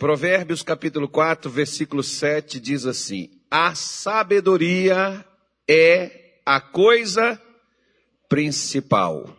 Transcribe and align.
Provérbios 0.00 0.62
capítulo 0.62 1.06
4, 1.06 1.50
versículo 1.50 2.02
7 2.02 2.58
diz 2.58 2.86
assim: 2.86 3.28
A 3.50 3.74
sabedoria 3.74 5.22
é 5.68 6.40
a 6.46 6.58
coisa 6.58 7.38
principal. 8.26 9.36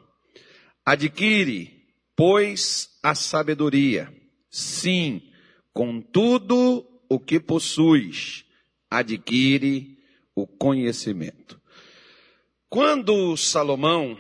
Adquire, 0.86 1.84
pois, 2.16 2.92
a 3.02 3.16
sabedoria. 3.16 4.14
Sim, 4.52 5.24
com 5.74 6.00
tudo 6.00 6.86
o 7.10 7.20
que 7.20 7.40
possuis, 7.40 8.46
adquire 8.88 9.98
o 10.36 10.46
conhecimento. 10.46 11.60
Quando 12.70 13.36
Salomão 13.36 14.16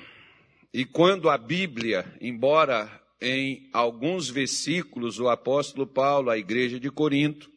e 0.73 0.85
quando 0.85 1.29
a 1.29 1.37
Bíblia, 1.37 2.11
embora 2.19 3.00
em 3.21 3.69
alguns 3.71 4.29
versículos, 4.29 5.19
o 5.19 5.29
apóstolo 5.29 5.85
Paulo, 5.85 6.31
à 6.31 6.37
igreja 6.37 6.79
de 6.79 6.89
Corinto, 6.89 7.51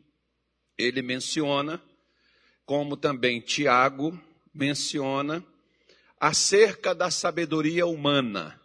ele 0.76 1.00
menciona, 1.00 1.82
como 2.66 2.96
também 2.96 3.40
Tiago 3.40 4.18
menciona, 4.52 5.42
acerca 6.20 6.94
da 6.94 7.10
sabedoria 7.10 7.86
humana. 7.86 8.60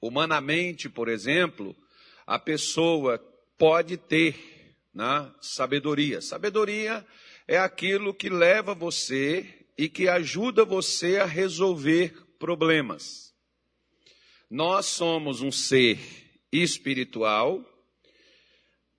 Humanamente, 0.00 0.88
por 0.88 1.08
exemplo, 1.08 1.76
a 2.26 2.38
pessoa 2.38 3.18
pode 3.58 3.96
ter 3.96 4.36
né, 4.94 5.30
sabedoria. 5.40 6.20
Sabedoria 6.20 7.04
é 7.46 7.58
aquilo 7.58 8.14
que 8.14 8.28
leva 8.28 8.74
você 8.74 9.66
e 9.76 9.88
que 9.88 10.08
ajuda 10.08 10.64
você 10.64 11.18
a 11.18 11.24
resolver 11.24 12.14
problemas. 12.38 13.29
Nós 14.50 14.86
somos 14.86 15.42
um 15.42 15.52
ser 15.52 16.00
espiritual, 16.50 17.64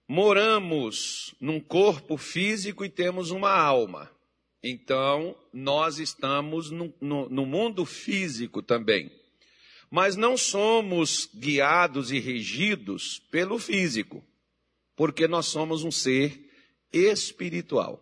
moramos 0.07 1.35
num 1.41 1.59
corpo 1.59 2.15
físico 2.15 2.85
e 2.85 2.89
temos 2.89 3.31
uma 3.31 3.51
alma. 3.51 4.09
Então, 4.63 5.35
nós 5.51 5.99
estamos 5.99 6.71
no, 6.71 6.93
no, 7.01 7.27
no, 7.27 7.45
mundo 7.45 7.85
físico 7.85 8.61
também. 8.61 9.11
Mas 9.89 10.15
não 10.15 10.37
somos 10.37 11.29
guiados 11.35 12.13
e 12.13 12.19
regidos 12.19 13.19
pelo 13.29 13.59
físico, 13.59 14.23
porque 14.95 15.27
nós 15.27 15.47
somos 15.47 15.83
um 15.83 15.91
ser 15.91 16.49
espiritual. 16.93 18.01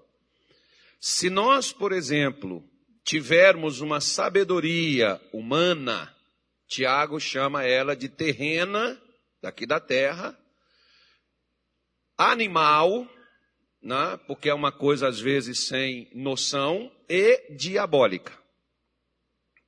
Se 0.99 1.31
nós, 1.31 1.73
por 1.73 1.93
exemplo, 1.93 2.63
tivermos 3.03 3.81
uma 3.81 3.99
sabedoria 3.99 5.19
humana, 5.33 6.15
Tiago 6.69 7.19
chama 7.19 7.63
ela 7.63 7.95
de 7.95 8.07
terrena, 8.07 9.01
daqui 9.41 9.65
da 9.65 9.79
terra, 9.79 10.37
animal, 12.15 13.09
né, 13.81 14.19
porque 14.27 14.49
é 14.49 14.53
uma 14.53 14.71
coisa 14.71 15.07
às 15.07 15.19
vezes 15.19 15.67
sem 15.67 16.07
noção, 16.13 16.91
e 17.09 17.55
diabólica. 17.55 18.37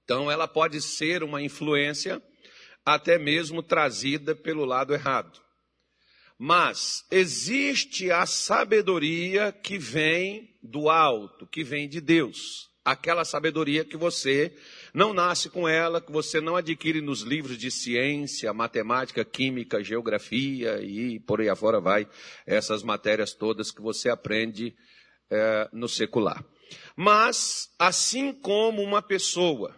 Então 0.04 0.30
ela 0.30 0.48
pode 0.48 0.80
ser 0.80 1.24
uma 1.24 1.42
influência 1.42 2.22
até 2.86 3.18
mesmo 3.18 3.64
trazida 3.64 4.36
pelo 4.36 4.64
lado 4.64 4.94
errado. 4.94 5.42
Mas 6.38 7.04
existe 7.10 8.12
a 8.12 8.28
sabedoria 8.28 9.52
que 9.52 9.80
vem 9.80 10.56
do 10.62 10.88
alto, 10.88 11.48
que 11.48 11.64
vem 11.64 11.90
de 11.90 12.00
Deus. 12.00 12.70
Aquela 12.86 13.26
sabedoria 13.26 13.86
que 13.86 13.98
você 13.98 14.56
não 14.94 15.14
nasce 15.14 15.50
com 15.50 15.68
ela, 15.68 16.02
que 16.02 16.12
você 16.12 16.42
não 16.42 16.56
adquire 16.56 17.02
nos 17.02 17.22
livros 17.22 17.58
de 17.58 17.72
ciência, 17.72 18.54
matemática, 18.54 19.24
química, 19.24 19.84
geografia 19.84 20.82
e 20.82 21.20
por 21.20 21.42
aí 21.42 21.50
afora 21.50 21.80
vai, 21.80 22.08
essas 22.46 22.84
matérias 22.84 23.34
todas 23.34 23.72
que 23.72 23.82
você 23.82 24.10
aprende 24.10 24.76
é, 25.30 25.70
no 25.72 25.88
secular. 25.88 26.44
Mas, 26.96 27.70
assim 27.80 28.34
como 28.34 28.82
uma 28.82 29.02
pessoa 29.02 29.76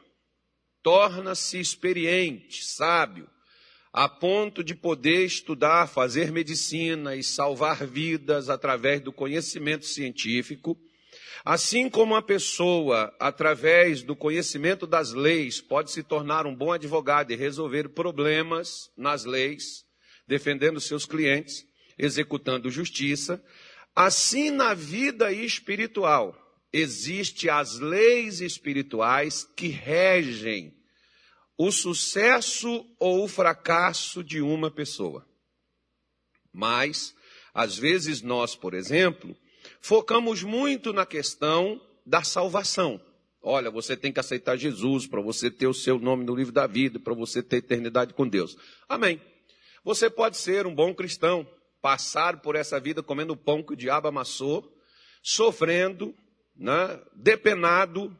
torna-se 0.82 1.60
experiente, 1.60 2.64
sábio, 2.66 3.30
a 3.94 4.10
ponto 4.10 4.64
de 4.64 4.74
poder 4.74 5.24
estudar, 5.24 5.88
fazer 5.88 6.32
medicina 6.32 7.16
e 7.16 7.24
salvar 7.24 7.86
vidas 7.86 8.50
através 8.50 9.00
do 9.00 9.14
conhecimento 9.14 9.86
científico, 9.86 10.76
Assim 11.44 11.90
como 11.90 12.14
uma 12.14 12.22
pessoa, 12.22 13.14
através 13.20 14.04
do 14.04 14.16
conhecimento 14.16 14.86
das 14.86 15.12
leis, 15.14 15.60
pode 15.62 15.92
se 15.92 16.04
tornar 16.04 16.46
um 16.46 16.56
bom 16.56 16.72
advogado 16.72 17.32
e 17.32 17.36
resolver 17.36 17.90
problemas 17.90 18.90
nas 18.98 19.26
leis, 19.26 19.84
defendendo 20.28 20.80
seus 20.80 21.06
clientes, 21.06 21.66
executando 21.98 22.70
justiça, 22.70 23.44
assim 23.96 24.50
na 24.50 24.74
vida 24.74 25.32
espiritual 25.32 26.40
existem 26.74 27.52
as 27.52 27.78
leis 27.78 28.42
espirituais 28.42 29.44
que 29.56 29.68
regem 29.68 30.74
o 31.56 31.72
sucesso 31.72 32.84
ou 33.00 33.24
o 33.24 33.28
fracasso 33.28 34.24
de 34.24 34.42
uma 34.42 34.72
pessoa. 34.72 35.24
Mas, 36.52 37.14
às 37.54 37.78
vezes 37.78 38.24
nós, 38.24 38.56
por 38.56 38.74
exemplo, 38.74 39.38
focamos 39.84 40.42
muito 40.42 40.94
na 40.94 41.06
questão 41.06 41.80
da 42.06 42.24
salvação. 42.24 43.00
Olha, 43.42 43.70
você 43.70 43.98
tem 43.98 44.14
que 44.14 44.20
aceitar 44.20 44.56
Jesus 44.56 45.06
para 45.06 45.22
você 45.22 45.52
ter 45.52 45.68
o 45.68 45.74
seu 45.74 46.00
nome 46.00 46.24
no 46.24 46.34
livro 46.34 46.54
da 46.54 46.66
vida, 46.66 46.98
para 47.00 47.14
você 47.14 47.44
ter 47.44 47.58
eternidade 47.58 48.14
com 48.14 48.26
Deus. 48.26 48.56
Amém. 48.88 49.22
Você 49.84 50.10
pode 50.10 50.38
ser 50.38 50.66
um 50.66 50.74
bom 50.74 50.94
cristão, 50.96 51.46
passar 51.82 52.42
por 52.42 52.56
essa 52.56 52.80
vida 52.80 53.04
comendo 53.04 53.34
o 53.34 53.38
pão 53.38 53.62
que 53.62 53.74
o 53.74 53.76
diabo 53.76 54.08
amassou, 54.08 54.66
sofrendo, 55.22 56.16
né, 56.56 57.02
depenado, 57.14 58.18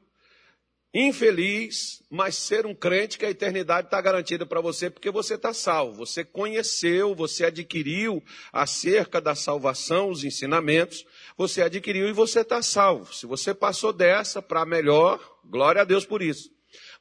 infeliz, 0.94 2.04
mas 2.10 2.36
ser 2.36 2.68
um 2.68 2.76
crente 2.76 3.18
que 3.18 3.26
a 3.26 3.30
eternidade 3.30 3.88
está 3.88 4.00
garantida 4.00 4.46
para 4.46 4.62
você 4.62 4.90
porque 4.92 5.10
você 5.10 5.34
está 5.34 5.52
salvo. 5.52 6.06
Você 6.06 6.24
conheceu, 6.24 7.16
você 7.16 7.46
adquiriu 7.46 8.24
acerca 8.52 9.20
da 9.20 9.34
salvação, 9.34 10.10
os 10.10 10.24
ensinamentos, 10.24 11.04
você 11.36 11.64
adquiriu 11.64 12.08
e 12.08 12.14
você 12.14 12.42
está 12.42 12.62
salvo. 12.62 13.12
Se 13.14 13.26
você 13.26 13.54
passou 13.56 13.92
dessa 13.92 14.42
para 14.42 14.66
melhor, 14.66 15.20
glória 15.44 15.82
a 15.82 15.86
Deus 15.86 16.06
por 16.06 16.22
isso. 16.22 16.52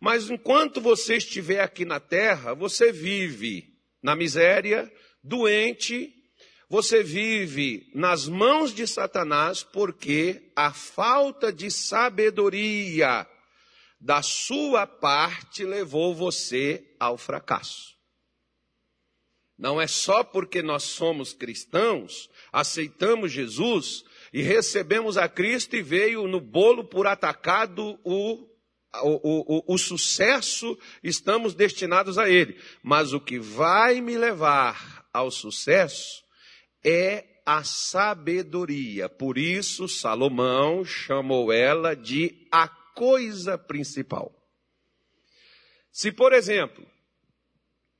Mas 0.00 0.30
enquanto 0.30 0.80
você 0.80 1.16
estiver 1.16 1.60
aqui 1.60 1.84
na 1.84 2.00
terra, 2.00 2.54
você 2.54 2.90
vive 2.90 3.74
na 4.02 4.16
miséria, 4.16 4.90
doente, 5.22 6.12
você 6.68 7.02
vive 7.02 7.90
nas 7.94 8.26
mãos 8.26 8.74
de 8.74 8.86
Satanás 8.86 9.62
porque 9.62 10.50
a 10.56 10.72
falta 10.72 11.52
de 11.52 11.70
sabedoria 11.70 13.26
da 14.02 14.20
sua 14.20 14.84
parte 14.84 15.64
levou 15.64 16.12
você 16.12 16.84
ao 16.98 17.16
fracasso. 17.16 17.92
Não 19.56 19.80
é 19.80 19.86
só 19.86 20.24
porque 20.24 20.60
nós 20.60 20.82
somos 20.82 21.32
cristãos, 21.32 22.28
aceitamos 22.52 23.30
Jesus, 23.30 24.02
e 24.32 24.42
recebemos 24.42 25.16
a 25.16 25.28
Cristo 25.28 25.76
e 25.76 25.82
veio 25.82 26.26
no 26.26 26.40
bolo 26.40 26.82
por 26.82 27.06
atacado 27.06 27.96
o, 28.02 28.44
o, 29.04 29.62
o, 29.68 29.74
o 29.74 29.78
sucesso, 29.78 30.76
estamos 31.00 31.54
destinados 31.54 32.18
a 32.18 32.28
Ele. 32.28 32.58
Mas 32.82 33.12
o 33.12 33.20
que 33.20 33.38
vai 33.38 34.00
me 34.00 34.16
levar 34.18 35.06
ao 35.12 35.30
sucesso 35.30 36.24
é 36.84 37.24
a 37.46 37.62
sabedoria. 37.62 39.08
Por 39.08 39.38
isso, 39.38 39.86
Salomão 39.86 40.84
chamou 40.84 41.52
ela 41.52 41.94
de 41.94 42.48
a 42.50 42.81
coisa 42.94 43.58
principal. 43.58 44.32
Se, 45.90 46.10
por 46.10 46.32
exemplo, 46.32 46.86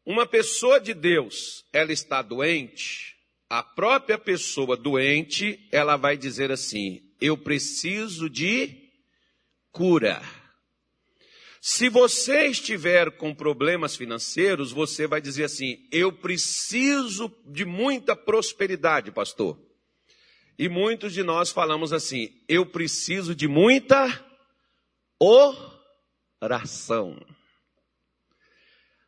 uma 0.05 0.27
pessoa 0.27 0.81
de 0.81 0.95
Deus, 0.95 1.65
ela 1.73 1.93
está 1.93 2.23
doente, 2.23 3.17
a 3.49 3.63
própria 3.63 4.17
pessoa 4.17 4.77
doente, 4.77 5.69
ela 5.71 5.97
vai 5.97 6.17
dizer 6.17 6.51
assim: 6.51 7.03
eu 7.21 7.37
preciso 7.37 8.31
de 8.31 8.91
cura. 9.71 10.23
Se 11.61 11.89
você 11.89 12.47
estiver 12.47 13.11
com 13.19 13.35
problemas 13.35 13.95
financeiros, 13.95 14.73
você 14.73 15.07
vai 15.07 15.21
dizer 15.21 15.45
assim: 15.45 15.87
eu 15.93 16.11
preciso 16.11 17.31
de 17.47 17.65
muita 17.65 18.17
prosperidade, 18.17 19.13
pastor. 19.13 19.61
E 20.59 20.69
muitos 20.69 21.13
de 21.13 21.23
nós 21.23 21.51
falamos 21.51 21.93
assim: 21.93 22.31
eu 22.49 22.65
preciso 22.65 23.35
de 23.35 23.47
muita 23.47 24.09
oração. 26.41 27.17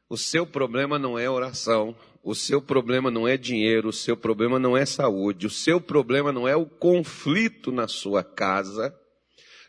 O 0.09 0.17
seu 0.17 0.47
problema 0.47 0.97
não 0.99 1.19
é 1.19 1.29
oração, 1.29 1.97
o 2.23 2.35
seu 2.35 2.63
problema 2.63 3.11
não 3.11 3.27
é 3.27 3.37
dinheiro, 3.37 3.89
o 3.89 3.93
seu 3.93 4.17
problema 4.17 4.59
não 4.59 4.77
é 4.77 4.87
saúde, 4.87 5.47
o 5.47 5.51
seu 5.51 5.81
problema 5.81 6.31
não 6.33 6.47
é 6.47 6.55
o 6.55 6.67
conflito 6.67 7.73
na 7.73 7.89
sua 7.89 8.23
casa, 8.23 8.97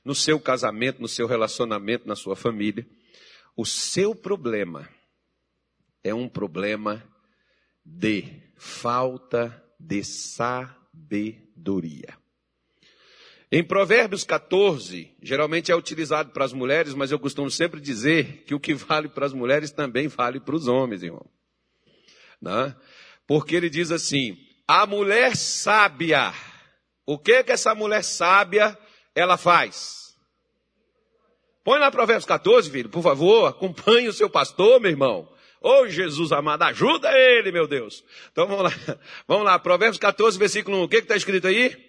no 0.04 0.14
seu 0.14 0.40
casamento, 0.40 1.02
no 1.02 1.08
seu 1.08 1.26
relacionamento, 1.26 2.08
na 2.08 2.16
sua 2.16 2.36
família. 2.36 2.88
O 3.58 3.66
seu 3.66 4.14
problema 4.14 4.88
é 6.04 6.14
um 6.14 6.30
problema 6.30 7.04
de 7.84 8.26
falta 8.56 9.64
de 9.80 10.04
sabedoria. 10.04 11.46
Em 13.58 13.64
Provérbios 13.64 14.26
14, 14.26 15.16
geralmente 15.24 15.72
é 15.72 15.76
utilizado 15.78 16.32
para 16.32 16.44
as 16.44 16.52
mulheres, 16.52 16.94
mas 16.94 17.10
eu 17.10 17.18
costumo 17.18 17.50
sempre 17.50 17.80
dizer 17.80 18.44
que 18.46 18.54
o 18.54 18.60
que 18.60 18.74
vale 18.76 19.08
para 19.08 19.26
as 19.26 19.32
mulheres 19.32 19.72
também 19.72 20.10
vale 20.10 20.42
para 20.42 20.58
os 20.58 20.68
homens, 20.68 21.02
irmão. 21.02 21.26
Né? 22.42 22.76
Porque 23.26 23.56
ele 23.56 23.70
diz 23.70 23.92
assim: 23.92 24.38
a 24.68 24.86
mulher 24.86 25.38
sábia, 25.38 26.34
o 27.06 27.18
que 27.18 27.46
que 27.46 27.54
essa 27.54 27.74
mulher 27.74 28.04
sábia 28.04 28.78
ela 29.16 29.38
faz? 29.38 30.18
Põe 31.64 31.80
lá 31.80 31.90
Provérbios 31.90 32.26
14, 32.26 32.70
filho, 32.70 32.90
por 32.90 33.04
favor, 33.04 33.48
acompanhe 33.48 34.10
o 34.10 34.14
seu 34.14 34.30
pastor, 34.30 34.82
meu 34.82 34.92
irmão. 34.92 35.30
Ô 35.62 35.84
oh, 35.84 35.88
Jesus 35.88 36.34
amado, 36.34 36.64
ajuda 36.64 37.10
ele, 37.18 37.54
meu 37.54 37.70
Deus. 37.70 38.04
Então 38.34 38.48
vamos 38.48 38.66
lá, 38.66 39.00
vamos 39.26 39.46
lá, 39.46 39.58
Provérbios 39.58 39.98
14, 39.98 40.38
versículo 40.38 40.76
1. 40.80 40.84
O 40.84 40.90
que 40.90 40.98
está 40.98 41.16
escrito 41.16 41.48
aí? 41.48 41.85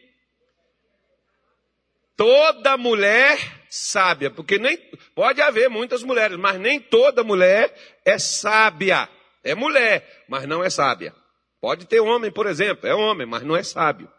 Toda 2.17 2.77
mulher 2.77 3.39
sábia, 3.69 4.31
porque 4.31 4.59
nem 4.59 4.79
pode 5.15 5.43
haver 5.43 5.69
muitas 5.69 6.03
mulheres, 6.03 6.39
mas 6.39 6.59
nem 6.59 6.81
toda 6.81 7.23
mulher 7.23 7.75
é 8.05 8.19
sábia. 8.19 9.09
É 9.45 9.55
mulher, 9.55 10.25
mas 10.29 10.47
não 10.47 10.65
é 10.65 10.71
sábia. 10.71 11.15
Pode 11.61 11.87
ter 11.87 12.01
homem, 12.01 12.31
por 12.31 12.47
exemplo, 12.47 12.87
é 12.89 12.95
homem, 12.95 13.27
mas 13.27 13.43
não 13.43 13.57
é 13.57 13.63
sábio. 13.63 14.11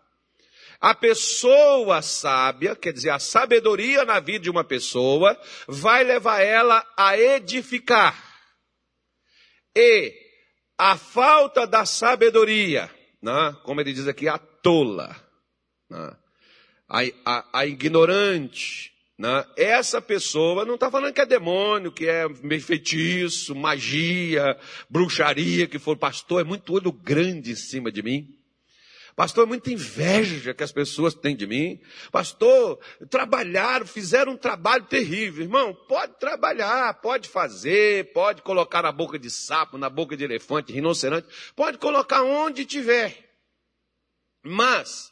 A 0.80 0.94
pessoa 0.94 2.02
sábia, 2.02 2.76
quer 2.76 2.94
dizer, 2.94 3.10
a 3.10 3.20
sabedoria 3.20 4.06
na 4.06 4.20
vida 4.20 4.40
de 4.40 4.50
uma 4.50 4.64
pessoa, 4.64 5.40
vai 5.68 6.04
levar 6.04 6.42
ela 6.42 6.86
a 6.96 7.18
edificar. 7.18 8.16
E 9.76 10.14
a 10.78 10.96
falta 10.96 11.66
da 11.66 11.86
sabedoria, 11.86 12.92
né, 13.22 13.56
como 13.64 13.82
ele 13.82 13.92
diz 13.92 14.08
aqui, 14.08 14.28
a 14.28 14.38
tola. 14.38 15.16
Né, 15.90 16.16
a, 16.88 17.02
a, 17.26 17.46
a 17.60 17.66
ignorante, 17.66 18.92
né? 19.18 19.46
essa 19.58 20.02
pessoa 20.02 20.64
não 20.64 20.76
está 20.76 20.90
falando 20.90 21.14
que 21.14 21.22
é 21.22 21.26
demônio, 21.26 21.92
que 21.92 22.08
é 22.08 22.28
feitiço, 22.60 23.56
magia, 23.56 24.58
bruxaria, 24.90 25.68
que 25.68 25.80
for 25.80 25.98
pastor, 25.98 26.42
é 26.42 26.44
muito 26.44 26.74
olho 26.74 26.92
grande 26.92 27.52
em 27.52 27.56
cima 27.56 27.92
de 27.92 28.02
mim. 28.02 28.38
Pastor, 29.18 29.46
é 29.46 29.48
muita 29.48 29.72
inveja 29.72 30.54
que 30.54 30.64
as 30.64 30.72
pessoas 30.72 31.16
têm 31.16 31.36
de 31.36 31.48
mim. 31.48 31.82
Pastor, 32.12 32.80
trabalharam, 33.10 33.84
fizeram 33.84 34.34
um 34.34 34.38
trabalho 34.38 34.86
terrível. 34.86 35.44
Irmão, 35.44 35.74
pode 35.74 36.20
trabalhar, 36.20 36.94
pode 37.02 37.28
fazer, 37.28 38.14
pode 38.14 38.44
colocar 38.44 38.84
na 38.84 38.92
boca 38.92 39.18
de 39.18 39.32
sapo, 39.32 39.76
na 39.76 39.90
boca 39.90 40.16
de 40.16 40.24
elefante, 40.24 40.72
rinoceronte, 40.72 41.28
pode 41.56 41.80
colocar 41.80 42.22
onde 42.22 42.64
tiver. 42.64 43.28
Mas, 44.44 45.12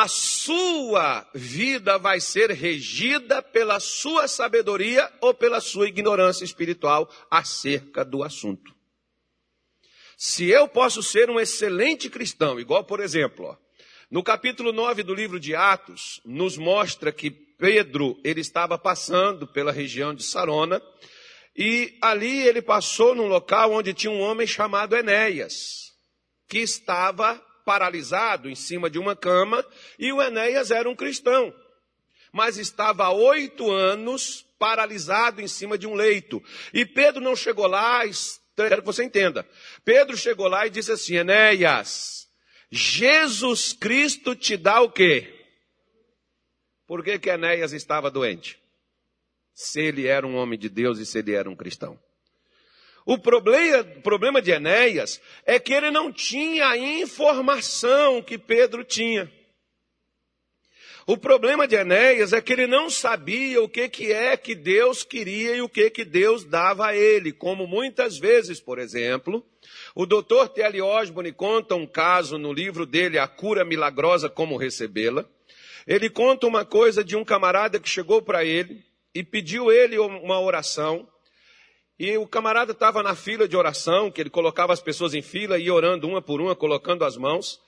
a 0.00 0.06
sua 0.06 1.28
vida 1.34 1.98
vai 1.98 2.20
ser 2.20 2.52
regida 2.52 3.42
pela 3.42 3.80
sua 3.80 4.28
sabedoria 4.28 5.12
ou 5.20 5.34
pela 5.34 5.60
sua 5.60 5.88
ignorância 5.88 6.44
espiritual 6.44 7.12
acerca 7.28 8.04
do 8.04 8.22
assunto. 8.22 8.72
Se 10.16 10.46
eu 10.46 10.68
posso 10.68 11.02
ser 11.02 11.28
um 11.28 11.40
excelente 11.40 12.08
cristão, 12.08 12.60
igual 12.60 12.84
por 12.84 13.00
exemplo, 13.00 13.46
ó, 13.46 13.56
no 14.08 14.22
capítulo 14.22 14.72
9 14.72 15.02
do 15.02 15.12
livro 15.12 15.40
de 15.40 15.56
Atos, 15.56 16.20
nos 16.24 16.56
mostra 16.56 17.10
que 17.10 17.28
Pedro, 17.28 18.20
ele 18.22 18.40
estava 18.40 18.78
passando 18.78 19.48
pela 19.48 19.72
região 19.72 20.14
de 20.14 20.22
Sarona, 20.22 20.80
e 21.56 21.98
ali 22.00 22.46
ele 22.46 22.62
passou 22.62 23.16
num 23.16 23.26
local 23.26 23.72
onde 23.72 23.92
tinha 23.92 24.12
um 24.12 24.20
homem 24.20 24.46
chamado 24.46 24.94
Enéas, 24.94 25.92
que 26.48 26.58
estava 26.58 27.44
paralisado 27.68 28.48
em 28.48 28.54
cima 28.54 28.88
de 28.88 28.98
uma 28.98 29.14
cama, 29.14 29.62
e 29.98 30.10
o 30.10 30.22
Enéas 30.22 30.70
era 30.70 30.88
um 30.88 30.96
cristão, 30.96 31.54
mas 32.32 32.56
estava 32.56 33.04
há 33.04 33.12
oito 33.12 33.70
anos 33.70 34.42
paralisado 34.58 35.42
em 35.42 35.46
cima 35.46 35.76
de 35.76 35.86
um 35.86 35.92
leito. 35.92 36.42
E 36.72 36.86
Pedro 36.86 37.20
não 37.20 37.36
chegou 37.36 37.66
lá, 37.66 38.00
quero 38.56 38.80
que 38.80 38.86
você 38.86 39.04
entenda. 39.04 39.46
Pedro 39.84 40.16
chegou 40.16 40.48
lá 40.48 40.66
e 40.66 40.70
disse 40.70 40.92
assim: 40.92 41.16
Enéas, 41.16 42.26
Jesus 42.70 43.74
Cristo 43.74 44.34
te 44.34 44.56
dá 44.56 44.80
o 44.80 44.90
quê? 44.90 45.30
Por 46.86 47.04
que, 47.04 47.18
que 47.18 47.28
Enéas 47.28 47.74
estava 47.74 48.10
doente? 48.10 48.58
Se 49.52 49.78
ele 49.78 50.06
era 50.06 50.26
um 50.26 50.36
homem 50.36 50.58
de 50.58 50.70
Deus 50.70 50.98
e 50.98 51.04
se 51.04 51.18
ele 51.18 51.34
era 51.34 51.50
um 51.50 51.54
cristão. 51.54 52.00
O 53.08 53.16
problema, 53.16 53.82
problema 54.02 54.42
de 54.42 54.50
Enéas 54.50 55.18
é 55.46 55.58
que 55.58 55.72
ele 55.72 55.90
não 55.90 56.12
tinha 56.12 56.68
a 56.68 56.76
informação 56.76 58.20
que 58.20 58.36
Pedro 58.36 58.84
tinha. 58.84 59.32
O 61.06 61.16
problema 61.16 61.66
de 61.66 61.74
Enéas 61.74 62.34
é 62.34 62.42
que 62.42 62.52
ele 62.52 62.66
não 62.66 62.90
sabia 62.90 63.62
o 63.62 63.68
que, 63.68 63.88
que 63.88 64.12
é 64.12 64.36
que 64.36 64.54
Deus 64.54 65.04
queria 65.04 65.56
e 65.56 65.62
o 65.62 65.70
que, 65.70 65.88
que 65.88 66.04
Deus 66.04 66.44
dava 66.44 66.88
a 66.88 66.94
ele. 66.94 67.32
Como 67.32 67.66
muitas 67.66 68.18
vezes, 68.18 68.60
por 68.60 68.78
exemplo, 68.78 69.42
o 69.94 70.04
doutor 70.04 70.50
T.L. 70.50 70.82
Osborne 70.82 71.32
conta 71.32 71.74
um 71.74 71.86
caso 71.86 72.36
no 72.36 72.52
livro 72.52 72.84
dele, 72.84 73.18
A 73.18 73.26
Cura 73.26 73.64
Milagrosa, 73.64 74.28
Como 74.28 74.58
Recebê-la. 74.58 75.24
Ele 75.86 76.10
conta 76.10 76.46
uma 76.46 76.66
coisa 76.66 77.02
de 77.02 77.16
um 77.16 77.24
camarada 77.24 77.80
que 77.80 77.88
chegou 77.88 78.20
para 78.20 78.44
ele 78.44 78.84
e 79.14 79.24
pediu 79.24 79.72
ele 79.72 79.98
uma 79.98 80.38
oração. 80.38 81.08
E 81.98 82.16
o 82.16 82.28
camarada 82.28 82.70
estava 82.70 83.02
na 83.02 83.16
fila 83.16 83.48
de 83.48 83.56
oração, 83.56 84.08
que 84.08 84.20
ele 84.20 84.30
colocava 84.30 84.72
as 84.72 84.80
pessoas 84.80 85.14
em 85.14 85.22
fila 85.22 85.58
e 85.58 85.64
ia 85.64 85.74
orando 85.74 86.06
uma 86.06 86.22
por 86.22 86.40
uma, 86.40 86.54
colocando 86.54 87.04
as 87.04 87.16
mãos. 87.16 87.60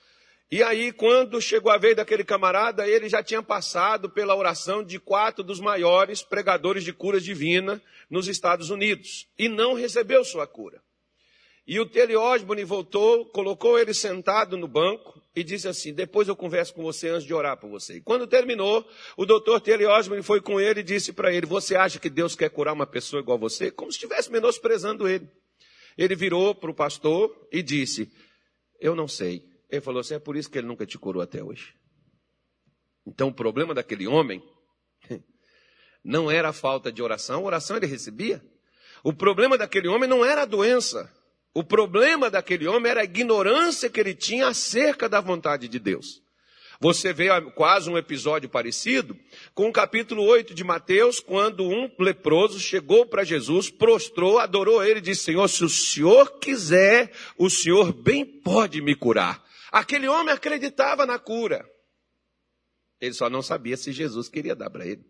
E 0.49 0.63
aí, 0.63 0.93
quando 0.93 1.41
chegou 1.41 1.71
a 1.71 1.77
vez 1.77 1.95
daquele 1.95 2.23
camarada, 2.23 2.87
ele 2.87 3.09
já 3.09 3.21
tinha 3.21 3.43
passado 3.43 4.09
pela 4.09 4.35
oração 4.35 4.83
de 4.83 4.99
quatro 4.99 5.43
dos 5.43 5.59
maiores 5.59 6.23
pregadores 6.23 6.83
de 6.83 6.93
cura 6.93 7.19
divina 7.19 7.81
nos 8.09 8.29
Estados 8.29 8.69
Unidos. 8.69 9.27
E 9.37 9.49
não 9.49 9.73
recebeu 9.73 10.23
sua 10.23 10.47
cura. 10.47 10.81
E 11.67 11.79
o 11.79 11.85
Tele 11.85 12.15
Osborne 12.15 12.63
voltou, 12.63 13.25
colocou 13.27 13.77
ele 13.77 13.93
sentado 13.93 14.57
no 14.57 14.67
banco 14.67 15.20
e 15.35 15.43
disse 15.43 15.67
assim: 15.67 15.93
Depois 15.93 16.27
eu 16.27 16.35
converso 16.35 16.73
com 16.73 16.81
você 16.81 17.09
antes 17.09 17.25
de 17.25 17.33
orar 17.33 17.57
por 17.57 17.69
você. 17.69 17.97
E 17.97 18.01
quando 18.01 18.27
terminou, 18.27 18.87
o 19.15 19.25
doutor 19.25 19.61
Tele 19.61 19.85
Osborne 19.85 20.23
foi 20.23 20.41
com 20.41 20.59
ele 20.59 20.81
e 20.81 20.83
disse 20.83 21.13
para 21.13 21.33
ele: 21.33 21.45
Você 21.45 21.75
acha 21.75 21.99
que 21.99 22.09
Deus 22.09 22.35
quer 22.35 22.49
curar 22.49 22.73
uma 22.73 22.87
pessoa 22.87 23.21
igual 23.21 23.37
a 23.37 23.41
você? 23.41 23.71
Como 23.71 23.91
se 23.91 23.97
estivesse 23.97 24.31
menosprezando 24.31 25.07
ele. 25.07 25.29
Ele 25.97 26.15
virou 26.15 26.53
para 26.53 26.71
o 26.71 26.75
pastor 26.75 27.47
e 27.51 27.61
disse: 27.61 28.11
Eu 28.79 28.95
não 28.95 29.07
sei. 29.07 29.43
Ele 29.69 29.81
falou 29.81 30.01
assim: 30.01 30.15
É 30.15 30.19
por 30.19 30.35
isso 30.35 30.49
que 30.49 30.57
ele 30.57 30.67
nunca 30.67 30.85
te 30.85 30.97
curou 30.97 31.21
até 31.21 31.43
hoje. 31.43 31.73
Então 33.05 33.29
o 33.29 33.33
problema 33.33 33.73
daquele 33.73 34.07
homem 34.07 34.43
não 36.03 36.29
era 36.29 36.49
a 36.49 36.53
falta 36.53 36.91
de 36.91 37.01
oração, 37.01 37.41
a 37.41 37.45
oração 37.45 37.77
ele 37.77 37.87
recebia. 37.87 38.43
O 39.03 39.13
problema 39.13 39.57
daquele 39.57 39.87
homem 39.87 40.07
não 40.07 40.23
era 40.23 40.43
a 40.43 40.45
doença. 40.45 41.11
O 41.53 41.63
problema 41.63 42.29
daquele 42.29 42.67
homem 42.67 42.91
era 42.91 43.01
a 43.01 43.05
ignorância 43.05 43.89
que 43.89 43.99
ele 43.99 44.15
tinha 44.15 44.47
acerca 44.47 45.09
da 45.09 45.19
vontade 45.19 45.67
de 45.67 45.79
Deus. 45.79 46.21
Você 46.79 47.13
vê 47.13 47.27
quase 47.51 47.89
um 47.91 47.97
episódio 47.97 48.49
parecido 48.49 49.15
com 49.53 49.69
o 49.69 49.71
capítulo 49.71 50.23
8 50.23 50.51
de 50.51 50.63
Mateus, 50.63 51.19
quando 51.19 51.63
um 51.63 51.87
leproso 51.99 52.59
chegou 52.59 53.05
para 53.05 53.23
Jesus, 53.23 53.69
prostrou, 53.69 54.39
adorou 54.39 54.83
ele 54.83 54.97
e 54.97 55.03
disse: 55.03 55.25
Senhor, 55.25 55.47
se 55.47 55.63
o 55.63 55.69
senhor 55.69 56.39
quiser, 56.39 57.11
o 57.37 57.51
senhor 57.51 57.93
bem 57.93 58.25
pode 58.25 58.81
me 58.81 58.95
curar. 58.95 59.45
Aquele 59.71 60.07
homem 60.07 60.33
acreditava 60.33 61.05
na 61.05 61.19
cura. 61.19 61.69
Ele 62.99 63.13
só 63.13 63.29
não 63.29 63.43
sabia 63.43 63.77
se 63.77 63.91
Jesus 63.91 64.27
queria 64.27 64.55
dar 64.55 64.71
para 64.71 64.87
ele. 64.87 65.05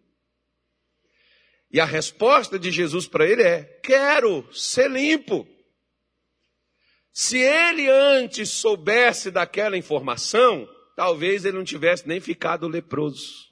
E 1.72 1.80
a 1.80 1.86
resposta 1.86 2.60
de 2.60 2.70
Jesus 2.70 3.08
para 3.08 3.26
ele 3.26 3.44
é: 3.44 3.64
Quero 3.82 4.46
ser 4.54 4.92
limpo. 4.92 5.48
Se 7.14 7.38
ele 7.38 7.90
antes 7.90 8.50
soubesse 8.50 9.32
daquela 9.32 9.78
informação, 9.78 10.68
talvez 10.96 11.46
ele 11.46 11.58
não 11.58 11.64
tivesse 11.64 12.08
nem 12.08 12.20
ficado 12.20 12.68
leproso. 12.68 13.52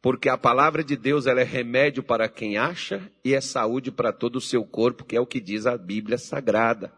Porque 0.00 0.28
a 0.28 0.38
palavra 0.38 0.84
de 0.84 0.96
Deus 0.96 1.26
ela 1.26 1.40
é 1.40 1.44
remédio 1.44 2.02
para 2.02 2.28
quem 2.28 2.56
acha 2.56 3.10
e 3.24 3.34
é 3.34 3.40
saúde 3.40 3.90
para 3.90 4.12
todo 4.12 4.36
o 4.36 4.40
seu 4.40 4.64
corpo, 4.64 5.04
que 5.04 5.16
é 5.16 5.20
o 5.20 5.26
que 5.26 5.40
diz 5.40 5.66
a 5.66 5.76
Bíblia 5.76 6.18
Sagrada. 6.18 6.92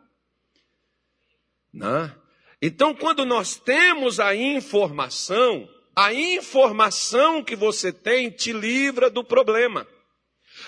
Não? 1.73 2.03
Né? 2.03 2.17
Então, 2.63 2.95
quando 2.95 3.25
nós 3.25 3.57
temos 3.57 4.21
a 4.21 4.35
informação, 4.35 5.67
a 5.97 6.13
informação 6.13 7.43
que 7.43 7.57
você 7.57 7.91
tem 7.91 8.31
te 8.31 8.53
livra 8.53 9.09
do 9.09 9.25
problema. 9.25 9.87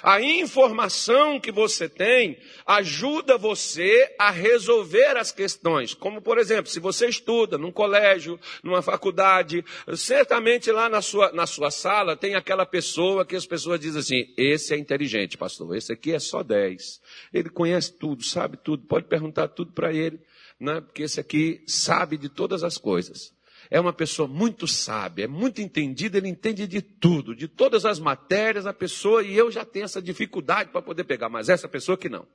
A 0.02 0.20
informação 0.20 1.38
que 1.38 1.52
você 1.52 1.88
tem 1.88 2.36
ajuda 2.66 3.38
você 3.38 4.12
a 4.18 4.30
resolver 4.30 5.16
as 5.16 5.30
questões. 5.30 5.94
Como, 5.94 6.20
por 6.20 6.38
exemplo, 6.38 6.70
se 6.70 6.80
você 6.80 7.06
estuda 7.06 7.56
num 7.56 7.70
colégio, 7.70 8.38
numa 8.62 8.82
faculdade, 8.82 9.64
certamente 9.94 10.72
lá 10.72 10.88
na 10.88 11.00
sua, 11.00 11.30
na 11.32 11.46
sua 11.46 11.70
sala 11.70 12.16
tem 12.16 12.34
aquela 12.34 12.66
pessoa 12.66 13.24
que 13.24 13.36
as 13.36 13.46
pessoas 13.46 13.78
dizem 13.78 14.00
assim: 14.00 14.34
esse 14.36 14.74
é 14.74 14.76
inteligente, 14.76 15.38
pastor, 15.38 15.76
esse 15.76 15.92
aqui 15.92 16.12
é 16.12 16.18
só 16.18 16.42
10. 16.42 17.00
Ele 17.32 17.48
conhece 17.48 17.92
tudo, 17.92 18.24
sabe 18.24 18.56
tudo, 18.56 18.84
pode 18.86 19.06
perguntar 19.06 19.48
tudo 19.48 19.72
para 19.72 19.92
ele, 19.92 20.18
né? 20.58 20.80
porque 20.80 21.04
esse 21.04 21.20
aqui 21.20 21.62
sabe 21.66 22.16
de 22.16 22.28
todas 22.28 22.64
as 22.64 22.76
coisas. 22.76 23.32
É 23.72 23.80
uma 23.80 23.92
pessoa 23.94 24.28
muito 24.28 24.68
sábia, 24.68 25.24
é 25.24 25.26
muito 25.26 25.62
entendida, 25.62 26.18
ele 26.18 26.28
entende 26.28 26.66
de 26.66 26.82
tudo, 26.82 27.34
de 27.34 27.48
todas 27.48 27.86
as 27.86 27.98
matérias, 27.98 28.66
a 28.66 28.72
pessoa, 28.74 29.22
e 29.22 29.34
eu 29.34 29.50
já 29.50 29.64
tenho 29.64 29.86
essa 29.86 30.02
dificuldade 30.02 30.68
para 30.68 30.82
poder 30.82 31.04
pegar, 31.04 31.30
mas 31.30 31.48
essa 31.48 31.66
pessoa 31.66 31.96
que 31.96 32.06
não. 32.06 32.28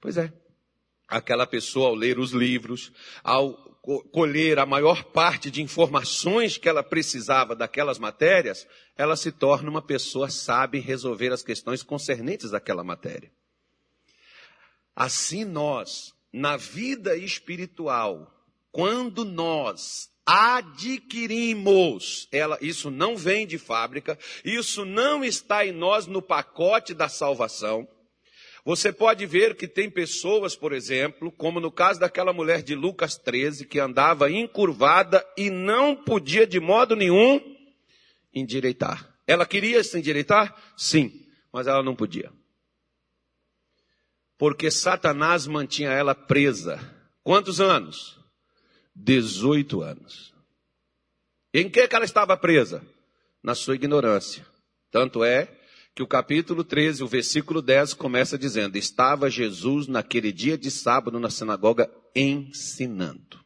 Pois 0.00 0.16
é. 0.16 0.32
Aquela 1.06 1.46
pessoa, 1.46 1.88
ao 1.88 1.94
ler 1.94 2.18
os 2.18 2.30
livros, 2.30 2.90
ao 3.22 3.52
colher 4.10 4.58
a 4.58 4.64
maior 4.64 5.04
parte 5.04 5.50
de 5.50 5.60
informações 5.60 6.56
que 6.56 6.66
ela 6.66 6.82
precisava 6.82 7.54
daquelas 7.54 7.98
matérias, 7.98 8.66
ela 8.96 9.16
se 9.16 9.32
torna 9.32 9.68
uma 9.68 9.82
pessoa 9.82 10.30
sábia 10.30 10.78
em 10.78 10.82
resolver 10.82 11.30
as 11.30 11.42
questões 11.42 11.82
concernentes 11.82 12.54
àquela 12.54 12.82
matéria. 12.82 13.30
Assim 14.96 15.44
nós, 15.44 16.14
na 16.32 16.56
vida 16.56 17.14
espiritual, 17.18 18.41
quando 18.72 19.24
nós 19.24 20.10
adquirimos. 20.26 22.28
Ela, 22.32 22.58
isso 22.60 22.90
não 22.90 23.16
vem 23.16 23.46
de 23.46 23.58
fábrica, 23.58 24.18
isso 24.44 24.84
não 24.84 25.24
está 25.24 25.66
em 25.66 25.72
nós 25.72 26.06
no 26.06 26.22
pacote 26.22 26.94
da 26.94 27.08
salvação. 27.08 27.86
Você 28.64 28.92
pode 28.92 29.26
ver 29.26 29.56
que 29.56 29.66
tem 29.66 29.90
pessoas, 29.90 30.54
por 30.54 30.72
exemplo, 30.72 31.32
como 31.32 31.58
no 31.58 31.70
caso 31.70 31.98
daquela 31.98 32.32
mulher 32.32 32.62
de 32.62 32.76
Lucas 32.76 33.16
13, 33.16 33.66
que 33.66 33.80
andava 33.80 34.30
encurvada 34.30 35.26
e 35.36 35.50
não 35.50 35.96
podia 35.96 36.46
de 36.46 36.60
modo 36.60 36.94
nenhum 36.94 37.40
endireitar. 38.32 39.12
Ela 39.26 39.44
queria 39.44 39.82
se 39.82 39.98
endireitar? 39.98 40.56
Sim, 40.76 41.26
mas 41.52 41.66
ela 41.66 41.82
não 41.82 41.96
podia. 41.96 42.30
Porque 44.38 44.70
Satanás 44.70 45.46
mantinha 45.46 45.90
ela 45.90 46.14
presa. 46.14 46.80
Quantos 47.24 47.60
anos? 47.60 48.21
18 48.94 49.82
anos. 49.82 50.34
Em 51.54 51.68
que, 51.68 51.86
que 51.86 51.94
ela 51.94 52.04
estava 52.04 52.36
presa? 52.36 52.84
Na 53.42 53.54
sua 53.54 53.74
ignorância. 53.74 54.46
Tanto 54.90 55.24
é 55.24 55.48
que 55.94 56.02
o 56.02 56.06
capítulo 56.06 56.64
13, 56.64 57.02
o 57.02 57.06
versículo 57.06 57.60
10 57.60 57.94
começa 57.94 58.38
dizendo: 58.38 58.76
Estava 58.76 59.28
Jesus 59.28 59.86
naquele 59.86 60.32
dia 60.32 60.56
de 60.56 60.70
sábado 60.70 61.18
na 61.18 61.28
sinagoga 61.28 61.90
ensinando. 62.14 63.42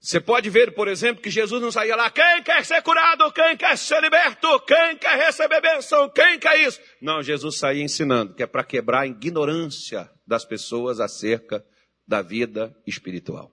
Você 0.00 0.20
pode 0.20 0.48
ver, 0.48 0.72
por 0.72 0.86
exemplo, 0.86 1.20
que 1.20 1.30
Jesus 1.30 1.60
não 1.60 1.72
saía 1.72 1.96
lá, 1.96 2.08
quem 2.10 2.40
quer 2.44 2.64
ser 2.64 2.80
curado, 2.80 3.32
quem 3.32 3.56
quer 3.56 3.76
ser 3.76 4.00
liberto, 4.00 4.60
quem 4.60 4.96
quer 4.98 5.16
receber 5.16 5.60
bênção, 5.60 6.08
quem 6.10 6.38
quer 6.38 6.60
isso. 6.60 6.80
Não, 7.02 7.20
Jesus 7.20 7.58
saía 7.58 7.82
ensinando, 7.82 8.32
que 8.32 8.42
é 8.42 8.46
para 8.46 8.62
quebrar 8.62 9.00
a 9.00 9.06
ignorância 9.06 10.08
das 10.24 10.44
pessoas 10.44 11.00
acerca 11.00 11.64
da 12.06 12.22
vida 12.22 12.76
espiritual. 12.86 13.52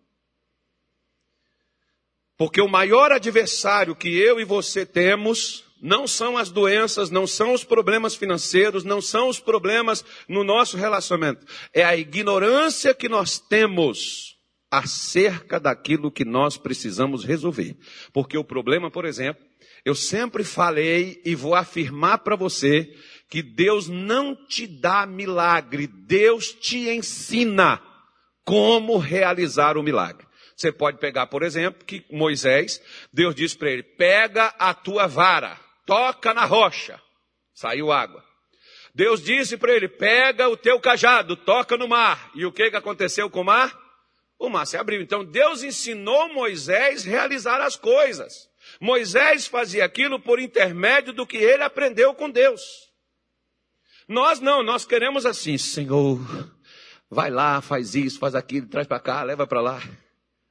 Porque 2.38 2.62
o 2.62 2.68
maior 2.68 3.12
adversário 3.12 3.96
que 3.96 4.10
eu 4.10 4.40
e 4.40 4.46
você 4.46 4.86
temos 4.86 5.64
não 5.82 6.08
são 6.08 6.38
as 6.38 6.50
doenças, 6.50 7.10
não 7.10 7.28
são 7.28 7.54
os 7.54 7.64
problemas 7.64 8.16
financeiros, 8.16 8.84
não 8.84 9.02
são 9.02 9.28
os 9.28 9.40
problemas 9.40 10.04
no 10.28 10.44
nosso 10.44 10.78
relacionamento. 10.78 11.46
É 11.74 11.84
a 11.84 11.96
ignorância 11.96 12.94
que 12.94 13.10
nós 13.10 13.38
temos 13.38 14.38
acerca 14.72 15.60
daquilo 15.60 16.12
que 16.12 16.26
nós 16.26 16.58
precisamos 16.58 17.24
resolver. 17.24 17.78
Porque 18.12 18.38
o 18.38 18.44
problema, 18.44 18.90
por 18.90 19.06
exemplo, 19.06 19.44
eu 19.86 19.94
sempre 19.94 20.44
falei 20.44 21.22
e 21.26 21.36
vou 21.36 21.54
afirmar 21.54 22.20
para 22.20 22.36
você 22.36 22.92
que 23.30 23.44
Deus 23.44 23.88
não 23.88 24.36
te 24.36 24.66
dá 24.66 25.06
milagre, 25.06 25.86
Deus 25.86 26.54
te 26.54 26.90
ensina 26.90 27.82
como 28.44 28.98
realizar 28.98 29.78
o 29.78 29.84
milagre. 29.84 30.26
Você 30.56 30.72
pode 30.72 31.00
pegar, 31.00 31.28
por 31.28 31.44
exemplo, 31.44 31.84
que 31.86 32.06
Moisés, 32.12 32.82
Deus 33.12 33.34
disse 33.34 33.58
para 33.58 33.72
ele: 33.72 33.84
pega 33.84 34.54
a 34.60 34.74
tua 34.74 35.08
vara, 35.08 35.60
toca 35.86 36.34
na 36.34 36.46
rocha, 36.46 37.00
saiu 37.54 37.92
água. 37.92 38.24
Deus 38.94 39.22
disse 39.22 39.58
para 39.58 39.74
ele: 39.74 39.88
pega 39.88 40.48
o 40.48 40.56
teu 40.56 40.80
cajado, 40.80 41.36
toca 41.36 41.76
no 41.76 41.88
mar. 41.88 42.32
E 42.36 42.46
o 42.46 42.52
que, 42.52 42.70
que 42.70 42.78
aconteceu 42.78 43.30
com 43.30 43.42
o 43.42 43.46
mar? 43.46 43.78
O 44.38 44.50
mar 44.50 44.66
se 44.66 44.78
abriu. 44.78 45.02
Então 45.02 45.26
Deus 45.26 45.64
ensinou 45.64 46.32
Moisés 46.34 47.06
a 47.06 47.10
realizar 47.10 47.62
as 47.62 47.76
coisas. 47.76 48.50
Moisés 48.80 49.48
fazia 49.48 49.86
aquilo 49.86 50.20
por 50.20 50.40
intermédio 50.40 51.14
do 51.14 51.26
que 51.26 51.38
ele 51.38 51.64
aprendeu 51.64 52.14
com 52.14 52.30
Deus. 52.30 52.62
Nós 54.08 54.40
não, 54.40 54.62
nós 54.62 54.86
queremos 54.86 55.26
assim, 55.26 55.58
Senhor, 55.58 56.20
Vai 57.10 57.30
lá, 57.30 57.62
faz 57.62 57.96
isso, 57.96 58.20
faz 58.20 58.36
aquilo, 58.36 58.68
traz 58.68 58.88
para 58.88 59.00
cá, 59.00 59.24
leva 59.24 59.46
para 59.46 59.62
lá. 59.62 59.82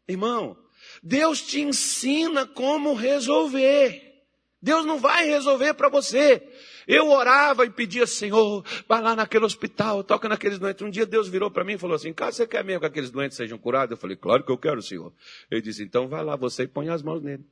Irmão, 0.07 0.57
Deus 1.03 1.43
te 1.43 1.61
ensina 1.61 2.47
como 2.47 2.95
resolver. 2.95 4.13
Deus 4.61 4.87
não 4.87 4.99
vai 4.99 5.27
resolver 5.27 5.75
para 5.75 5.89
você. 5.89 6.41
Eu 6.87 7.11
orava 7.11 7.65
e 7.65 7.71
pedia, 7.71 8.07
Senhor, 8.07 8.65
vai 8.89 9.03
lá 9.03 9.17
naquele 9.17 9.45
hospital, 9.45 10.05
toca 10.05 10.29
naqueles 10.29 10.59
doentes. 10.59 10.83
Um 10.83 10.91
dia 10.91 11.05
Deus 11.05 11.29
virou 11.29 11.51
para 11.51 11.65
mim 11.65 11.75
e 11.75 11.79
falou 11.79 11.97
assim: 11.97 12.13
Caso 12.13 12.37
você 12.37 12.47
quer 12.47 12.65
mesmo 12.65 12.81
que 12.81 12.87
aqueles 12.87 13.11
doentes 13.11 13.37
sejam 13.37 13.59
curados? 13.59 13.93
Eu 13.93 13.97
falei, 13.97 14.17
claro 14.17 14.45
que 14.45 14.53
eu 14.53 14.59
quero, 14.59 14.81
Senhor. 14.81 15.13
Ele 15.51 15.61
disse, 15.61 15.83
então 15.83 16.09
vai 16.09 16.25
lá 16.25 16.37
você 16.37 16.63
e 16.63 16.69
põe 16.69 16.89
as 16.89 17.03
mãos 17.03 17.23
nele. 17.23 17.45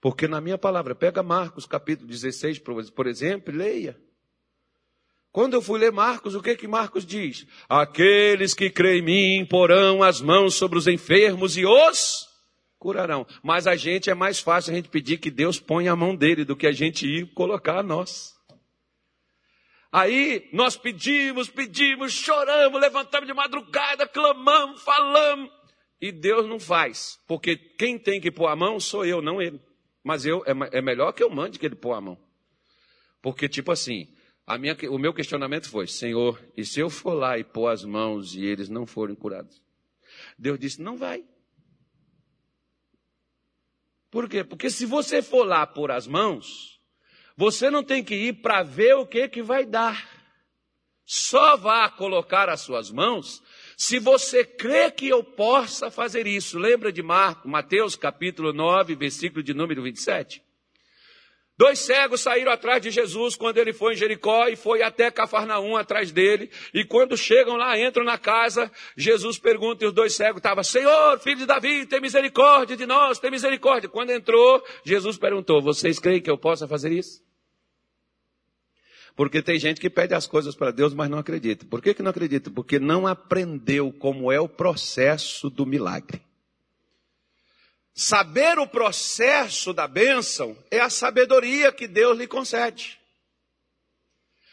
Porque 0.00 0.28
na 0.28 0.40
minha 0.40 0.58
palavra, 0.58 0.94
pega 0.94 1.22
Marcos 1.22 1.66
capítulo 1.66 2.08
16, 2.08 2.60
por 2.94 3.06
exemplo, 3.06 3.52
e 3.52 3.56
leia. 3.56 4.07
Quando 5.30 5.54
eu 5.54 5.62
fui 5.62 5.78
ler 5.78 5.92
Marcos, 5.92 6.34
o 6.34 6.42
que 6.42 6.56
que 6.56 6.66
Marcos 6.66 7.04
diz? 7.04 7.46
Aqueles 7.68 8.54
que 8.54 8.70
creem 8.70 9.00
em 9.00 9.02
mim 9.40 9.46
porão 9.46 10.02
as 10.02 10.20
mãos 10.20 10.54
sobre 10.54 10.78
os 10.78 10.86
enfermos 10.86 11.56
e 11.56 11.66
os 11.66 12.26
curarão. 12.78 13.26
Mas 13.42 13.66
a 13.66 13.76
gente 13.76 14.08
é 14.08 14.14
mais 14.14 14.40
fácil 14.40 14.72
a 14.72 14.76
gente 14.76 14.88
pedir 14.88 15.18
que 15.18 15.30
Deus 15.30 15.60
ponha 15.60 15.92
a 15.92 15.96
mão 15.96 16.14
dele 16.16 16.44
do 16.44 16.56
que 16.56 16.66
a 16.66 16.72
gente 16.72 17.06
ir 17.06 17.32
colocar 17.34 17.78
a 17.78 17.82
nós. 17.82 18.34
Aí 19.90 20.48
nós 20.52 20.76
pedimos, 20.76 21.48
pedimos, 21.48 22.12
choramos, 22.12 22.80
levantamos 22.80 23.26
de 23.26 23.34
madrugada, 23.34 24.06
clamamos, 24.06 24.82
falamos. 24.82 25.50
E 26.00 26.12
Deus 26.12 26.46
não 26.46 26.60
faz. 26.60 27.18
Porque 27.26 27.56
quem 27.56 27.98
tem 27.98 28.20
que 28.20 28.30
pôr 28.30 28.46
a 28.46 28.56
mão 28.56 28.78
sou 28.78 29.04
eu, 29.04 29.20
não 29.20 29.40
ele. 29.40 29.60
Mas 30.04 30.24
eu 30.24 30.42
é, 30.46 30.78
é 30.78 30.82
melhor 30.82 31.12
que 31.12 31.22
eu 31.22 31.30
mande 31.30 31.58
que 31.58 31.66
ele 31.66 31.74
pôr 31.74 31.92
a 31.92 32.00
mão. 32.00 32.18
Porque, 33.20 33.48
tipo 33.48 33.72
assim, 33.72 34.06
minha, 34.56 34.74
o 34.90 34.98
meu 34.98 35.12
questionamento 35.12 35.68
foi: 35.68 35.86
Senhor, 35.86 36.42
e 36.56 36.64
se 36.64 36.80
eu 36.80 36.88
for 36.88 37.12
lá 37.12 37.36
e 37.38 37.44
pôr 37.44 37.68
as 37.68 37.84
mãos 37.84 38.34
e 38.34 38.46
eles 38.46 38.70
não 38.70 38.86
forem 38.86 39.14
curados? 39.14 39.60
Deus 40.38 40.58
disse: 40.58 40.80
Não 40.80 40.96
vai. 40.96 41.24
Por 44.10 44.28
quê? 44.28 44.42
Porque 44.42 44.70
se 44.70 44.86
você 44.86 45.20
for 45.20 45.44
lá 45.44 45.66
pôr 45.66 45.90
as 45.90 46.06
mãos, 46.06 46.80
você 47.36 47.70
não 47.70 47.84
tem 47.84 48.02
que 48.02 48.14
ir 48.14 48.40
para 48.40 48.62
ver 48.62 48.94
o 48.94 49.06
que, 49.06 49.28
que 49.28 49.42
vai 49.42 49.66
dar. 49.66 50.16
Só 51.04 51.56
vá 51.56 51.88
colocar 51.90 52.48
as 52.48 52.60
suas 52.60 52.90
mãos 52.90 53.42
se 53.76 53.98
você 53.98 54.44
crê 54.44 54.90
que 54.90 55.08
eu 55.08 55.22
possa 55.22 55.90
fazer 55.90 56.26
isso. 56.26 56.58
Lembra 56.58 56.90
de 56.90 57.02
Mateus 57.02 57.96
capítulo 57.96 58.52
9, 58.52 58.94
versículo 58.94 59.42
de 59.42 59.54
número 59.54 59.82
27? 59.82 60.42
Dois 61.58 61.80
cegos 61.80 62.20
saíram 62.20 62.52
atrás 62.52 62.80
de 62.80 62.88
Jesus 62.88 63.34
quando 63.34 63.58
ele 63.58 63.72
foi 63.72 63.94
em 63.94 63.96
Jericó 63.96 64.46
e 64.46 64.54
foi 64.54 64.80
até 64.80 65.10
Cafarnaum 65.10 65.76
atrás 65.76 66.12
dele. 66.12 66.48
E 66.72 66.84
quando 66.84 67.16
chegam 67.16 67.56
lá, 67.56 67.76
entram 67.76 68.04
na 68.04 68.16
casa, 68.16 68.70
Jesus 68.96 69.40
pergunta 69.40 69.82
e 69.82 69.88
os 69.88 69.92
dois 69.92 70.14
cegos 70.14 70.38
estavam, 70.38 70.62
Senhor, 70.62 71.18
filho 71.18 71.38
de 71.38 71.46
Davi, 71.46 71.84
tem 71.84 72.00
misericórdia 72.00 72.76
de 72.76 72.86
nós, 72.86 73.18
tem 73.18 73.32
misericórdia. 73.32 73.88
Quando 73.88 74.10
entrou, 74.10 74.62
Jesus 74.84 75.18
perguntou, 75.18 75.60
vocês 75.60 75.98
creem 75.98 76.22
que 76.22 76.30
eu 76.30 76.38
possa 76.38 76.68
fazer 76.68 76.92
isso? 76.92 77.26
Porque 79.16 79.42
tem 79.42 79.58
gente 79.58 79.80
que 79.80 79.90
pede 79.90 80.14
as 80.14 80.28
coisas 80.28 80.54
para 80.54 80.70
Deus, 80.70 80.94
mas 80.94 81.10
não 81.10 81.18
acredita. 81.18 81.66
Por 81.66 81.82
que, 81.82 81.92
que 81.92 82.04
não 82.04 82.12
acredita? 82.12 82.52
Porque 82.52 82.78
não 82.78 83.04
aprendeu 83.04 83.92
como 83.92 84.30
é 84.30 84.38
o 84.38 84.48
processo 84.48 85.50
do 85.50 85.66
milagre. 85.66 86.27
Saber 88.00 88.60
o 88.60 88.66
processo 88.68 89.72
da 89.72 89.88
bênção 89.88 90.56
é 90.70 90.78
a 90.78 90.88
sabedoria 90.88 91.72
que 91.72 91.88
Deus 91.88 92.16
lhe 92.16 92.28
concede. 92.28 92.96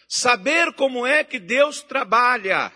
Saber 0.09 0.73
como 0.73 1.05
é 1.05 1.23
que 1.23 1.37
Deus 1.37 1.83
trabalha 1.83 2.73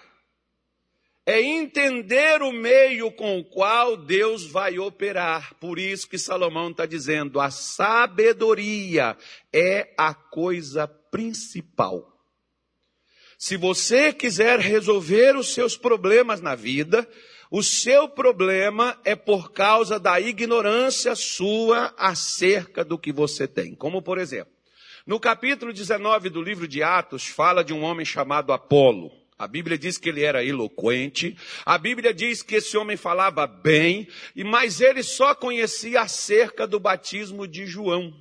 é 1.25 1.41
entender 1.41 2.43
o 2.43 2.51
meio 2.51 3.11
com 3.11 3.39
o 3.39 3.43
qual 3.43 3.97
Deus 3.97 4.45
vai 4.45 4.77
operar. 4.77 5.55
Por 5.55 5.79
isso 5.79 6.07
que 6.07 6.19
Salomão 6.19 6.69
está 6.69 6.85
dizendo: 6.85 7.39
a 7.39 7.49
sabedoria 7.49 9.17
é 9.51 9.91
a 9.97 10.13
coisa 10.13 10.87
principal. 10.87 12.15
Se 13.39 13.57
você 13.57 14.13
quiser 14.13 14.59
resolver 14.59 15.35
os 15.35 15.51
seus 15.51 15.75
problemas 15.75 16.41
na 16.41 16.53
vida, 16.53 17.09
o 17.51 17.63
seu 17.63 18.07
problema 18.07 18.99
é 19.03 19.15
por 19.15 19.51
causa 19.51 19.99
da 19.99 20.19
ignorância 20.19 21.15
sua 21.15 21.93
acerca 21.97 22.85
do 22.85 22.97
que 22.97 23.11
você 23.11 23.47
tem. 23.47 23.73
Como 23.73 24.01
por 24.01 24.17
exemplo, 24.17 24.53
no 25.05 25.19
capítulo 25.19 25.73
19 25.73 26.29
do 26.29 26.41
livro 26.41 26.67
de 26.67 26.83
Atos, 26.83 27.25
fala 27.25 27.63
de 27.63 27.73
um 27.73 27.81
homem 27.81 28.05
chamado 28.05 28.53
Apolo. 28.53 29.11
A 29.39 29.47
Bíblia 29.47 29.77
diz 29.77 29.97
que 29.97 30.09
ele 30.09 30.21
era 30.21 30.43
eloquente, 30.43 31.35
a 31.65 31.77
Bíblia 31.77 32.13
diz 32.13 32.43
que 32.43 32.55
esse 32.55 32.77
homem 32.77 32.97
falava 32.97 33.47
bem, 33.47 34.07
mas 34.35 34.81
ele 34.81 35.01
só 35.01 35.33
conhecia 35.33 36.01
acerca 36.01 36.67
do 36.67 36.77
batismo 36.77 37.47
de 37.47 37.65
João. 37.65 38.13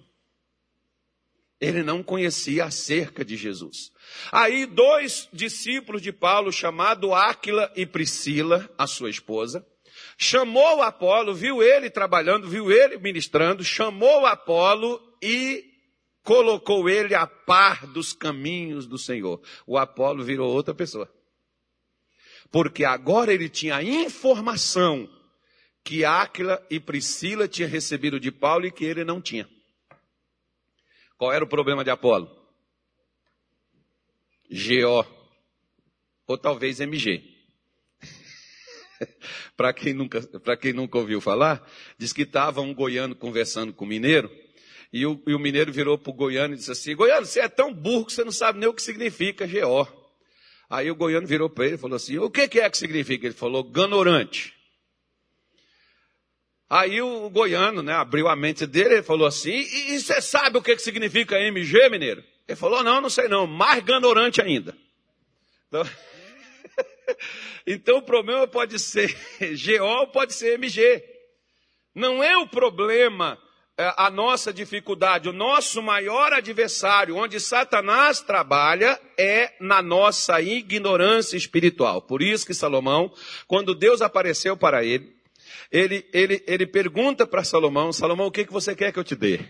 Ele 1.61 1.83
não 1.83 2.03
conhecia 2.03 2.65
acerca 2.65 3.25
de 3.25 3.37
Jesus. 3.37 3.91
Aí 4.31 4.65
dois 4.65 5.29
discípulos 5.33 6.01
de 6.01 6.13
Paulo, 6.13 6.53
chamado 6.53 7.13
Áquila 7.13 7.71
e 7.75 7.85
Priscila, 7.85 8.71
a 8.79 8.87
sua 8.87 9.11
esposa, 9.11 9.67
chamou 10.17 10.83
Apolo, 10.83 11.35
viu 11.35 11.63
ele 11.63 11.91
trabalhando, 11.91 12.49
viu 12.49 12.71
ele 12.71 12.99
ministrando, 12.99 13.65
chamou 13.65 14.25
Apolo 14.25 15.01
e 15.21 15.65
colocou 16.23 16.89
ele 16.89 17.15
a 17.15 17.27
par 17.27 17.87
dos 17.87 18.13
caminhos 18.13 18.87
do 18.87 18.99
Senhor. 18.99 19.41
O 19.67 19.77
Apolo 19.77 20.23
virou 20.23 20.53
outra 20.53 20.75
pessoa. 20.75 21.13
Porque 22.51 22.85
agora 22.85 23.33
ele 23.33 23.49
tinha 23.49 23.77
a 23.77 23.83
informação 23.83 25.09
que 25.83 26.05
Áquila 26.05 26.65
e 26.71 26.79
Priscila 26.79 27.49
tinham 27.49 27.71
recebido 27.71 28.21
de 28.21 28.31
Paulo 28.31 28.67
e 28.67 28.71
que 28.71 28.85
ele 28.85 29.05
não 29.05 29.21
tinha. 29.21 29.49
Qual 31.19 31.33
era 31.33 31.45
o 31.45 31.49
problema 31.49 31.83
de 31.83 31.91
Apolo? 31.91 32.31
GO. 34.49 35.05
Ou 36.29 36.39
talvez 36.39 36.79
MG. 36.81 37.23
para 39.57 39.73
quem, 39.73 39.93
nunca, 39.93 40.21
quem 40.57 40.73
nunca 40.73 40.97
ouviu 40.97 41.21
falar, 41.21 41.69
diz 41.99 42.13
que 42.13 42.23
estava 42.23 42.61
um 42.61 42.73
goiano 42.73 43.17
conversando 43.17 43.73
com 43.73 43.85
o 43.85 43.89
mineiro, 43.89 44.31
e 44.93 45.05
o, 45.05 45.21
e 45.27 45.35
o 45.35 45.39
mineiro 45.39 45.73
virou 45.73 45.99
para 45.99 46.11
o 46.11 46.15
goiano 46.15 46.55
e 46.55 46.57
disse 46.57 46.71
assim: 46.71 46.95
Goiano, 46.95 47.27
você 47.27 47.41
é 47.41 47.49
tão 47.49 47.75
burro 47.75 48.07
que 48.07 48.13
você 48.13 48.25
não 48.25 48.33
sabe 48.33 48.59
nem 48.59 48.69
o 48.69 48.73
que 48.73 48.83
significa 48.83 49.47
GO. 49.47 49.87
Aí 50.71 50.91
o 50.91 50.95
goiano 50.95 51.27
virou 51.27 51.51
para 51.51 51.67
ele 51.67 51.75
e 51.75 51.79
falou 51.79 51.97
assim: 51.97 52.19
O 52.19 52.31
que, 52.31 52.49
que 52.49 52.61
é 52.61 52.71
que 52.71 52.79
significa? 52.79 53.27
Ele 53.27 53.35
falou: 53.35 53.65
Ganorante. 53.65 54.58
Aí 56.71 57.01
o 57.01 57.31
goiano, 57.31 57.83
né, 57.83 57.95
abriu 57.95 58.29
a 58.29 58.37
mente 58.37 58.67
dele 58.67 58.99
e 58.99 59.03
falou 59.03 59.27
assim: 59.27 59.51
e, 59.51 59.99
você 59.99 60.21
sabe 60.21 60.59
o 60.59 60.63
que, 60.63 60.77
que 60.77 60.83
significa 60.83 61.41
MG, 61.41 61.89
mineiro? 61.89 62.23
Ele 62.47 62.57
falou: 62.57 62.83
Não, 62.85 63.01
não 63.01 63.09
sei 63.09 63.27
não, 63.27 63.47
mais 63.47 63.83
ganorante 63.83 64.43
ainda. 64.43 64.77
Então, 65.69 65.83
então 67.67 67.99
o 67.99 68.03
problema 68.03 68.47
pode 68.47 68.79
ser 68.79 69.17
GO, 69.41 70.09
pode 70.09 70.35
ser 70.35 70.55
MG. 70.55 71.03
Não 71.95 72.23
é 72.23 72.37
o 72.37 72.47
problema 72.47 73.39
é, 73.79 73.95
a 73.97 74.11
nossa 74.11 74.53
dificuldade, 74.53 75.29
o 75.29 75.33
nosso 75.33 75.81
maior 75.81 76.33
adversário, 76.33 77.17
onde 77.17 77.39
Satanás 77.39 78.21
trabalha, 78.21 79.01
é 79.17 79.55
na 79.61 79.81
nossa 79.81 80.41
ignorância 80.43 81.37
espiritual. 81.37 82.03
Por 82.03 82.21
isso 82.21 82.45
que 82.45 82.53
Salomão, 82.53 83.13
quando 83.47 83.77
Deus 83.77 84.03
apareceu 84.03 84.57
para 84.57 84.85
ele, 84.85 85.18
ele, 85.71 86.09
ele, 86.13 86.43
ele 86.47 86.67
pergunta 86.67 87.27
para 87.27 87.45
Salomão: 87.45 87.93
Salomão, 87.93 88.27
o 88.27 88.33
que, 88.33 88.45
que 88.45 88.53
você 88.53 88.75
quer 88.75 88.93
que 88.93 88.99
eu 88.99 89.05
te 89.05 89.15
dê? 89.15 89.41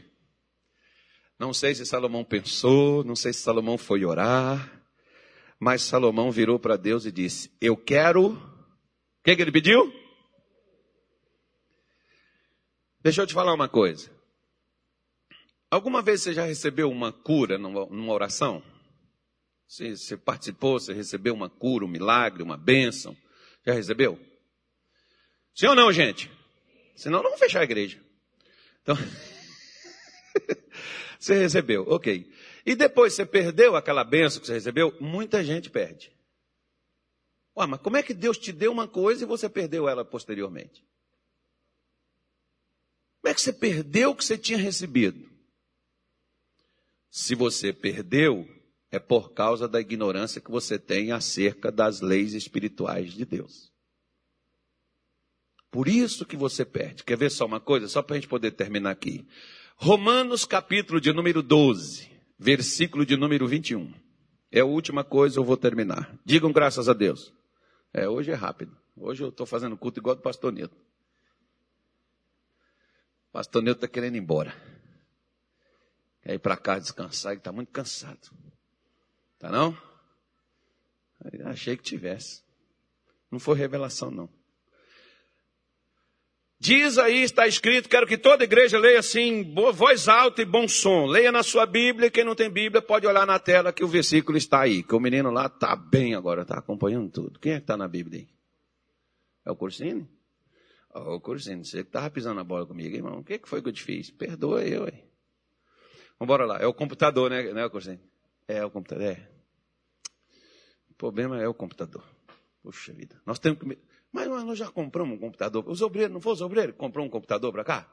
Não 1.39 1.53
sei 1.53 1.75
se 1.75 1.87
Salomão 1.87 2.25
pensou, 2.25 3.05
não 3.05 3.15
sei 3.15 3.33
se 3.33 3.41
Salomão 3.41 3.79
foi 3.79 4.05
orar, 4.05 4.83
mas 5.59 5.83
Salomão 5.83 6.33
virou 6.33 6.59
para 6.59 6.77
Deus 6.77 7.07
e 7.07 7.13
disse: 7.13 7.51
Eu 7.61 7.77
quero. 7.77 8.33
O 8.33 9.23
que, 9.25 9.37
que 9.37 9.43
ele 9.43 9.53
pediu? 9.53 9.93
Deixa 13.01 13.23
eu 13.23 13.27
te 13.27 13.35
falar 13.35 13.55
uma 13.55 13.69
coisa. 13.69 14.11
Alguma 15.71 16.03
vez 16.03 16.23
você 16.23 16.33
já 16.33 16.45
recebeu 16.45 16.91
uma 16.91 17.13
cura 17.13 17.59
numa, 17.59 18.13
oração? 18.13 18.63
Você, 19.67 19.97
você 19.97 20.17
participou, 20.17 20.81
você 20.81 20.95
recebeu 20.95 21.35
uma 21.35 21.51
cura, 21.51 21.85
um 21.85 21.89
milagre, 21.89 22.43
uma 22.43 22.57
bênção? 22.57 23.17
Já 23.67 23.75
recebeu? 23.75 24.19
Sim 25.59 25.67
ou 25.67 25.75
não, 25.75 25.93
gente? 25.93 26.31
Senão 26.95 27.19
não 27.19 27.31
vamos 27.31 27.41
fechar 27.41 27.63
a 27.63 27.65
igreja. 27.65 28.01
Então, 28.81 28.95
você 31.19 31.37
recebeu, 31.37 31.83
ok. 31.89 32.33
E 32.65 32.77
depois 32.77 33.13
você 33.13 33.27
perdeu 33.27 33.75
aquela 33.75 34.05
benção 34.05 34.41
que 34.41 34.47
você 34.47 34.53
recebeu? 34.53 34.97
Muita 35.01 35.43
gente 35.43 35.69
perde. 35.69 36.13
Ué, 37.57 37.67
mas 37.67 37.81
como 37.81 37.97
é 37.97 38.05
que 38.05 38.15
Deus 38.15 38.39
te 38.39 38.53
deu 38.53 38.71
uma 38.71 38.87
coisa 38.87 39.25
e 39.25 39.27
você 39.27 39.49
perdeu 39.49 39.89
ela 39.89 40.05
posteriormente? 40.05 40.87
Como 43.21 43.33
é 43.33 43.35
que 43.35 43.41
você 43.41 43.53
perdeu 43.53 44.11
o 44.11 44.15
que 44.15 44.25
você 44.25 44.39
tinha 44.39 44.59
recebido? 44.59 45.29
Se 47.11 47.35
você 47.35 47.73
perdeu, 47.73 48.49
é 48.93 49.01
por 49.01 49.33
causa 49.33 49.67
da 49.67 49.81
ignorância 49.81 50.41
que 50.41 50.53
você 50.53 50.79
tem 50.79 51.11
acerca 51.11 51.73
das 51.73 52.01
leis 52.01 52.33
espirituais 52.33 53.13
de 53.13 53.25
Deus. 53.25 53.77
Por 55.71 55.89
isso 55.89 56.25
que 56.25 56.37
você 56.37 56.65
perde. 56.65 57.05
Quer 57.05 57.17
ver 57.17 57.31
só 57.31 57.45
uma 57.45 57.61
coisa? 57.61 57.89
Só 57.89 58.03
para 58.03 58.17
a 58.17 58.19
gente 58.19 58.29
poder 58.29 58.53
terminar 58.53 58.91
aqui. 58.91 59.27
Romanos 59.77 60.45
capítulo 60.45 61.01
de 61.01 61.13
número 61.13 61.43
12, 61.43 62.11
versículo 62.39 63.05
de 63.05 63.17
número 63.17 63.47
21. 63.47 63.93
É 64.51 64.61
a 64.61 64.65
última 64.65 65.05
coisa, 65.05 65.39
eu 65.39 65.45
vou 65.45 65.57
terminar. 65.57 66.19
Digam 66.25 66.51
graças 66.51 66.89
a 66.89 66.93
Deus. 66.93 67.33
É, 67.93 68.09
hoje 68.09 68.31
é 68.31 68.35
rápido. 68.35 68.77
Hoje 68.97 69.23
eu 69.23 69.29
estou 69.29 69.47
fazendo 69.47 69.77
culto 69.77 70.01
igual 70.01 70.17
do 70.17 70.23
pastor 70.23 70.53
Neto. 70.53 70.75
O 73.29 73.33
pastor 73.33 73.63
Neto 73.63 73.77
está 73.77 73.89
querendo 73.89 74.17
ir 74.17 74.19
embora. 74.19 74.55
Quer 76.23 76.35
ir 76.35 76.39
para 76.39 76.57
casa 76.57 76.81
descansar, 76.81 77.33
ele 77.33 77.41
está 77.41 77.53
muito 77.53 77.71
cansado. 77.71 78.31
Tá 79.39 79.51
não? 79.51 79.77
Achei 81.45 81.77
que 81.77 81.83
tivesse. 81.83 82.43
Não 83.31 83.39
foi 83.39 83.57
revelação, 83.57 84.11
não. 84.11 84.38
Diz 86.61 86.99
aí, 86.99 87.23
está 87.23 87.47
escrito, 87.47 87.89
quero 87.89 88.05
que 88.05 88.19
toda 88.19 88.43
igreja 88.43 88.81
leia 88.81 88.99
assim, 88.99 89.55
voz 89.73 90.09
alta 90.09 90.43
e 90.43 90.45
bom 90.45 90.67
som. 90.67 91.07
Leia 91.07 91.31
na 91.31 91.45
sua 91.45 91.65
Bíblia, 91.65 92.11
quem 92.11 92.25
não 92.25 92.35
tem 92.35 92.51
Bíblia 92.51 92.83
pode 92.83 93.07
olhar 93.07 93.25
na 93.25 93.39
tela 93.39 93.73
que 93.73 93.85
o 93.85 93.89
versículo 93.89 94.37
está 94.37 94.63
aí. 94.63 94.83
Que 94.83 94.95
o 94.95 94.99
menino 94.99 95.31
lá 95.31 95.47
está 95.47 95.77
bem 95.77 96.17
agora, 96.17 96.43
está 96.43 96.59
acompanhando 96.59 97.11
tudo. 97.11 97.39
Quem 97.39 97.53
é 97.53 97.57
que 97.57 97.63
está 97.63 97.77
na 97.77 97.87
Bíblia 97.87 98.23
aí? 98.23 98.29
É 99.47 99.53
o 99.53 99.57
Cursini? 99.57 100.09
Oh, 100.93 101.15
o 101.15 101.21
Cursini, 101.21 101.65
você 101.65 101.85
que 101.85 101.91
estava 101.91 102.11
pisando 102.11 102.35
na 102.35 102.45
bola 102.45 102.67
comigo, 102.67 102.95
irmão. 102.97 103.21
O 103.21 103.25
que, 103.25 103.39
que 103.39 103.49
foi 103.49 103.63
que 103.63 103.69
eu 103.69 103.73
te 103.73 103.83
fiz? 103.85 104.11
Perdoa 104.11 104.65
eu, 104.65 104.85
aí. 104.85 105.05
Vamos 106.19 106.49
lá. 106.49 106.59
É 106.59 106.67
o 106.67 106.75
computador, 106.75 107.31
né, 107.31 107.53
né 107.53 107.69
Cursini? 107.69 108.01
É 108.49 108.65
o 108.65 108.71
computador, 108.71 109.05
é. 109.05 109.31
O 110.91 110.95
problema 110.95 111.41
é 111.41 111.47
o 111.47 111.55
computador. 111.55 112.05
Puxa 112.65 112.93
vida. 112.93 113.21
Nós 113.25 113.39
temos 113.39 113.61
que... 113.61 113.79
Mas 114.13 114.27
nós 114.27 114.59
já 114.59 114.69
compramos 114.69 115.17
um 115.17 115.21
computador. 115.21 115.69
Os 115.69 115.83
obreiros, 115.83 116.13
não 116.13 116.21
foi 116.21 116.33
os 116.33 116.41
obreiros 116.41 116.75
que 116.75 116.79
comprou 116.79 117.05
um 117.05 117.11
computador 117.11 117.53
para 117.53 117.65
cá? 117.65 117.93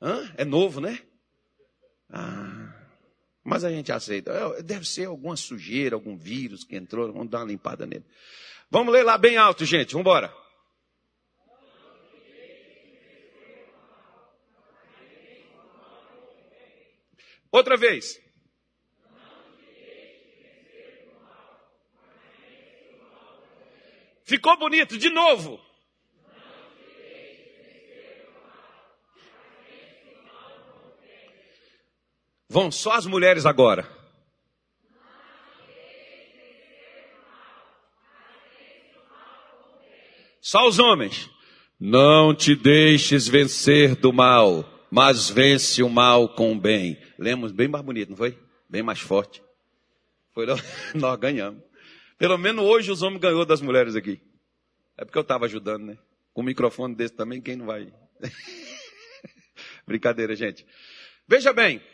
Hã? 0.00 0.32
É 0.36 0.44
novo, 0.44 0.80
né? 0.80 1.00
Ah, 2.10 2.74
mas 3.42 3.64
a 3.64 3.70
gente 3.70 3.92
aceita. 3.92 4.32
É, 4.32 4.62
deve 4.62 4.86
ser 4.86 5.06
alguma 5.06 5.36
sujeira, 5.36 5.94
algum 5.94 6.16
vírus 6.16 6.64
que 6.64 6.76
entrou. 6.76 7.12
Vamos 7.12 7.30
dar 7.30 7.38
uma 7.40 7.46
limpada 7.46 7.86
nele. 7.86 8.04
Vamos 8.70 8.92
ler 8.92 9.04
lá 9.04 9.16
bem 9.16 9.36
alto, 9.36 9.64
gente. 9.64 9.92
Vamos 9.92 10.02
embora. 10.02 10.34
Outra 17.52 17.76
vez. 17.76 18.23
Ficou 24.24 24.56
bonito, 24.56 24.96
de 24.96 25.10
novo. 25.10 25.60
Vão 32.48 32.70
só 32.70 32.92
as 32.92 33.04
mulheres 33.04 33.44
agora. 33.44 33.86
Só 40.40 40.66
os 40.66 40.78
homens. 40.78 41.30
Não 41.78 42.34
te 42.34 42.54
deixes 42.54 43.28
vencer 43.28 43.96
do 43.96 44.12
mal, 44.12 44.86
mas 44.90 45.28
vence 45.28 45.82
o 45.82 45.88
mal 45.90 46.28
com 46.28 46.52
o 46.52 46.58
bem. 46.58 46.98
Lemos 47.18 47.52
bem 47.52 47.68
mais 47.68 47.84
bonito, 47.84 48.10
não 48.10 48.16
foi? 48.16 48.38
Bem 48.68 48.82
mais 48.82 49.00
forte. 49.00 49.42
Foi 50.32 50.46
nós 50.94 51.18
ganhamos. 51.18 51.62
Pelo 52.24 52.38
menos 52.38 52.64
hoje 52.64 52.90
os 52.90 53.02
homens 53.02 53.20
ganhou 53.20 53.44
das 53.44 53.60
mulheres 53.60 53.94
aqui. 53.94 54.18
É 54.96 55.04
porque 55.04 55.18
eu 55.18 55.20
estava 55.20 55.44
ajudando, 55.44 55.84
né? 55.84 55.98
Com 56.32 56.40
um 56.40 56.44
microfone 56.46 56.94
desse 56.94 57.12
também, 57.12 57.38
quem 57.38 57.54
não 57.54 57.66
vai? 57.66 57.92
Brincadeira, 59.86 60.34
gente. 60.34 60.64
Veja 61.28 61.52
bem, 61.52 61.84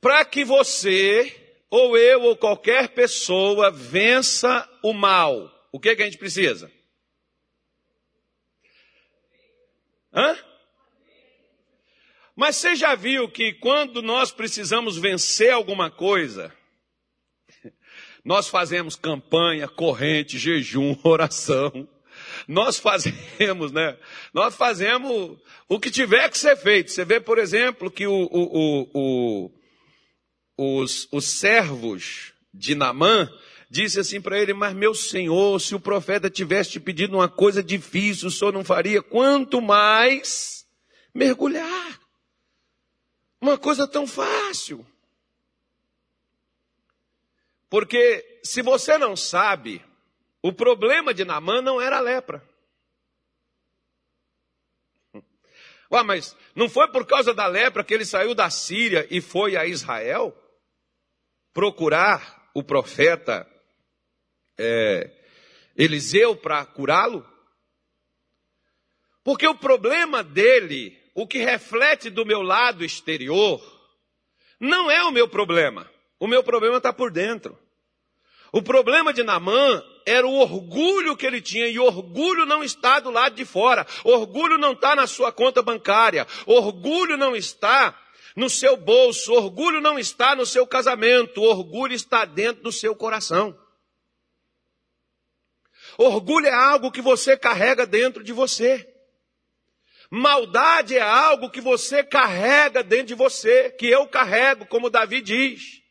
para 0.00 0.24
que 0.24 0.44
você, 0.44 1.34
ou 1.68 1.98
eu, 1.98 2.22
ou 2.22 2.36
qualquer 2.36 2.90
pessoa 2.90 3.72
vença 3.72 4.70
o 4.84 4.92
mal, 4.92 5.52
o 5.72 5.80
que, 5.80 5.96
que 5.96 6.02
a 6.02 6.04
gente 6.04 6.18
precisa? 6.18 6.70
Hã? 10.14 10.38
Mas 12.36 12.54
você 12.54 12.76
já 12.76 12.94
viu 12.94 13.28
que 13.28 13.52
quando 13.54 14.00
nós 14.00 14.30
precisamos 14.30 14.96
vencer 14.96 15.50
alguma 15.50 15.90
coisa, 15.90 16.54
Nós 18.26 18.48
fazemos 18.48 18.96
campanha, 18.96 19.68
corrente, 19.68 20.36
jejum, 20.36 20.96
oração. 21.04 21.88
Nós 22.48 22.76
fazemos, 22.76 23.70
né? 23.70 23.96
Nós 24.34 24.56
fazemos 24.56 25.38
o 25.68 25.78
que 25.78 25.92
tiver 25.92 26.28
que 26.28 26.36
ser 26.36 26.56
feito. 26.56 26.90
Você 26.90 27.04
vê, 27.04 27.20
por 27.20 27.38
exemplo, 27.38 27.88
que 27.88 28.04
o, 28.04 28.12
o, 28.12 28.90
o, 28.92 29.50
os, 30.58 31.06
os 31.12 31.24
servos 31.24 32.32
de 32.52 32.74
Namã 32.74 33.30
disse 33.70 34.00
assim 34.00 34.20
para 34.20 34.40
ele: 34.40 34.52
Mas 34.52 34.74
meu 34.74 34.92
senhor, 34.92 35.60
se 35.60 35.76
o 35.76 35.80
profeta 35.80 36.28
tivesse 36.28 36.72
te 36.72 36.80
pedido 36.80 37.14
uma 37.14 37.28
coisa 37.28 37.62
difícil, 37.62 38.26
o 38.26 38.32
senhor 38.32 38.52
não 38.52 38.64
faria? 38.64 39.00
Quanto 39.00 39.62
mais 39.62 40.66
mergulhar. 41.14 42.00
Uma 43.40 43.56
coisa 43.56 43.86
tão 43.86 44.04
fácil. 44.04 44.84
Porque 47.68 48.40
se 48.42 48.62
você 48.62 48.96
não 48.96 49.16
sabe, 49.16 49.84
o 50.42 50.52
problema 50.52 51.12
de 51.12 51.24
Namã 51.24 51.60
não 51.60 51.80
era 51.80 51.98
a 51.98 52.00
lepra. 52.00 52.46
Ué, 55.90 56.02
mas 56.02 56.36
não 56.54 56.68
foi 56.68 56.90
por 56.90 57.06
causa 57.06 57.32
da 57.32 57.46
lepra 57.46 57.84
que 57.84 57.94
ele 57.94 58.04
saiu 58.04 58.34
da 58.34 58.50
Síria 58.50 59.06
e 59.10 59.20
foi 59.20 59.56
a 59.56 59.66
Israel 59.66 60.36
procurar 61.52 62.50
o 62.54 62.62
profeta 62.62 63.48
é, 64.58 65.10
Eliseu 65.76 66.36
para 66.36 66.64
curá-lo? 66.64 67.26
Porque 69.22 69.46
o 69.46 69.54
problema 69.54 70.22
dele, 70.22 70.96
o 71.14 71.26
que 71.26 71.38
reflete 71.38 72.10
do 72.10 72.24
meu 72.24 72.42
lado 72.42 72.84
exterior, 72.84 73.60
não 74.58 74.90
é 74.90 75.02
o 75.02 75.10
meu 75.10 75.28
problema. 75.28 75.90
O 76.18 76.26
meu 76.26 76.42
problema 76.42 76.78
está 76.78 76.92
por 76.92 77.10
dentro. 77.10 77.58
O 78.52 78.62
problema 78.62 79.12
de 79.12 79.22
Namã 79.22 79.82
era 80.06 80.26
o 80.26 80.34
orgulho 80.34 81.16
que 81.16 81.26
ele 81.26 81.42
tinha, 81.42 81.66
e 81.66 81.78
orgulho 81.78 82.46
não 82.46 82.62
está 82.62 83.00
do 83.00 83.10
lado 83.10 83.34
de 83.34 83.44
fora, 83.44 83.86
orgulho 84.04 84.56
não 84.56 84.72
está 84.72 84.94
na 84.94 85.06
sua 85.06 85.32
conta 85.32 85.62
bancária, 85.62 86.26
orgulho 86.46 87.16
não 87.16 87.34
está 87.34 87.98
no 88.36 88.48
seu 88.48 88.76
bolso, 88.76 89.32
orgulho 89.32 89.80
não 89.80 89.98
está 89.98 90.36
no 90.36 90.46
seu 90.46 90.66
casamento, 90.66 91.42
orgulho 91.42 91.92
está 91.94 92.24
dentro 92.24 92.62
do 92.62 92.70
seu 92.70 92.94
coração. 92.94 93.58
Orgulho 95.98 96.46
é 96.46 96.54
algo 96.54 96.92
que 96.92 97.00
você 97.00 97.36
carrega 97.36 97.86
dentro 97.86 98.22
de 98.22 98.32
você. 98.32 98.86
Maldade 100.10 100.96
é 100.96 101.02
algo 101.02 101.50
que 101.50 101.60
você 101.60 102.04
carrega 102.04 102.82
dentro 102.82 103.06
de 103.06 103.14
você, 103.14 103.70
que 103.70 103.86
eu 103.86 104.06
carrego, 104.06 104.66
como 104.66 104.90
Davi 104.90 105.20
diz. 105.20 105.82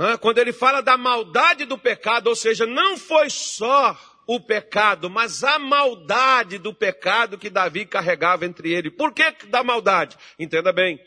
É? 0.00 0.16
Quando 0.16 0.38
ele 0.38 0.52
fala 0.52 0.80
da 0.80 0.96
maldade 0.96 1.66
do 1.66 1.76
pecado, 1.76 2.28
ou 2.28 2.36
seja, 2.36 2.66
não 2.66 2.96
foi 2.96 3.28
só 3.28 3.98
o 4.26 4.40
pecado, 4.40 5.10
mas 5.10 5.44
a 5.44 5.58
maldade 5.58 6.56
do 6.56 6.72
pecado 6.72 7.36
que 7.36 7.50
Davi 7.50 7.84
carregava 7.84 8.46
entre 8.46 8.72
ele. 8.72 8.90
Por 8.90 9.12
que 9.12 9.30
da 9.46 9.62
maldade? 9.62 10.16
Entenda 10.38 10.72
bem. 10.72 10.98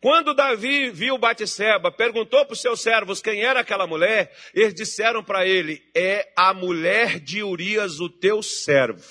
Quando 0.00 0.34
Davi 0.34 0.90
viu 0.90 1.16
Batseba, 1.16 1.90
perguntou 1.90 2.44
para 2.44 2.52
os 2.52 2.60
seus 2.60 2.80
servos 2.82 3.22
quem 3.22 3.42
era 3.42 3.60
aquela 3.60 3.86
mulher, 3.86 4.36
eles 4.52 4.74
disseram 4.74 5.24
para 5.24 5.46
ele: 5.46 5.82
é 5.94 6.30
a 6.36 6.52
mulher 6.52 7.20
de 7.20 7.42
Urias, 7.42 8.00
o 8.00 8.10
teu 8.10 8.42
servo. 8.42 9.02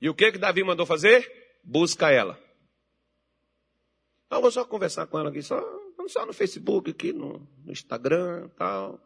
E 0.00 0.08
o 0.08 0.14
que 0.14 0.30
que 0.30 0.38
Davi 0.38 0.62
mandou 0.62 0.86
fazer? 0.86 1.28
Busca 1.64 2.10
ela. 2.10 2.38
Eu 4.30 4.40
vou 4.40 4.50
só 4.50 4.64
conversar 4.64 5.06
com 5.06 5.18
ela 5.18 5.30
aqui, 5.30 5.42
só 5.42 5.77
Vamos 6.08 6.12
só 6.12 6.24
no 6.24 6.32
Facebook, 6.32 6.90
aqui 6.90 7.12
no, 7.12 7.46
no 7.64 7.70
Instagram 7.70 8.48
tal. 8.56 8.98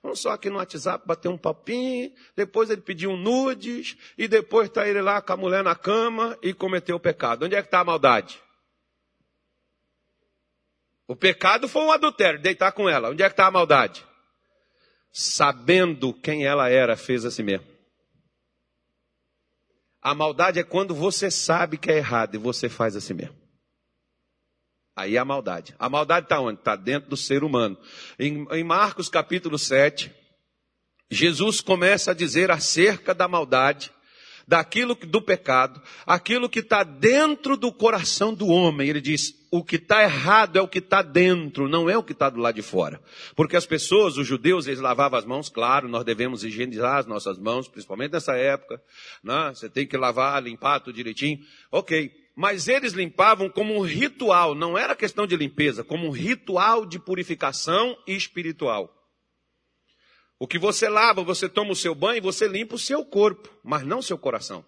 Vamos 0.00 0.20
só 0.20 0.30
aqui 0.30 0.48
no 0.48 0.58
WhatsApp 0.58 1.04
bater 1.04 1.28
um 1.28 1.36
papinho. 1.36 2.12
Depois 2.36 2.70
ele 2.70 2.80
pediu 2.80 3.10
um 3.10 3.16
nudes. 3.16 3.96
E 4.16 4.28
depois 4.28 4.68
está 4.68 4.86
ele 4.86 5.02
lá 5.02 5.20
com 5.20 5.32
a 5.32 5.36
mulher 5.36 5.64
na 5.64 5.74
cama 5.74 6.38
e 6.40 6.54
cometeu 6.54 6.94
o 6.94 7.00
pecado. 7.00 7.44
Onde 7.44 7.56
é 7.56 7.60
que 7.60 7.66
está 7.66 7.80
a 7.80 7.84
maldade? 7.84 8.40
O 11.08 11.16
pecado 11.16 11.66
foi 11.66 11.82
um 11.82 11.90
adultério, 11.90 12.40
deitar 12.40 12.70
com 12.70 12.88
ela. 12.88 13.10
Onde 13.10 13.24
é 13.24 13.26
que 13.26 13.32
está 13.32 13.46
a 13.46 13.50
maldade? 13.50 14.06
Sabendo 15.12 16.14
quem 16.14 16.46
ela 16.46 16.68
era, 16.68 16.96
fez 16.96 17.24
assim 17.24 17.42
mesmo. 17.42 17.66
A 20.00 20.14
maldade 20.14 20.60
é 20.60 20.62
quando 20.62 20.94
você 20.94 21.32
sabe 21.32 21.78
que 21.78 21.90
é 21.90 21.96
errado 21.96 22.36
e 22.36 22.38
você 22.38 22.68
faz 22.68 22.94
assim 22.94 23.14
mesmo. 23.14 23.43
Aí 24.96 25.16
é 25.16 25.18
a 25.18 25.24
maldade. 25.24 25.74
A 25.78 25.88
maldade 25.88 26.26
está 26.26 26.40
onde? 26.40 26.60
Está 26.60 26.76
dentro 26.76 27.10
do 27.10 27.16
ser 27.16 27.42
humano. 27.42 27.76
Em, 28.18 28.46
em, 28.52 28.62
Marcos 28.62 29.08
capítulo 29.08 29.58
7, 29.58 30.12
Jesus 31.10 31.60
começa 31.60 32.12
a 32.12 32.14
dizer 32.14 32.50
acerca 32.50 33.12
da 33.12 33.26
maldade, 33.26 33.90
daquilo 34.46 34.94
do 34.94 35.20
pecado, 35.20 35.82
aquilo 36.06 36.48
que 36.48 36.60
está 36.60 36.84
dentro 36.84 37.56
do 37.56 37.72
coração 37.72 38.32
do 38.32 38.46
homem. 38.46 38.88
Ele 38.88 39.00
diz: 39.00 39.34
o 39.50 39.64
que 39.64 39.76
está 39.76 40.04
errado 40.04 40.56
é 40.56 40.62
o 40.62 40.68
que 40.68 40.78
está 40.78 41.02
dentro, 41.02 41.68
não 41.68 41.90
é 41.90 41.98
o 41.98 42.02
que 42.04 42.12
está 42.12 42.30
do 42.30 42.38
lado 42.38 42.54
de 42.54 42.62
fora. 42.62 43.02
Porque 43.34 43.56
as 43.56 43.66
pessoas, 43.66 44.16
os 44.16 44.24
judeus, 44.28 44.68
eles 44.68 44.78
lavavam 44.78 45.18
as 45.18 45.24
mãos, 45.24 45.48
claro, 45.48 45.88
nós 45.88 46.04
devemos 46.04 46.44
higienizar 46.44 46.98
as 46.98 47.06
nossas 47.06 47.36
mãos, 47.36 47.66
principalmente 47.66 48.12
nessa 48.12 48.36
época. 48.36 48.80
Né? 49.24 49.50
Você 49.52 49.68
tem 49.68 49.88
que 49.88 49.96
lavar, 49.96 50.40
limpar 50.40 50.78
tudo 50.78 50.94
direitinho. 50.94 51.40
Ok 51.72 52.23
mas 52.34 52.66
eles 52.66 52.92
limpavam 52.92 53.48
como 53.48 53.74
um 53.74 53.80
ritual, 53.80 54.54
não 54.54 54.76
era 54.76 54.96
questão 54.96 55.26
de 55.26 55.36
limpeza, 55.36 55.84
como 55.84 56.08
um 56.08 56.10
ritual 56.10 56.84
de 56.84 56.98
purificação 56.98 57.96
espiritual. 58.06 58.92
O 60.38 60.48
que 60.48 60.58
você 60.58 60.88
lava, 60.88 61.22
você 61.22 61.48
toma 61.48 61.72
o 61.72 61.76
seu 61.76 61.94
banho, 61.94 62.20
você 62.20 62.48
limpa 62.48 62.74
o 62.74 62.78
seu 62.78 63.04
corpo, 63.04 63.48
mas 63.62 63.84
não 63.84 64.00
o 64.00 64.02
seu 64.02 64.18
coração. 64.18 64.64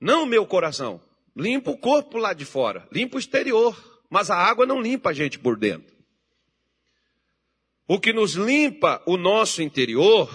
Não 0.00 0.24
o 0.24 0.26
meu 0.26 0.44
coração. 0.44 1.00
Limpa 1.36 1.70
o 1.70 1.78
corpo 1.78 2.18
lá 2.18 2.32
de 2.32 2.44
fora, 2.44 2.88
limpa 2.90 3.16
o 3.16 3.20
exterior, 3.20 4.02
mas 4.10 4.28
a 4.28 4.36
água 4.36 4.66
não 4.66 4.82
limpa 4.82 5.10
a 5.10 5.12
gente 5.12 5.38
por 5.38 5.56
dentro. 5.56 5.96
O 7.86 8.00
que 8.00 8.12
nos 8.12 8.34
limpa 8.34 9.00
o 9.06 9.16
nosso 9.16 9.62
interior 9.62 10.28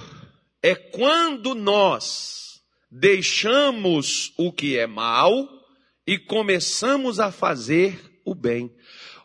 é 0.61 0.73
quando 0.73 1.53
nós 1.53 2.63
deixamos 2.89 4.33
o 4.37 4.51
que 4.51 4.77
é 4.77 4.87
mal 4.87 5.62
e 6.05 6.17
começamos 6.17 7.19
a 7.19 7.31
fazer 7.31 8.21
o 8.25 8.35
bem. 8.35 8.73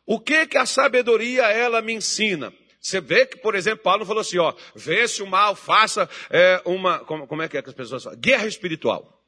O 0.07 0.19
que 0.19 0.47
que 0.47 0.57
a 0.57 0.67
sabedoria 0.67 1.45
ela 1.45 1.83
me 1.83 1.93
ensina? 1.93 2.53
Você 2.81 3.01
vê 3.01 3.27
que, 3.27 3.37
por 3.37 3.55
exemplo, 3.55 3.83
Paulo 3.83 4.07
falou 4.07 4.21
assim, 4.21 4.39
ó, 4.39 4.55
vê 4.75 5.07
se 5.07 5.23
o 5.23 5.27
mal 5.27 5.55
faça 5.55 6.09
é, 6.31 6.63
uma, 6.65 7.01
como, 7.01 7.27
como, 7.27 7.43
é 7.43 7.49
que, 7.49 7.59
é 7.59 7.63
que 7.63 7.69
as 7.69 7.75
pessoas 7.75 8.05
falam? 8.05 8.19
Guerra 8.19 8.47
espiritual. 8.47 9.19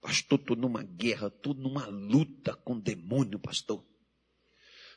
Pastor, 0.00 0.38
estou 0.38 0.56
numa 0.56 0.82
guerra, 0.82 1.28
estou 1.28 1.54
numa 1.54 1.86
luta 1.86 2.54
com 2.54 2.74
o 2.74 2.80
demônio, 2.80 3.38
pastor. 3.38 3.82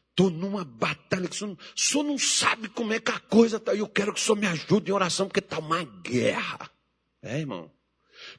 Estou 0.09 0.29
numa 0.29 0.65
batalha 0.65 1.29
que 1.29 1.35
o 1.35 1.57
senhor 1.75 2.03
não 2.03 2.17
sabe 2.17 2.67
como 2.67 2.91
é 2.91 2.99
que 2.99 3.11
a 3.11 3.19
coisa 3.19 3.57
está. 3.57 3.73
Eu 3.73 3.87
quero 3.87 4.13
que 4.13 4.19
o 4.19 4.23
senhor 4.23 4.37
me 4.37 4.47
ajude 4.47 4.91
em 4.91 4.93
oração, 4.93 5.27
porque 5.27 5.39
está 5.39 5.59
uma 5.59 5.83
guerra. 5.83 6.69
É, 7.21 7.39
irmão? 7.39 7.71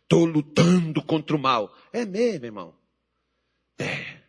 Estou 0.02 0.26
lutando 0.26 1.02
contra 1.02 1.34
o 1.34 1.38
mal. 1.38 1.74
É 1.92 2.04
mesmo, 2.04 2.44
irmão. 2.44 2.79
É. 3.80 4.20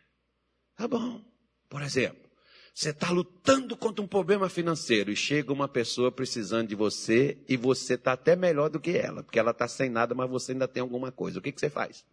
Tá 0.74 0.88
bom. 0.88 1.22
Por 1.68 1.82
exemplo, 1.82 2.30
você 2.74 2.90
está 2.90 3.10
lutando 3.10 3.76
contra 3.76 4.02
um 4.02 4.08
problema 4.08 4.48
financeiro 4.48 5.10
e 5.10 5.16
chega 5.16 5.52
uma 5.52 5.68
pessoa 5.68 6.10
precisando 6.10 6.68
de 6.68 6.74
você 6.74 7.38
e 7.46 7.56
você 7.56 7.94
está 7.94 8.12
até 8.12 8.34
melhor 8.34 8.70
do 8.70 8.80
que 8.80 8.96
ela, 8.96 9.22
porque 9.22 9.38
ela 9.38 9.50
está 9.50 9.68
sem 9.68 9.90
nada, 9.90 10.14
mas 10.14 10.30
você 10.30 10.52
ainda 10.52 10.66
tem 10.66 10.80
alguma 10.80 11.12
coisa. 11.12 11.38
O 11.38 11.42
que, 11.42 11.52
que 11.52 11.60
você 11.60 11.68
faz? 11.68 12.04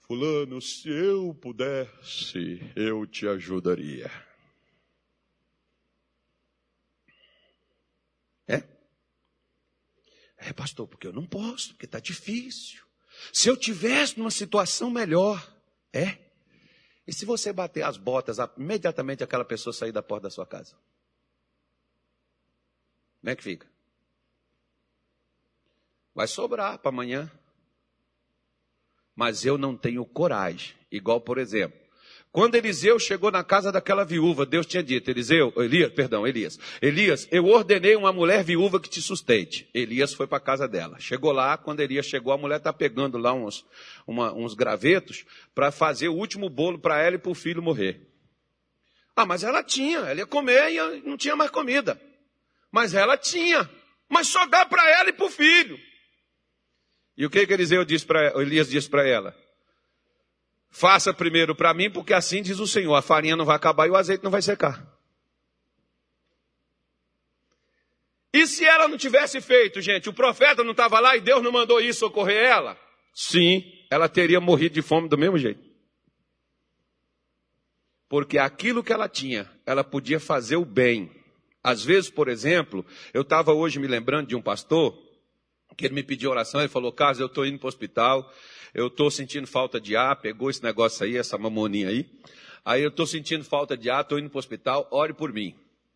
Fulano, 0.00 0.60
se 0.60 0.90
eu 0.90 1.34
pudesse, 1.34 2.60
eu 2.76 3.06
te 3.06 3.26
ajudaria. 3.26 4.10
É? 8.46 8.62
É, 10.36 10.52
pastor, 10.52 10.86
porque 10.86 11.06
eu 11.06 11.12
não 11.12 11.24
posso, 11.24 11.68
porque 11.68 11.86
está 11.86 12.00
difícil. 12.00 12.82
Se 13.32 13.48
eu 13.48 13.56
tivesse 13.56 14.18
numa 14.18 14.30
situação 14.30 14.90
melhor, 14.90 15.40
é? 15.92 16.18
E 17.06 17.12
se 17.12 17.24
você 17.24 17.52
bater 17.52 17.82
as 17.82 17.96
botas, 17.96 18.38
imediatamente 18.56 19.24
aquela 19.24 19.44
pessoa 19.44 19.72
sair 19.72 19.92
da 19.92 20.02
porta 20.02 20.24
da 20.24 20.30
sua 20.30 20.46
casa? 20.46 20.76
Como 23.20 23.30
é 23.30 23.36
que 23.36 23.42
fica? 23.42 23.66
Vai 26.14 26.26
sobrar 26.26 26.78
para 26.78 26.90
amanhã. 26.90 27.30
Mas 29.14 29.44
eu 29.44 29.58
não 29.58 29.76
tenho 29.76 30.04
coragem. 30.04 30.76
Igual, 30.90 31.20
por 31.20 31.38
exemplo, 31.38 31.78
quando 32.32 32.54
Eliseu 32.54 32.98
chegou 32.98 33.30
na 33.30 33.44
casa 33.44 33.70
daquela 33.70 34.06
viúva, 34.06 34.46
Deus 34.46 34.64
tinha 34.64 34.82
dito, 34.82 35.10
Eliseu, 35.10 35.52
Elias, 35.54 35.92
perdão, 35.92 36.26
Elias, 36.26 36.58
Elias, 36.80 37.28
eu 37.30 37.44
ordenei 37.44 37.94
uma 37.94 38.10
mulher 38.10 38.42
viúva 38.42 38.80
que 38.80 38.88
te 38.88 39.02
sustente. 39.02 39.68
Elias 39.74 40.14
foi 40.14 40.26
para 40.26 40.38
a 40.38 40.40
casa 40.40 40.66
dela. 40.66 40.98
Chegou 40.98 41.30
lá, 41.30 41.58
quando 41.58 41.80
Elias 41.80 42.06
chegou, 42.06 42.32
a 42.32 42.38
mulher 42.38 42.56
está 42.56 42.72
pegando 42.72 43.18
lá 43.18 43.34
uns, 43.34 43.66
uma, 44.06 44.32
uns 44.32 44.54
gravetos 44.54 45.26
para 45.54 45.70
fazer 45.70 46.08
o 46.08 46.14
último 46.14 46.48
bolo 46.48 46.78
para 46.78 47.02
ela 47.02 47.16
e 47.16 47.18
para 47.18 47.30
o 47.30 47.34
filho 47.34 47.62
morrer. 47.62 48.00
Ah, 49.14 49.26
mas 49.26 49.44
ela 49.44 49.62
tinha, 49.62 49.98
ela 49.98 50.20
ia 50.20 50.26
comer 50.26 50.72
e 50.72 51.02
não 51.06 51.18
tinha 51.18 51.36
mais 51.36 51.50
comida. 51.50 52.00
Mas 52.70 52.94
ela 52.94 53.18
tinha, 53.18 53.68
mas 54.08 54.28
só 54.28 54.46
dá 54.46 54.64
para 54.64 54.88
ela 54.88 55.10
e 55.10 55.12
para 55.12 55.26
o 55.26 55.30
filho. 55.30 55.78
E 57.14 57.26
o 57.26 57.30
que, 57.30 57.46
que 57.46 57.52
Eliseu 57.52 57.84
disse 57.84 58.06
pra, 58.06 58.40
Elias 58.40 58.70
disse 58.70 58.88
para 58.88 59.06
ela? 59.06 59.36
Faça 60.74 61.12
primeiro 61.12 61.54
para 61.54 61.74
mim, 61.74 61.90
porque 61.90 62.14
assim 62.14 62.42
diz 62.42 62.58
o 62.58 62.66
Senhor: 62.66 62.94
a 62.94 63.02
farinha 63.02 63.36
não 63.36 63.44
vai 63.44 63.54
acabar 63.54 63.86
e 63.86 63.90
o 63.90 63.96
azeite 63.96 64.24
não 64.24 64.30
vai 64.30 64.40
secar. 64.40 64.90
E 68.32 68.46
se 68.46 68.64
ela 68.64 68.88
não 68.88 68.96
tivesse 68.96 69.38
feito, 69.42 69.82
gente, 69.82 70.08
o 70.08 70.14
profeta 70.14 70.64
não 70.64 70.70
estava 70.70 70.98
lá 70.98 71.14
e 71.14 71.20
Deus 71.20 71.42
não 71.42 71.52
mandou 71.52 71.78
isso 71.78 72.00
socorrer 72.00 72.42
ela? 72.42 72.78
Sim, 73.12 73.62
ela 73.90 74.08
teria 74.08 74.40
morrido 74.40 74.74
de 74.74 74.80
fome 74.80 75.10
do 75.10 75.18
mesmo 75.18 75.36
jeito. 75.36 75.60
Porque 78.08 78.38
aquilo 78.38 78.82
que 78.82 78.94
ela 78.94 79.10
tinha, 79.10 79.50
ela 79.66 79.84
podia 79.84 80.18
fazer 80.18 80.56
o 80.56 80.64
bem. 80.64 81.10
Às 81.62 81.84
vezes, 81.84 82.08
por 82.08 82.28
exemplo, 82.28 82.84
eu 83.12 83.20
estava 83.20 83.52
hoje 83.52 83.78
me 83.78 83.86
lembrando 83.86 84.28
de 84.28 84.34
um 84.34 84.40
pastor 84.40 84.98
que 85.76 85.86
ele 85.86 85.94
me 85.94 86.02
pediu 86.02 86.30
oração, 86.30 86.60
ele 86.60 86.68
falou, 86.68 86.92
Carlos, 86.92 87.20
eu 87.20 87.26
estou 87.26 87.46
indo 87.46 87.58
para 87.58 87.66
o 87.66 87.68
hospital, 87.68 88.32
eu 88.74 88.86
estou 88.86 89.10
sentindo 89.10 89.46
falta 89.46 89.80
de 89.80 89.96
ar, 89.96 90.16
pegou 90.16 90.48
esse 90.48 90.62
negócio 90.62 91.04
aí, 91.04 91.16
essa 91.16 91.36
mamoninha 91.36 91.88
aí, 91.88 92.06
aí 92.64 92.82
eu 92.82 92.88
estou 92.88 93.06
sentindo 93.06 93.44
falta 93.44 93.76
de 93.76 93.90
ar, 93.90 94.02
estou 94.02 94.18
indo 94.18 94.30
para 94.30 94.36
o 94.36 94.38
hospital, 94.38 94.88
ore 94.90 95.12
por 95.12 95.32
mim. 95.32 95.54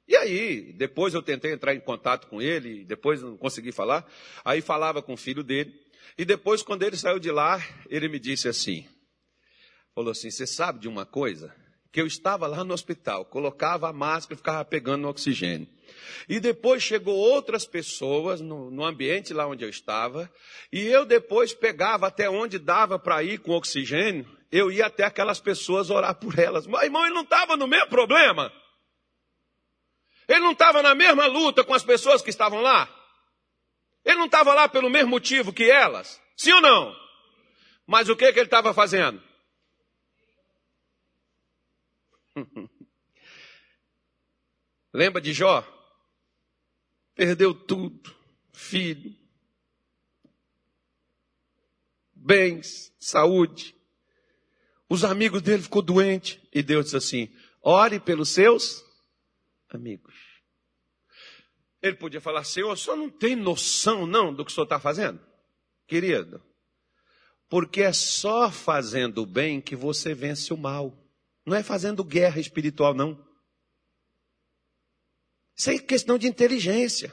E 0.09 0.15
aí, 0.15 0.73
depois 0.75 1.15
eu 1.15 1.23
tentei 1.23 1.53
entrar 1.53 1.75
em 1.75 1.81
contato 1.81 2.29
com 2.29 2.41
ele, 2.41 2.85
depois 2.85 3.23
não 3.23 3.37
consegui 3.37 3.73
falar, 3.73 4.07
aí 4.45 4.61
falava 4.61 5.03
com 5.03 5.15
o 5.15 5.17
filho 5.17 5.43
dele, 5.43 5.75
e 6.17 6.25
depois 6.25 6.62
quando 6.62 6.83
ele 6.83 6.97
saiu 6.97 7.19
de 7.19 7.31
lá, 7.31 7.61
ele 7.91 8.09
me 8.09 8.19
disse 8.19 8.49
assim, 8.49 8.87
falou 9.95 10.12
assim, 10.12 10.31
você 10.31 10.47
sabe 10.47 10.79
de 10.79 10.89
uma 10.89 11.05
coisa? 11.05 11.55
Que 11.91 12.01
eu 12.01 12.07
estava 12.07 12.47
lá 12.47 12.62
no 12.62 12.75
hospital, 12.75 13.25
colocava 13.25 13.89
a 13.89 13.93
máscara 13.93 14.35
e 14.35 14.37
ficava 14.37 14.65
pegando 14.65 15.03
no 15.03 15.09
oxigênio. 15.09 15.67
E 16.28 16.40
depois 16.40 16.82
chegou 16.82 17.14
outras 17.14 17.66
pessoas 17.66 18.40
no, 18.40 18.70
no 18.70 18.85
ambiente 18.85 19.32
lá 19.32 19.46
onde 19.46 19.64
eu 19.64 19.68
estava, 19.68 20.30
e 20.72 20.87
eu 20.87 21.04
depois 21.04 21.54
pegava 21.54 22.06
até 22.06 22.28
onde 22.28 22.59
dava 22.59 22.98
para 22.98 23.22
ir 23.22 23.38
com 23.38 23.52
oxigênio, 23.52 24.26
eu 24.50 24.70
ia 24.70 24.87
até 24.87 25.04
aquelas 25.04 25.40
pessoas 25.40 25.90
orar 25.90 26.14
por 26.14 26.38
elas. 26.38 26.66
Mas, 26.66 26.85
irmão, 26.85 27.04
ele 27.04 27.14
não 27.14 27.22
estava 27.22 27.56
no 27.56 27.66
mesmo 27.66 27.88
problema? 27.88 28.52
Ele 30.28 30.40
não 30.40 30.52
estava 30.52 30.82
na 30.82 30.94
mesma 30.94 31.26
luta 31.26 31.64
com 31.64 31.74
as 31.74 31.85
pessoas 31.85 32.22
que 32.22 32.30
estavam 32.30 32.61
lá? 32.61 32.88
Ele 34.04 34.16
não 34.16 34.26
estava 34.26 34.54
lá 34.54 34.68
pelo 34.68 34.90
mesmo 34.90 35.11
motivo 35.11 35.52
que 35.52 35.70
elas? 35.70 36.20
Sim 36.37 36.52
ou 36.52 36.61
não? 36.61 36.94
Mas 37.87 38.09
o 38.09 38.16
que, 38.16 38.32
que 38.32 38.38
ele 38.38 38.46
estava 38.46 38.74
fazendo? 38.74 39.22
Lembra 44.92 45.20
de 45.20 45.32
Jó? 45.32 45.76
Perdeu 47.16 47.55
tudo, 47.55 48.14
filho, 48.52 49.16
bens, 52.14 52.92
saúde. 53.00 53.74
Os 54.87 55.02
amigos 55.02 55.40
dele 55.40 55.62
ficou 55.62 55.81
doente 55.81 56.46
e 56.52 56.62
Deus 56.62 56.85
disse 56.85 56.96
assim: 56.98 57.35
ore 57.62 57.98
pelos 57.98 58.29
seus 58.29 58.85
amigos. 59.70 60.14
Ele 61.81 61.96
podia 61.96 62.20
falar, 62.20 62.44
Senhor, 62.44 62.72
o 62.72 62.76
senhor 62.76 62.96
não 62.96 63.09
tem 63.09 63.35
noção 63.35 64.07
não 64.07 64.35
do 64.35 64.44
que 64.44 64.50
o 64.50 64.55
senhor 64.55 64.64
está 64.64 64.79
fazendo? 64.79 65.18
Querido, 65.87 66.42
porque 67.48 67.81
é 67.81 67.94
só 67.94 68.50
fazendo 68.50 69.22
o 69.22 69.26
bem 69.26 69.59
que 69.59 69.74
você 69.74 70.14
vence 70.14 70.52
o 70.52 70.57
mal. 70.57 71.02
Não 71.46 71.57
é 71.57 71.62
fazendo 71.62 72.05
guerra 72.05 72.38
espiritual, 72.38 72.92
não. 72.92 73.26
Isso 75.57 75.71
é 75.71 75.79
questão 75.79 76.19
de 76.19 76.27
inteligência. 76.27 77.12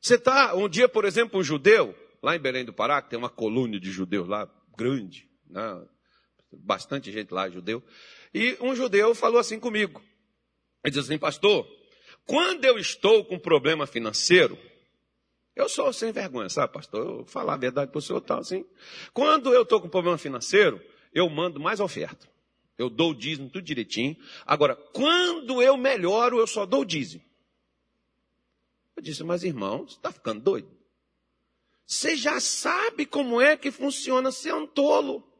Você 0.00 0.14
está, 0.14 0.54
um 0.54 0.68
dia, 0.68 0.88
por 0.88 1.04
exemplo, 1.04 1.40
um 1.40 1.42
judeu, 1.42 1.94
lá 2.22 2.36
em 2.36 2.40
Belém 2.40 2.64
do 2.64 2.72
Pará, 2.72 3.00
que 3.00 3.10
tem 3.10 3.18
uma 3.18 3.30
colônia 3.30 3.80
de 3.80 3.90
judeus 3.90 4.28
lá, 4.28 4.48
grande, 4.76 5.28
né? 5.48 5.86
bastante 6.52 7.12
gente 7.12 7.32
lá 7.32 7.48
judeu, 7.48 7.82
e 8.34 8.56
um 8.60 8.74
judeu 8.74 9.14
falou 9.14 9.38
assim 9.38 9.58
comigo. 9.58 10.02
Ele 10.84 10.92
disse 10.92 11.06
assim, 11.06 11.18
pastor, 11.18 11.66
quando 12.26 12.64
eu 12.64 12.78
estou 12.78 13.24
com 13.24 13.38
problema 13.38 13.86
financeiro, 13.86 14.58
eu 15.54 15.68
sou 15.68 15.92
sem 15.92 16.12
vergonha, 16.12 16.48
sabe, 16.48 16.72
pastor? 16.72 17.20
Eu 17.20 17.26
falar 17.26 17.54
a 17.54 17.58
verdade 17.58 17.90
para 17.90 17.98
o 17.98 18.02
senhor 18.02 18.20
tal, 18.20 18.38
assim. 18.38 18.64
Quando 19.12 19.52
eu 19.52 19.62
estou 19.62 19.80
com 19.80 19.88
problema 19.88 20.16
financeiro, 20.16 20.80
eu 21.12 21.28
mando 21.28 21.60
mais 21.60 21.80
oferta. 21.80 22.29
Eu 22.80 22.88
dou 22.88 23.10
o 23.10 23.14
dízimo 23.14 23.50
tudo 23.50 23.62
direitinho. 23.62 24.16
Agora, 24.46 24.74
quando 24.74 25.60
eu 25.60 25.76
melhoro, 25.76 26.38
eu 26.38 26.46
só 26.46 26.64
dou 26.64 26.80
o 26.80 26.84
dízimo. 26.84 27.22
Eu 28.96 29.02
disse, 29.02 29.22
mas 29.22 29.44
irmão, 29.44 29.86
você 29.86 29.96
está 29.96 30.10
ficando 30.10 30.40
doido? 30.40 30.70
Você 31.86 32.16
já 32.16 32.40
sabe 32.40 33.04
como 33.04 33.38
é 33.38 33.54
que 33.54 33.70
funciona, 33.70 34.30
é 34.46 34.54
um 34.54 34.66
tolo. 34.66 35.30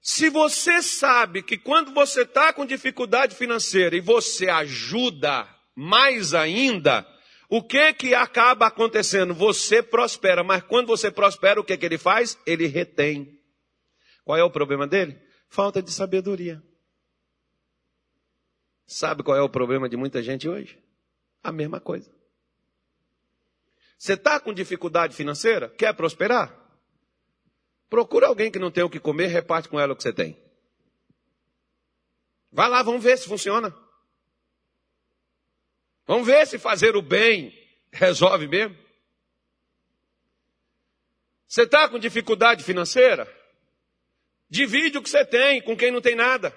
Se 0.00 0.28
você 0.28 0.82
sabe 0.82 1.44
que 1.44 1.56
quando 1.56 1.92
você 1.94 2.22
está 2.22 2.52
com 2.52 2.66
dificuldade 2.66 3.36
financeira 3.36 3.94
e 3.94 4.00
você 4.00 4.48
ajuda 4.48 5.48
mais 5.76 6.34
ainda, 6.34 7.06
o 7.48 7.62
que 7.62 7.92
que 7.92 8.14
acaba 8.16 8.66
acontecendo? 8.66 9.32
Você 9.32 9.80
prospera, 9.80 10.42
mas 10.42 10.64
quando 10.64 10.88
você 10.88 11.08
prospera, 11.08 11.60
o 11.60 11.64
que 11.64 11.76
que 11.76 11.86
ele 11.86 11.98
faz? 11.98 12.36
Ele 12.44 12.66
retém. 12.66 13.41
Qual 14.24 14.38
é 14.38 14.44
o 14.44 14.50
problema 14.50 14.86
dele? 14.86 15.20
Falta 15.48 15.82
de 15.82 15.90
sabedoria. 15.90 16.62
Sabe 18.86 19.22
qual 19.22 19.36
é 19.36 19.42
o 19.42 19.48
problema 19.48 19.88
de 19.88 19.96
muita 19.96 20.22
gente 20.22 20.48
hoje? 20.48 20.82
A 21.42 21.50
mesma 21.50 21.80
coisa. 21.80 22.10
Você 23.98 24.14
está 24.14 24.40
com 24.40 24.52
dificuldade 24.52 25.14
financeira? 25.14 25.68
Quer 25.68 25.94
prosperar? 25.94 26.52
Procura 27.88 28.26
alguém 28.26 28.50
que 28.50 28.58
não 28.58 28.70
tem 28.70 28.82
o 28.82 28.90
que 28.90 28.98
comer, 28.98 29.26
reparte 29.26 29.68
com 29.68 29.78
ela 29.78 29.92
o 29.92 29.96
que 29.96 30.02
você 30.02 30.12
tem. 30.12 30.36
Vai 32.50 32.68
lá, 32.68 32.82
vamos 32.82 33.02
ver 33.02 33.16
se 33.16 33.28
funciona. 33.28 33.74
Vamos 36.06 36.26
ver 36.26 36.46
se 36.46 36.58
fazer 36.58 36.96
o 36.96 37.02
bem 37.02 37.56
resolve 37.92 38.46
mesmo. 38.46 38.76
Você 41.46 41.62
está 41.62 41.88
com 41.88 41.98
dificuldade 41.98 42.64
financeira? 42.64 43.41
Divide 44.52 44.98
o 44.98 45.02
que 45.02 45.08
você 45.08 45.24
tem 45.24 45.62
com 45.62 45.74
quem 45.74 45.90
não 45.90 46.02
tem 46.02 46.14
nada. 46.14 46.54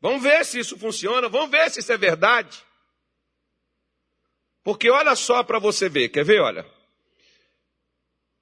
Vamos 0.00 0.22
ver 0.22 0.42
se 0.46 0.58
isso 0.58 0.78
funciona, 0.78 1.28
vamos 1.28 1.50
ver 1.50 1.70
se 1.70 1.80
isso 1.80 1.92
é 1.92 1.98
verdade. 1.98 2.58
Porque 4.64 4.88
olha 4.88 5.14
só 5.14 5.42
para 5.42 5.58
você 5.58 5.90
ver, 5.90 6.08
quer 6.08 6.24
ver? 6.24 6.40
Olha. 6.40 6.64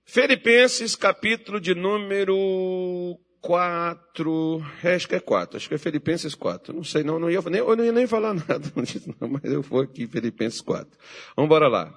Filipenses, 0.05 0.95
capítulo 0.95 1.61
de 1.61 1.75
número 1.75 3.19
4, 3.41 4.65
acho 4.85 5.09
que 5.09 5.17
é 5.17 5.21
4, 5.21 5.57
acho 5.57 5.69
que 5.69 5.75
é 5.75 5.79
Filipenses 5.79 6.37
4. 6.37 6.73
Não 6.73 6.85
sei, 6.85 7.03
não, 7.03 7.19
não 7.19 7.29
ia, 7.29 7.41
nem, 7.43 7.59
eu 7.59 7.75
não 7.75 7.85
ia 7.85 7.91
nem 7.91 8.07
falar 8.07 8.35
nada 8.49 8.73
não, 9.21 9.29
mas 9.29 9.53
eu 9.53 9.63
vou 9.63 9.81
aqui, 9.81 10.07
Filipenses 10.07 10.61
4. 10.61 10.89
Vamos 11.35 11.49
embora 11.49 11.67
lá. 11.67 11.93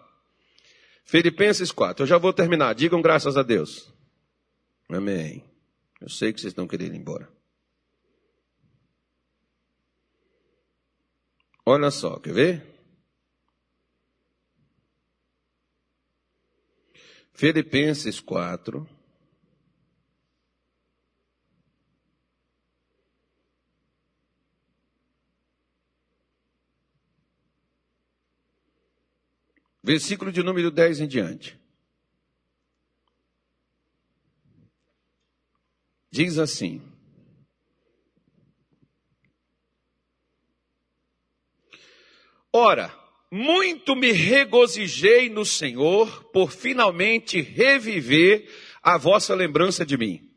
Filipenses 1.06 1.71
4, 1.71 2.01
eu 2.01 2.08
já 2.08 2.17
vou 2.17 2.34
terminar, 2.34 2.73
digam 2.73 2.99
graças 2.99 3.38
a 3.38 3.43
Deus. 3.43 3.93
Amém. 4.89 5.50
Eu 6.01 6.09
sei 6.09 6.33
que 6.33 6.41
vocês 6.41 6.51
estão 6.51 6.67
querendo 6.67 6.95
ir 6.95 6.97
embora. 6.97 7.31
Olha 11.63 11.91
só, 11.91 12.19
quer 12.19 12.33
ver? 12.33 12.65
Filipenses 17.33 18.19
4. 18.19 18.89
Versículo 29.83 30.31
de 30.31 30.41
número 30.41 30.71
10 30.71 31.01
em 31.01 31.07
diante. 31.07 31.61
Diz 36.12 36.38
assim: 36.38 36.82
Ora, 42.52 42.93
muito 43.32 43.95
me 43.95 44.12
regozijei 44.12 45.30
no 45.30 45.45
Senhor 45.45 46.26
por 46.26 46.52
finalmente 46.52 47.39
reviver 47.39 48.45
a 48.84 48.97
vossa 48.97 49.34
lembrança 49.34 49.86
de 49.86 49.97
mim, 49.97 50.30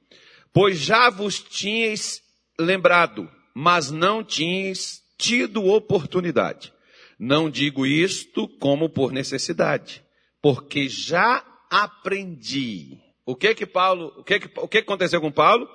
pois 0.52 0.78
já 0.78 1.10
vos 1.10 1.40
tinhais 1.40 2.22
lembrado, 2.58 3.28
mas 3.52 3.90
não 3.90 4.22
tinhais 4.22 5.02
tido 5.18 5.66
oportunidade. 5.66 6.72
Não 7.18 7.50
digo 7.50 7.84
isto 7.84 8.46
como 8.46 8.88
por 8.88 9.12
necessidade, 9.12 10.04
porque 10.40 10.88
já 10.88 11.44
aprendi 11.70 13.03
o 13.26 13.34
que 13.34 13.54
que 13.54 13.66
Paulo, 13.66 14.12
o 14.18 14.24
que 14.24 14.40
que, 14.40 14.50
o 14.60 14.68
que 14.68 14.78
aconteceu 14.78 15.20
com 15.20 15.32
Paulo? 15.32 15.68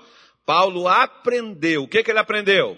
Paulo 0.45 0.87
aprendeu. 0.87 1.83
O 1.83 1.87
que, 1.87 2.03
que 2.03 2.11
ele 2.11 2.19
aprendeu? 2.19 2.77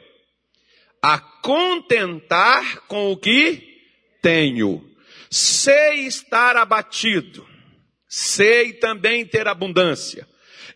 A 1.02 1.18
contentar 1.20 2.82
com 2.88 3.12
o 3.12 3.18
que 3.18 3.80
tenho. 4.22 4.86
Sei 5.30 6.06
estar 6.06 6.58
abatido. 6.58 7.48
Sei 8.08 8.74
também 8.74 9.26
ter 9.26 9.48
abundância. 9.48 10.28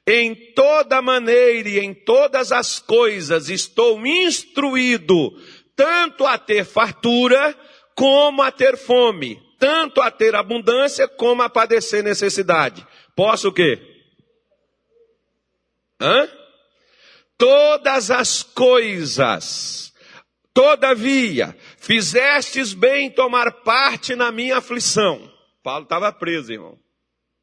Em 0.08 0.36
toda 0.54 1.02
maneira 1.02 1.68
e 1.68 1.80
em 1.80 1.94
todas 1.94 2.52
as 2.52 2.80
coisas 2.80 3.50
estou 3.50 4.06
instruído, 4.06 5.32
tanto 5.76 6.26
a 6.26 6.38
ter 6.38 6.64
fartura 6.64 7.54
como 7.96 8.42
a 8.42 8.52
ter 8.52 8.78
fome, 8.78 9.42
tanto 9.60 10.02
a 10.02 10.12
ter 10.12 10.36
abundância 10.36 11.08
como 11.08 11.42
a 11.42 11.50
padecer 11.50 12.04
necessidade. 12.04 12.86
Posso 13.16 13.50
o 13.50 13.54
quê? 13.54 13.80
Hã? 16.00 16.28
Todas 17.38 18.12
as 18.12 18.44
coisas, 18.44 19.94
todavia, 20.54 21.56
fizestes 21.78 22.74
bem 22.74 23.10
tomar 23.10 23.52
parte 23.64 24.16
na 24.16 24.32
minha 24.32 24.58
aflição. 24.58 25.32
Paulo 25.62 25.84
estava 25.84 26.12
preso, 26.14 26.54
irmão. 26.54 26.80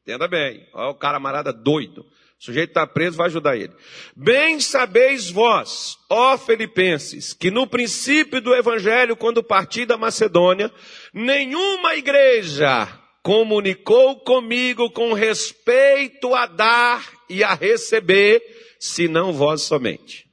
Entenda 0.01 0.27
bem. 0.27 0.67
Olha 0.73 0.89
o 0.89 0.95
cara 0.95 1.17
amarada 1.17 1.53
doido. 1.53 2.05
O 2.43 2.45
sujeito 2.45 2.71
está 2.71 2.85
preso, 2.85 3.15
vai 3.15 3.27
ajudar 3.27 3.55
ele. 3.55 3.71
Bem 4.13 4.59
sabeis 4.59 5.29
vós, 5.29 5.97
ó 6.09 6.37
filipenses, 6.37 7.31
que 7.31 7.49
no 7.49 7.65
princípio 7.65 8.41
do 8.41 8.53
evangelho, 8.53 9.15
quando 9.15 9.41
parti 9.41 9.85
da 9.85 9.95
Macedônia, 9.95 10.69
nenhuma 11.13 11.95
igreja 11.95 12.85
comunicou 13.21 14.19
comigo 14.19 14.91
com 14.91 15.13
respeito 15.13 16.35
a 16.35 16.45
dar 16.45 17.09
e 17.29 17.45
a 17.45 17.53
receber, 17.53 18.43
senão 18.77 19.31
vós 19.31 19.61
somente. 19.61 20.29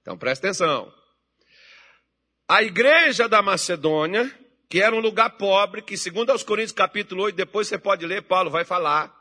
Então 0.00 0.16
presta 0.16 0.46
atenção. 0.46 0.90
A 2.48 2.62
igreja 2.62 3.28
da 3.28 3.42
Macedônia, 3.42 4.34
que 4.66 4.80
era 4.80 4.96
um 4.96 5.00
lugar 5.00 5.36
pobre, 5.36 5.82
que 5.82 5.98
segundo 5.98 6.30
aos 6.30 6.42
Coríntios 6.42 6.72
capítulo 6.72 7.24
8, 7.24 7.36
depois 7.36 7.68
você 7.68 7.76
pode 7.76 8.06
ler, 8.06 8.22
Paulo 8.22 8.48
vai 8.48 8.64
falar, 8.64 9.17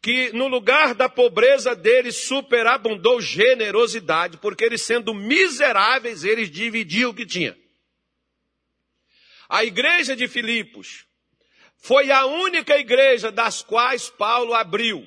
que 0.00 0.32
no 0.32 0.48
lugar 0.48 0.94
da 0.94 1.08
pobreza 1.08 1.74
deles 1.74 2.16
superabundou 2.26 3.20
generosidade, 3.20 4.38
porque 4.38 4.64
eles 4.64 4.82
sendo 4.82 5.12
miseráveis, 5.12 6.24
eles 6.24 6.50
dividiam 6.50 7.10
o 7.10 7.14
que 7.14 7.26
tinha. 7.26 7.56
A 9.48 9.64
igreja 9.64 10.16
de 10.16 10.26
Filipos 10.26 11.04
foi 11.76 12.10
a 12.10 12.24
única 12.24 12.78
igreja 12.78 13.30
das 13.30 13.60
quais 13.60 14.08
Paulo 14.08 14.54
abriu. 14.54 15.06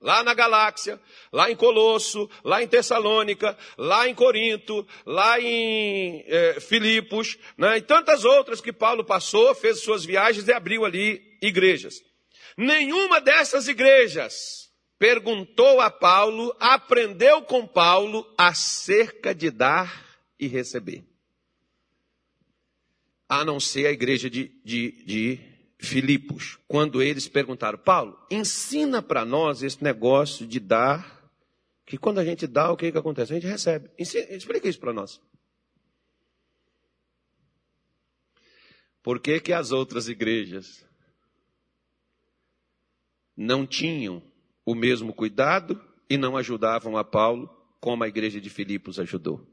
Lá 0.00 0.22
na 0.22 0.34
Galáxia, 0.34 1.00
lá 1.32 1.50
em 1.50 1.56
Colosso, 1.56 2.30
lá 2.44 2.62
em 2.62 2.68
Tessalônica, 2.68 3.56
lá 3.76 4.08
em 4.08 4.14
Corinto, 4.14 4.86
lá 5.04 5.40
em 5.40 6.22
é, 6.26 6.60
Filipos, 6.60 7.36
né, 7.56 7.78
e 7.78 7.80
tantas 7.80 8.24
outras 8.24 8.60
que 8.60 8.72
Paulo 8.72 9.04
passou, 9.04 9.54
fez 9.54 9.80
suas 9.80 10.04
viagens 10.04 10.46
e 10.46 10.52
abriu 10.52 10.84
ali 10.84 11.36
igrejas. 11.42 12.05
Nenhuma 12.56 13.20
dessas 13.20 13.68
igrejas 13.68 14.72
perguntou 14.98 15.80
a 15.80 15.90
Paulo, 15.90 16.56
aprendeu 16.58 17.42
com 17.42 17.66
Paulo 17.66 18.26
acerca 18.38 19.34
de 19.34 19.50
dar 19.50 20.18
e 20.38 20.46
receber. 20.46 21.04
A 23.28 23.44
não 23.44 23.60
ser 23.60 23.86
a 23.86 23.92
igreja 23.92 24.30
de, 24.30 24.48
de, 24.64 25.04
de 25.04 25.40
Filipos, 25.78 26.58
quando 26.66 27.02
eles 27.02 27.28
perguntaram, 27.28 27.76
Paulo, 27.76 28.18
ensina 28.30 29.02
para 29.02 29.24
nós 29.24 29.62
esse 29.62 29.82
negócio 29.84 30.46
de 30.46 30.58
dar, 30.58 31.30
que 31.84 31.98
quando 31.98 32.18
a 32.18 32.24
gente 32.24 32.46
dá, 32.46 32.70
o 32.72 32.76
que, 32.76 32.90
que 32.90 32.98
acontece? 32.98 33.32
A 33.32 33.34
gente 33.34 33.46
recebe. 33.46 33.90
Ensina, 33.98 34.32
explica 34.34 34.68
isso 34.68 34.80
para 34.80 34.92
nós. 34.92 35.20
Por 39.02 39.20
que, 39.20 39.40
que 39.40 39.52
as 39.52 39.70
outras 39.70 40.08
igrejas 40.08 40.85
não 43.36 43.66
tinham 43.66 44.22
o 44.64 44.74
mesmo 44.74 45.12
cuidado 45.12 45.80
e 46.08 46.16
não 46.16 46.36
ajudavam 46.36 46.96
a 46.96 47.04
Paulo 47.04 47.48
como 47.80 48.02
a 48.02 48.08
igreja 48.08 48.40
de 48.40 48.48
Filipos 48.48 48.98
ajudou. 48.98 49.46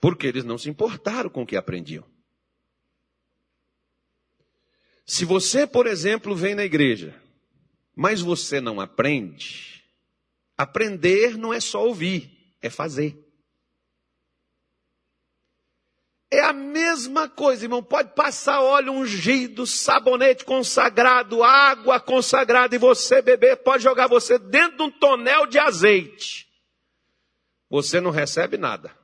Porque 0.00 0.26
eles 0.26 0.44
não 0.44 0.58
se 0.58 0.68
importaram 0.68 1.30
com 1.30 1.42
o 1.42 1.46
que 1.46 1.56
aprendiam. 1.56 2.04
Se 5.04 5.24
você, 5.24 5.66
por 5.66 5.86
exemplo, 5.86 6.36
vem 6.36 6.54
na 6.54 6.64
igreja, 6.64 7.20
mas 7.96 8.20
você 8.20 8.60
não 8.60 8.80
aprende, 8.80 9.84
aprender 10.56 11.36
não 11.36 11.52
é 11.52 11.60
só 11.60 11.84
ouvir, 11.84 12.54
é 12.62 12.70
fazer. 12.70 13.18
É 16.30 16.40
a 16.40 16.52
mesma 16.90 17.28
coisa, 17.28 17.64
irmão. 17.64 17.82
Pode 17.82 18.14
passar 18.14 18.60
óleo 18.60 18.92
ungido, 18.92 19.66
sabonete 19.66 20.44
consagrado, 20.44 21.42
água 21.42 22.00
consagrada 22.00 22.74
e 22.74 22.78
você 22.78 23.22
beber, 23.22 23.56
pode 23.58 23.82
jogar 23.82 24.06
você 24.06 24.38
dentro 24.38 24.78
de 24.78 24.82
um 24.82 24.90
tonel 24.90 25.46
de 25.46 25.58
azeite. 25.58 26.48
Você 27.68 28.00
não 28.00 28.10
recebe 28.10 28.56
nada. 28.56 28.94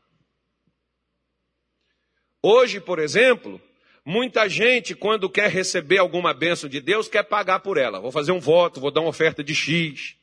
Hoje, 2.42 2.81
por 2.81 2.99
exemplo, 2.99 3.61
muita 4.05 4.49
gente, 4.49 4.94
quando 4.94 5.31
quer 5.31 5.51
receber 5.51 5.99
alguma 5.99 6.35
bênção 6.35 6.68
de 6.68 6.81
Deus, 6.81 7.09
quer 7.09 7.22
pagar 7.22 7.61
por 7.61 7.77
ela. 7.77 8.01
Vou 8.01 8.11
fazer 8.11 8.33
um 8.33 8.40
voto, 8.40 8.81
vou 8.81 8.90
dar 8.90 9.01
uma 9.01 9.11
oferta 9.11 9.42
de 9.42 9.55
X 9.55 10.15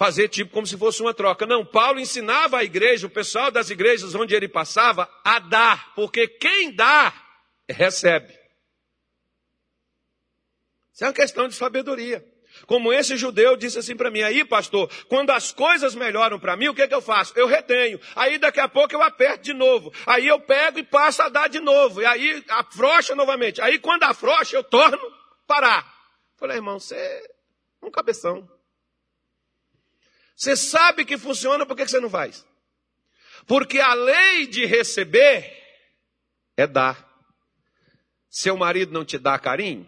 fazer 0.00 0.28
tipo 0.28 0.50
como 0.50 0.66
se 0.66 0.78
fosse 0.78 1.02
uma 1.02 1.12
troca. 1.12 1.44
Não, 1.44 1.62
Paulo 1.62 2.00
ensinava 2.00 2.56
a 2.56 2.64
igreja, 2.64 3.06
o 3.06 3.10
pessoal 3.10 3.50
das 3.50 3.68
igrejas 3.68 4.14
onde 4.14 4.34
ele 4.34 4.48
passava, 4.48 5.06
a 5.22 5.38
dar, 5.38 5.94
porque 5.94 6.26
quem 6.26 6.74
dá, 6.74 7.12
recebe. 7.68 8.32
Isso 10.90 11.04
é 11.04 11.06
uma 11.06 11.12
questão 11.12 11.48
de 11.48 11.54
sabedoria. 11.54 12.26
Como 12.66 12.90
esse 12.90 13.14
judeu 13.14 13.58
disse 13.58 13.78
assim 13.78 13.94
para 13.94 14.10
mim, 14.10 14.22
aí 14.22 14.42
pastor, 14.42 14.90
quando 15.06 15.32
as 15.32 15.52
coisas 15.52 15.94
melhoram 15.94 16.40
para 16.40 16.56
mim, 16.56 16.68
o 16.68 16.74
que, 16.74 16.88
que 16.88 16.94
eu 16.94 17.02
faço? 17.02 17.34
Eu 17.36 17.46
retenho. 17.46 18.00
Aí 18.16 18.38
daqui 18.38 18.58
a 18.58 18.68
pouco 18.70 18.94
eu 18.94 19.02
aperto 19.02 19.44
de 19.44 19.52
novo. 19.52 19.92
Aí 20.06 20.26
eu 20.26 20.40
pego 20.40 20.78
e 20.78 20.82
passo 20.82 21.20
a 21.20 21.28
dar 21.28 21.50
de 21.50 21.60
novo. 21.60 22.00
E 22.00 22.06
aí 22.06 22.42
afrouxa 22.48 23.14
novamente. 23.14 23.60
Aí 23.60 23.78
quando 23.78 24.04
afrouxa, 24.04 24.56
eu 24.56 24.64
torno 24.64 24.98
parar. 25.46 25.94
Falei, 26.38 26.56
irmão, 26.56 26.80
você 26.80 26.96
é 26.96 27.30
um 27.82 27.90
cabeção. 27.90 28.48
Você 30.40 30.56
sabe 30.56 31.04
que 31.04 31.18
funciona, 31.18 31.66
por 31.66 31.76
que 31.76 31.86
você 31.86 32.00
não 32.00 32.08
faz? 32.08 32.46
Porque 33.46 33.78
a 33.78 33.92
lei 33.92 34.46
de 34.46 34.64
receber 34.64 35.54
é 36.56 36.66
dar. 36.66 37.06
Seu 38.30 38.56
marido 38.56 38.90
não 38.90 39.04
te 39.04 39.18
dá 39.18 39.38
carinho? 39.38 39.86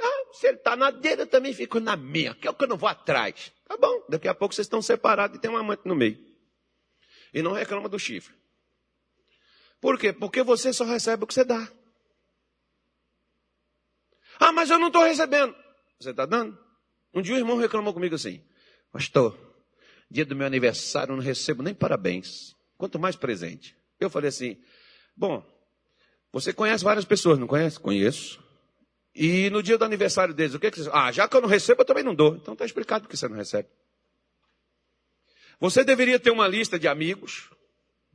Ah, 0.00 0.32
se 0.32 0.46
ele 0.46 0.56
está 0.56 0.74
na 0.74 0.90
dele, 0.90 1.22
eu 1.22 1.26
também 1.26 1.52
fico 1.52 1.78
na 1.78 1.94
minha, 1.94 2.34
que 2.34 2.48
é 2.48 2.50
o 2.50 2.54
que 2.54 2.64
eu 2.64 2.68
não 2.68 2.78
vou 2.78 2.88
atrás. 2.88 3.52
Tá 3.68 3.76
bom, 3.76 4.06
daqui 4.08 4.28
a 4.28 4.34
pouco 4.34 4.54
vocês 4.54 4.64
estão 4.64 4.80
separados 4.80 5.36
e 5.36 5.40
tem 5.40 5.50
um 5.50 5.58
amante 5.58 5.82
no 5.84 5.94
meio. 5.94 6.18
E 7.34 7.42
não 7.42 7.52
reclama 7.52 7.86
do 7.86 7.98
chifre. 7.98 8.34
Por 9.78 9.98
quê? 9.98 10.10
Porque 10.14 10.42
você 10.42 10.72
só 10.72 10.86
recebe 10.86 11.24
o 11.24 11.26
que 11.26 11.34
você 11.34 11.44
dá. 11.44 11.70
Ah, 14.40 14.52
mas 14.52 14.70
eu 14.70 14.78
não 14.78 14.86
estou 14.86 15.04
recebendo. 15.04 15.54
Você 16.00 16.12
está 16.12 16.24
dando? 16.24 16.58
Um 17.12 17.20
dia 17.20 17.34
o 17.34 17.38
irmão 17.38 17.58
reclamou 17.58 17.92
comigo 17.92 18.14
assim. 18.14 18.42
Pastor, 18.94 19.36
dia 20.08 20.24
do 20.24 20.36
meu 20.36 20.46
aniversário 20.46 21.10
eu 21.10 21.16
não 21.16 21.22
recebo 21.22 21.64
nem 21.64 21.74
parabéns, 21.74 22.54
quanto 22.78 22.96
mais 22.96 23.16
presente. 23.16 23.76
Eu 23.98 24.08
falei 24.08 24.28
assim: 24.28 24.56
bom, 25.16 25.44
você 26.32 26.52
conhece 26.52 26.84
várias 26.84 27.04
pessoas, 27.04 27.36
não 27.36 27.48
conhece? 27.48 27.80
Conheço. 27.80 28.40
E 29.12 29.50
no 29.50 29.64
dia 29.64 29.76
do 29.76 29.84
aniversário 29.84 30.32
deles, 30.32 30.54
o 30.54 30.60
que, 30.60 30.70
que 30.70 30.78
você. 30.78 30.88
Ah, 30.92 31.10
já 31.10 31.26
que 31.26 31.36
eu 31.36 31.40
não 31.40 31.48
recebo, 31.48 31.80
eu 31.80 31.84
também 31.84 32.04
não 32.04 32.14
dou. 32.14 32.36
Então 32.36 32.54
está 32.54 32.64
explicado 32.64 33.08
que 33.08 33.16
você 33.16 33.26
não 33.26 33.36
recebe. 33.36 33.68
Você 35.58 35.82
deveria 35.82 36.20
ter 36.20 36.30
uma 36.30 36.46
lista 36.46 36.78
de 36.78 36.86
amigos, 36.86 37.50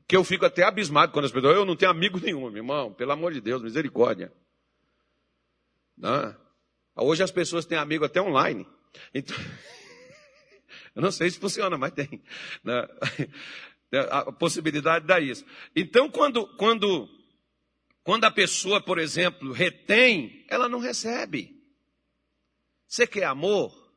que 0.08 0.16
eu 0.16 0.24
fico 0.24 0.45
até 0.45 0.64
abismado 0.64 1.12
quando 1.12 1.26
as 1.26 1.32
pessoas. 1.34 1.58
Eu 1.58 1.66
não 1.66 1.76
tenho 1.76 1.91
amigo 1.91 2.22
nenhum, 2.22 2.49
meu 2.49 2.56
irmão, 2.56 2.93
pelo 2.93 3.12
amor 3.12 3.34
de 3.34 3.41
Deus, 3.41 3.62
misericórdia. 3.62 4.32
Não. 5.97 6.34
Hoje 6.95 7.22
as 7.22 7.32
pessoas 7.32 7.66
têm 7.66 7.78
amigo 7.78 8.06
até 8.06 8.22
online. 8.22 8.66
Então. 9.14 9.36
Eu 11.00 11.04
não 11.04 11.14
sei 11.14 11.32
se 11.32 11.39
funciona, 11.39 11.78
mas 11.78 11.93
tem. 11.93 12.22
Né? 12.62 12.86
A 14.12 14.34
possibilidade 14.34 15.08
dá 15.08 15.18
isso. 15.18 15.45
Então, 15.74 16.12
quando, 16.12 16.45
quando, 16.58 17.10
quando 18.04 18.26
a 18.26 18.30
pessoa, 18.30 18.84
por 18.84 19.00
exemplo, 19.00 19.54
retém, 19.54 20.45
ela 20.50 20.68
não 20.68 20.78
recebe. 20.78 21.58
Você 22.86 23.08
quer 23.08 23.24
amor? 23.24 23.91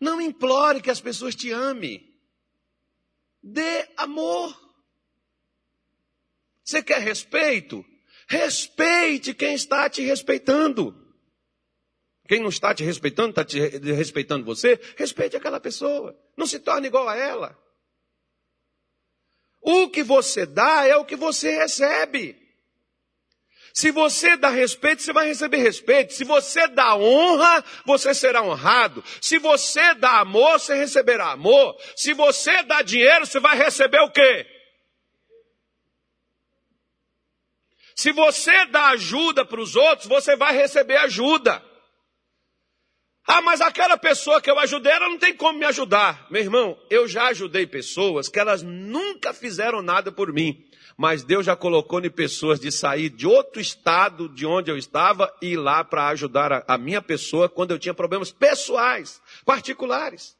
Não 0.00 0.18
implore 0.18 0.80
que 0.80 0.90
as 0.90 1.00
pessoas 1.00 1.34
te 1.34 1.52
amem. 1.52 2.12
Dê 3.42 3.86
amor. 3.98 4.58
Você 6.64 6.82
quer 6.82 7.02
respeito? 7.02 7.84
Respeite 8.26 9.34
quem 9.34 9.54
está 9.54 9.90
te 9.90 10.00
respeitando. 10.00 11.09
Quem 12.30 12.38
não 12.38 12.48
está 12.48 12.72
te 12.72 12.84
respeitando, 12.84 13.30
está 13.30 13.44
te 13.44 13.58
respeitando 13.92 14.44
você, 14.44 14.78
respeite 14.96 15.36
aquela 15.36 15.58
pessoa. 15.58 16.16
Não 16.36 16.46
se 16.46 16.60
torne 16.60 16.86
igual 16.86 17.08
a 17.08 17.16
ela. 17.16 17.58
O 19.60 19.88
que 19.88 20.04
você 20.04 20.46
dá 20.46 20.86
é 20.86 20.94
o 20.94 21.04
que 21.04 21.16
você 21.16 21.50
recebe. 21.50 22.40
Se 23.74 23.90
você 23.90 24.36
dá 24.36 24.48
respeito, 24.48 25.02
você 25.02 25.12
vai 25.12 25.26
receber 25.26 25.56
respeito. 25.56 26.14
Se 26.14 26.22
você 26.22 26.68
dá 26.68 26.94
honra, 26.94 27.64
você 27.84 28.14
será 28.14 28.44
honrado. 28.44 29.02
Se 29.20 29.40
você 29.40 29.92
dá 29.94 30.20
amor, 30.20 30.60
você 30.60 30.76
receberá 30.76 31.32
amor. 31.32 31.76
Se 31.96 32.12
você 32.12 32.62
dá 32.62 32.80
dinheiro, 32.80 33.26
você 33.26 33.40
vai 33.40 33.56
receber 33.56 34.02
o 34.02 34.12
quê? 34.12 34.46
Se 37.96 38.12
você 38.12 38.66
dá 38.66 38.90
ajuda 38.90 39.44
para 39.44 39.60
os 39.60 39.74
outros, 39.74 40.06
você 40.06 40.36
vai 40.36 40.54
receber 40.54 40.96
ajuda. 40.98 41.68
Ah, 43.26 43.42
mas 43.42 43.60
aquela 43.60 43.96
pessoa 43.96 44.40
que 44.40 44.50
eu 44.50 44.58
ajudei, 44.58 44.92
ela 44.92 45.08
não 45.08 45.18
tem 45.18 45.34
como 45.34 45.58
me 45.58 45.64
ajudar. 45.66 46.26
Meu 46.30 46.42
irmão, 46.42 46.78
eu 46.88 47.06
já 47.06 47.28
ajudei 47.28 47.66
pessoas 47.66 48.28
que 48.28 48.38
elas 48.38 48.62
nunca 48.62 49.32
fizeram 49.32 49.82
nada 49.82 50.10
por 50.10 50.32
mim. 50.32 50.64
Mas 50.96 51.22
Deus 51.22 51.46
já 51.46 51.56
colocou 51.56 52.04
em 52.04 52.10
pessoas 52.10 52.60
de 52.60 52.70
sair 52.70 53.08
de 53.08 53.26
outro 53.26 53.60
estado 53.60 54.28
de 54.28 54.44
onde 54.44 54.70
eu 54.70 54.76
estava 54.76 55.32
e 55.40 55.52
ir 55.52 55.56
lá 55.56 55.82
para 55.84 56.08
ajudar 56.08 56.52
a, 56.52 56.64
a 56.66 56.76
minha 56.76 57.00
pessoa 57.00 57.48
quando 57.48 57.70
eu 57.70 57.78
tinha 57.78 57.94
problemas 57.94 58.30
pessoais, 58.30 59.20
particulares. 59.44 60.36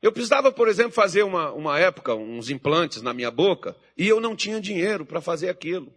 Eu 0.00 0.12
precisava, 0.12 0.52
por 0.52 0.68
exemplo, 0.68 0.92
fazer 0.92 1.24
uma, 1.24 1.50
uma 1.50 1.80
época, 1.80 2.14
uns 2.14 2.48
implantes 2.48 3.02
na 3.02 3.12
minha 3.12 3.30
boca, 3.30 3.76
e 3.96 4.06
eu 4.06 4.20
não 4.20 4.36
tinha 4.36 4.60
dinheiro 4.60 5.04
para 5.04 5.20
fazer 5.20 5.48
aquilo. 5.48 5.92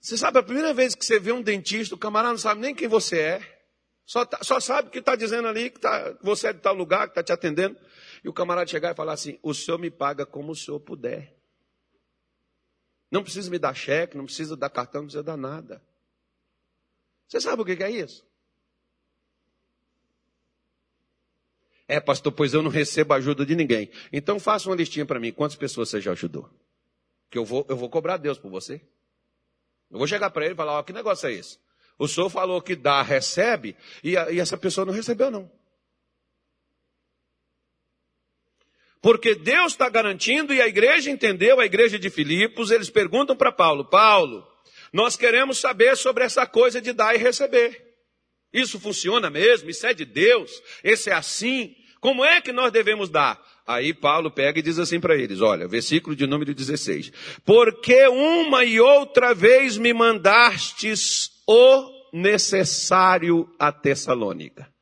Você 0.00 0.16
sabe, 0.16 0.38
a 0.38 0.42
primeira 0.42 0.72
vez 0.72 0.94
que 0.94 1.04
você 1.04 1.20
vê 1.20 1.30
um 1.30 1.42
dentista, 1.42 1.94
o 1.94 1.98
camarada 1.98 2.32
não 2.32 2.38
sabe 2.38 2.60
nem 2.60 2.74
quem 2.74 2.88
você 2.88 3.18
é. 3.18 3.60
Só, 4.06 4.24
tá, 4.24 4.38
só 4.42 4.58
sabe 4.58 4.90
que 4.90 4.98
está 4.98 5.14
dizendo 5.14 5.46
ali 5.46 5.70
que 5.70 5.78
tá, 5.78 6.16
você 6.22 6.48
é 6.48 6.52
de 6.52 6.60
tal 6.60 6.74
lugar, 6.74 7.06
que 7.06 7.12
está 7.12 7.22
te 7.22 7.32
atendendo. 7.32 7.76
E 8.24 8.28
o 8.28 8.32
camarada 8.32 8.66
chegar 8.66 8.92
e 8.92 8.96
falar 8.96 9.12
assim: 9.12 9.38
o 9.42 9.52
senhor 9.54 9.78
me 9.78 9.90
paga 9.90 10.24
como 10.24 10.52
o 10.52 10.56
senhor 10.56 10.80
puder. 10.80 11.36
Não 13.10 13.22
precisa 13.22 13.50
me 13.50 13.58
dar 13.58 13.74
cheque, 13.74 14.16
não 14.16 14.24
precisa 14.24 14.56
dar 14.56 14.70
cartão, 14.70 15.02
não 15.02 15.06
precisa 15.06 15.22
dar 15.22 15.36
nada. 15.36 15.82
Você 17.28 17.40
sabe 17.40 17.62
o 17.62 17.64
que 17.64 17.82
é 17.82 17.90
isso? 17.90 18.26
É, 21.86 22.00
pastor, 22.00 22.32
pois 22.32 22.54
eu 22.54 22.62
não 22.62 22.70
recebo 22.70 23.12
ajuda 23.14 23.44
de 23.44 23.54
ninguém. 23.54 23.90
Então 24.12 24.40
faça 24.40 24.68
uma 24.68 24.76
listinha 24.76 25.04
para 25.04 25.20
mim. 25.20 25.32
Quantas 25.32 25.56
pessoas 25.56 25.88
você 25.88 26.00
já 26.00 26.12
ajudou? 26.12 26.48
Que 27.28 27.36
eu 27.36 27.44
vou, 27.44 27.66
eu 27.68 27.76
vou 27.76 27.90
cobrar 27.90 28.16
Deus 28.16 28.38
por 28.38 28.50
você. 28.50 28.80
Eu 29.90 29.98
vou 29.98 30.06
chegar 30.06 30.30
para 30.30 30.44
ele 30.44 30.54
e 30.54 30.56
falar, 30.56 30.78
ó, 30.78 30.82
que 30.82 30.92
negócio 30.92 31.28
é 31.28 31.32
esse? 31.32 31.58
O 31.98 32.06
senhor 32.08 32.30
falou 32.30 32.62
que 32.62 32.76
dá, 32.76 33.02
recebe, 33.02 33.76
e, 34.02 34.16
a, 34.16 34.30
e 34.30 34.40
essa 34.40 34.56
pessoa 34.56 34.86
não 34.86 34.92
recebeu, 34.92 35.30
não. 35.30 35.50
Porque 39.02 39.34
Deus 39.34 39.72
está 39.72 39.88
garantindo, 39.88 40.52
e 40.54 40.60
a 40.60 40.68
igreja 40.68 41.10
entendeu, 41.10 41.58
a 41.58 41.66
igreja 41.66 41.98
de 41.98 42.08
Filipos, 42.10 42.70
eles 42.70 42.90
perguntam 42.90 43.34
para 43.34 43.50
Paulo, 43.50 43.84
Paulo, 43.84 44.46
nós 44.92 45.16
queremos 45.16 45.58
saber 45.58 45.96
sobre 45.96 46.24
essa 46.24 46.46
coisa 46.46 46.80
de 46.80 46.92
dar 46.92 47.14
e 47.14 47.18
receber. 47.18 47.90
Isso 48.52 48.80
funciona 48.80 49.30
mesmo? 49.30 49.70
Isso 49.70 49.86
é 49.86 49.94
de 49.94 50.04
Deus? 50.04 50.62
Esse 50.82 51.10
é 51.10 51.14
assim? 51.14 51.76
Como 52.00 52.24
é 52.24 52.40
que 52.40 52.52
nós 52.52 52.72
devemos 52.72 53.08
dar? 53.08 53.40
Aí 53.66 53.94
Paulo 53.94 54.30
pega 54.30 54.58
e 54.58 54.62
diz 54.62 54.78
assim 54.78 54.98
para 54.98 55.16
eles, 55.16 55.40
olha, 55.40 55.68
versículo 55.68 56.16
de 56.16 56.26
número 56.26 56.54
16. 56.54 57.12
Porque 57.44 58.06
uma 58.08 58.64
e 58.64 58.80
outra 58.80 59.34
vez 59.34 59.76
me 59.76 59.92
mandastes 59.92 61.30
o 61.46 62.00
necessário 62.12 63.48
a 63.58 63.70
Tessalônica. 63.70 64.72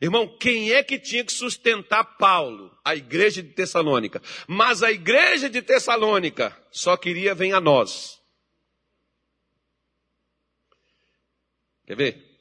Irmão, 0.00 0.26
quem 0.26 0.72
é 0.72 0.82
que 0.82 0.98
tinha 0.98 1.24
que 1.24 1.32
sustentar 1.32 2.02
Paulo? 2.18 2.76
A 2.84 2.96
igreja 2.96 3.40
de 3.40 3.50
Tessalônica. 3.50 4.20
Mas 4.48 4.82
a 4.82 4.90
igreja 4.90 5.48
de 5.48 5.62
Tessalônica 5.62 6.56
só 6.72 6.96
queria 6.96 7.36
vir 7.36 7.52
a 7.52 7.60
nós. 7.60 8.20
Quer 11.86 11.96
ver? 11.96 12.32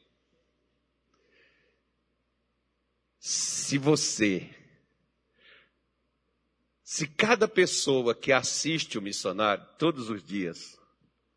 Se 3.20 3.78
você, 3.78 4.50
se 6.92 7.08
cada 7.08 7.48
pessoa 7.48 8.14
que 8.14 8.34
assiste 8.34 8.98
o 8.98 9.02
missionário 9.02 9.66
todos 9.78 10.10
os 10.10 10.22
dias 10.22 10.78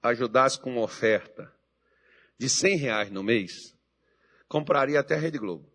ajudasse 0.03 0.59
com 0.59 0.69
uma 0.69 0.83
oferta 0.83 1.55
de 2.37 2.49
100 2.49 2.77
reais 2.77 3.11
no 3.13 3.23
mês, 3.23 3.73
compraria 4.49 4.99
até 4.99 5.15
a 5.15 5.19
Rede 5.19 5.39
Globo. 5.39 5.73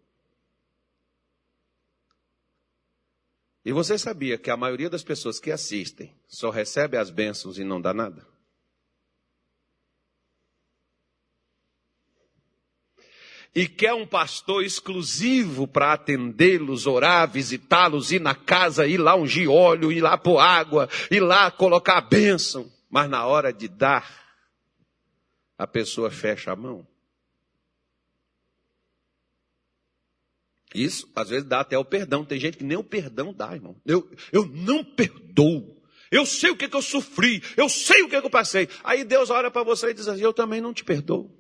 E 3.63 3.71
você 3.71 3.97
sabia 3.97 4.37
que 4.37 4.51
a 4.51 4.57
maioria 4.57 4.89
das 4.89 5.01
pessoas 5.01 5.39
que 5.39 5.49
assistem 5.49 6.13
só 6.27 6.49
recebe 6.49 6.97
as 6.97 7.09
bênçãos 7.09 7.57
e 7.57 7.63
não 7.63 7.79
dá 7.79 7.93
nada? 7.93 8.27
E 13.53 13.67
quer 13.67 13.93
um 13.93 14.05
pastor 14.05 14.63
exclusivo 14.63 15.67
para 15.67 15.93
atendê-los, 15.93 16.85
orar, 16.85 17.29
visitá-los, 17.29 18.11
ir 18.11 18.21
na 18.21 18.35
casa, 18.35 18.85
ir 18.85 18.97
lá 18.97 19.15
ungir 19.15 19.49
óleo, 19.49 19.91
ir 19.91 20.01
lá 20.01 20.17
pôr 20.17 20.39
água, 20.39 20.87
ir 21.09 21.19
lá 21.19 21.49
colocar 21.49 21.97
a 21.97 22.01
bênção. 22.01 22.71
Mas 22.89 23.09
na 23.09 23.25
hora 23.25 23.51
de 23.51 23.67
dar, 23.67 24.07
a 25.57 25.65
pessoa 25.65 26.11
fecha 26.11 26.51
a 26.51 26.55
mão. 26.55 26.87
Isso, 30.73 31.09
às 31.15 31.29
vezes, 31.29 31.47
dá 31.47 31.61
até 31.61 31.77
o 31.77 31.83
perdão. 31.83 32.23
Tem 32.23 32.39
gente 32.39 32.57
que 32.57 32.63
nem 32.63 32.77
o 32.77 32.83
perdão 32.83 33.33
dá, 33.33 33.55
irmão. 33.55 33.75
Eu, 33.85 34.07
eu 34.31 34.45
não 34.45 34.83
perdoo. 34.83 35.75
Eu 36.11 36.25
sei 36.25 36.51
o 36.51 36.55
que, 36.55 36.67
que 36.67 36.75
eu 36.75 36.81
sofri. 36.81 37.41
Eu 37.57 37.67
sei 37.67 38.03
o 38.03 38.09
que, 38.09 38.19
que 38.19 38.25
eu 38.25 38.29
passei. 38.29 38.69
Aí 38.83 39.03
Deus 39.03 39.31
olha 39.31 39.49
para 39.49 39.63
você 39.63 39.89
e 39.89 39.93
diz 39.93 40.07
assim: 40.07 40.21
Eu 40.21 40.33
também 40.33 40.61
não 40.61 40.73
te 40.73 40.83
perdoo. 40.83 41.38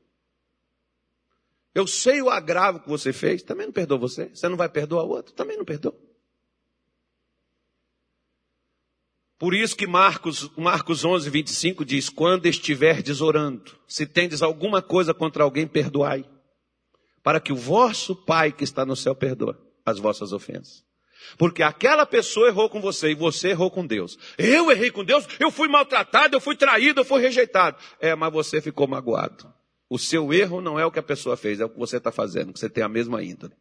Eu 1.73 1.85
sei 1.85 2.21
o 2.21 2.29
agravo 2.29 2.79
que 2.79 2.89
você 2.89 3.13
fez, 3.13 3.43
também 3.43 3.67
não 3.67 3.73
perdoa 3.73 3.97
você. 3.97 4.29
Você 4.29 4.49
não 4.49 4.57
vai 4.57 4.69
perdoar 4.69 5.03
o 5.03 5.09
outro, 5.09 5.33
também 5.33 5.57
não 5.57 5.65
perdoa. 5.65 5.95
Por 9.37 9.53
isso 9.53 9.75
que 9.75 9.87
Marcos, 9.87 10.51
Marcos 10.57 11.05
11, 11.05 11.29
25 11.29 11.85
diz, 11.85 12.09
quando 12.09 12.45
estiverdes 12.45 13.21
orando, 13.21 13.79
se 13.87 14.05
tendes 14.05 14.41
alguma 14.41 14.81
coisa 14.81 15.13
contra 15.13 15.43
alguém, 15.43 15.65
perdoai. 15.65 16.29
Para 17.23 17.39
que 17.39 17.53
o 17.53 17.55
vosso 17.55 18.15
Pai 18.15 18.51
que 18.51 18.65
está 18.65 18.85
no 18.85 18.97
céu 18.97 19.15
perdoe 19.15 19.55
as 19.85 19.97
vossas 19.97 20.33
ofensas. 20.33 20.83
Porque 21.37 21.63
aquela 21.63 22.05
pessoa 22.05 22.47
errou 22.47 22.69
com 22.69 22.81
você 22.81 23.11
e 23.11 23.15
você 23.15 23.49
errou 23.49 23.71
com 23.71 23.85
Deus. 23.85 24.17
Eu 24.37 24.71
errei 24.71 24.91
com 24.91 25.05
Deus, 25.05 25.25
eu 25.39 25.51
fui 25.51 25.67
maltratado, 25.67 26.35
eu 26.35 26.41
fui 26.41 26.55
traído, 26.55 27.01
eu 27.01 27.05
fui 27.05 27.21
rejeitado. 27.21 27.77
É, 27.99 28.15
mas 28.15 28.33
você 28.33 28.61
ficou 28.61 28.87
magoado. 28.87 29.53
O 29.89 29.97
seu 29.97 30.31
erro 30.31 30.61
não 30.61 30.79
é 30.79 30.85
o 30.85 30.91
que 30.91 30.99
a 30.99 31.03
pessoa 31.03 31.35
fez, 31.35 31.59
é 31.59 31.65
o 31.65 31.69
que 31.69 31.79
você 31.79 31.97
está 31.97 32.11
fazendo, 32.11 32.53
que 32.53 32.59
você 32.59 32.69
tem 32.69 32.83
a 32.83 32.89
mesma 32.89 33.23
índole. 33.23 33.53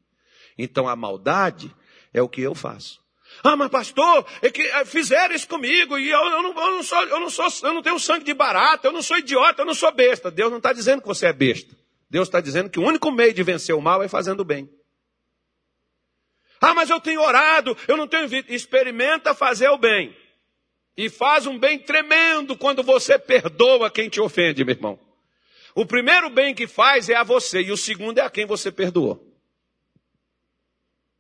Então 0.59 0.87
a 0.87 0.95
maldade 0.95 1.75
é 2.13 2.21
o 2.21 2.29
que 2.29 2.43
eu 2.43 2.55
faço. 2.55 3.01
Ah, 3.43 3.57
mas 3.57 3.71
pastor, 3.71 4.27
é 4.43 4.51
que 4.51 4.63
eh, 4.63 4.85
fizeram 4.85 5.35
isso 5.35 5.49
comigo 5.49 5.99
e 5.99 6.11
eu, 6.11 6.19
eu, 6.19 6.43
não, 6.43 6.51
eu, 6.51 6.71
não, 6.73 6.83
sou, 6.83 7.03
eu 7.05 7.21
não 7.21 7.31
sou, 7.31 7.47
eu 7.63 7.75
não 7.75 7.83
tenho 7.83 7.99
sangue 7.99 8.25
de 8.25 8.35
barata, 8.35 8.89
eu 8.89 8.93
não 8.93 9.03
sou 9.03 9.19
idiota, 9.19 9.63
eu 9.63 9.67
não 9.67 9.75
sou 9.75 9.93
besta. 9.93 10.31
Deus 10.31 10.51
não 10.51 10.59
está 10.59 10.73
dizendo 10.73 11.01
que 11.01 11.09
você 11.09 11.27
é 11.27 11.33
besta. 11.33 11.77
Deus 12.11 12.27
está 12.29 12.41
dizendo 12.41 12.71
que 12.71 12.81
o 12.81 12.83
único 12.83 13.11
meio 13.11 13.33
de 13.33 13.43
vencer 13.43 13.75
o 13.75 13.81
mal 13.81 14.03
é 14.03 14.09
fazendo 14.09 14.41
o 14.41 14.45
bem. 14.45 14.69
Ah, 16.61 16.75
mas 16.75 16.91
eu 16.91 17.01
tenho 17.01 17.23
orado, 17.23 17.77
eu 17.87 17.97
não 17.97 18.09
tenho 18.09 18.27
visto. 18.27 18.51
Experimenta 18.51 19.35
fazer 19.35 19.69
o 19.69 19.79
bem. 19.79 20.17
E 20.97 21.09
faz 21.09 21.47
um 21.47 21.59
bem 21.59 21.79
tremendo 21.79 22.57
quando 22.57 22.83
você 22.83 23.19
perdoa 23.19 23.91
quem 23.91 24.09
te 24.09 24.21
ofende, 24.21 24.65
meu 24.65 24.75
irmão. 24.75 25.08
O 25.79 25.87
primeiro 25.87 26.29
bem 26.29 26.57
que 26.57 26.67
faz 26.67 27.09
é 27.09 27.15
a 27.15 27.23
você, 27.23 27.63
e 27.63 27.71
o 27.71 27.77
segundo 27.77 28.19
é 28.19 28.23
a 28.23 28.29
quem 28.29 28.45
você 28.45 28.69
perdoou. 28.69 29.25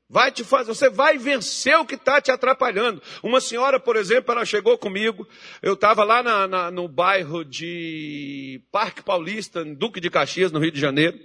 Vai 0.08 0.32
te 0.32 0.42
fazer, 0.42 0.74
você 0.74 0.90
vai 0.90 1.16
vencer 1.16 1.78
o 1.78 1.86
que 1.86 1.94
está 1.94 2.20
te 2.20 2.32
atrapalhando. 2.32 3.00
Uma 3.22 3.40
senhora, 3.40 3.78
por 3.78 3.94
exemplo, 3.94 4.32
ela 4.32 4.44
chegou 4.44 4.76
comigo, 4.76 5.28
eu 5.62 5.74
estava 5.74 6.02
lá 6.02 6.24
na, 6.24 6.48
na, 6.48 6.70
no 6.72 6.88
bairro 6.88 7.44
de 7.44 8.60
Parque 8.72 9.00
Paulista, 9.00 9.60
em 9.60 9.74
Duque 9.74 10.00
de 10.00 10.10
Caxias, 10.10 10.50
no 10.50 10.58
Rio 10.58 10.72
de 10.72 10.80
Janeiro. 10.80 11.16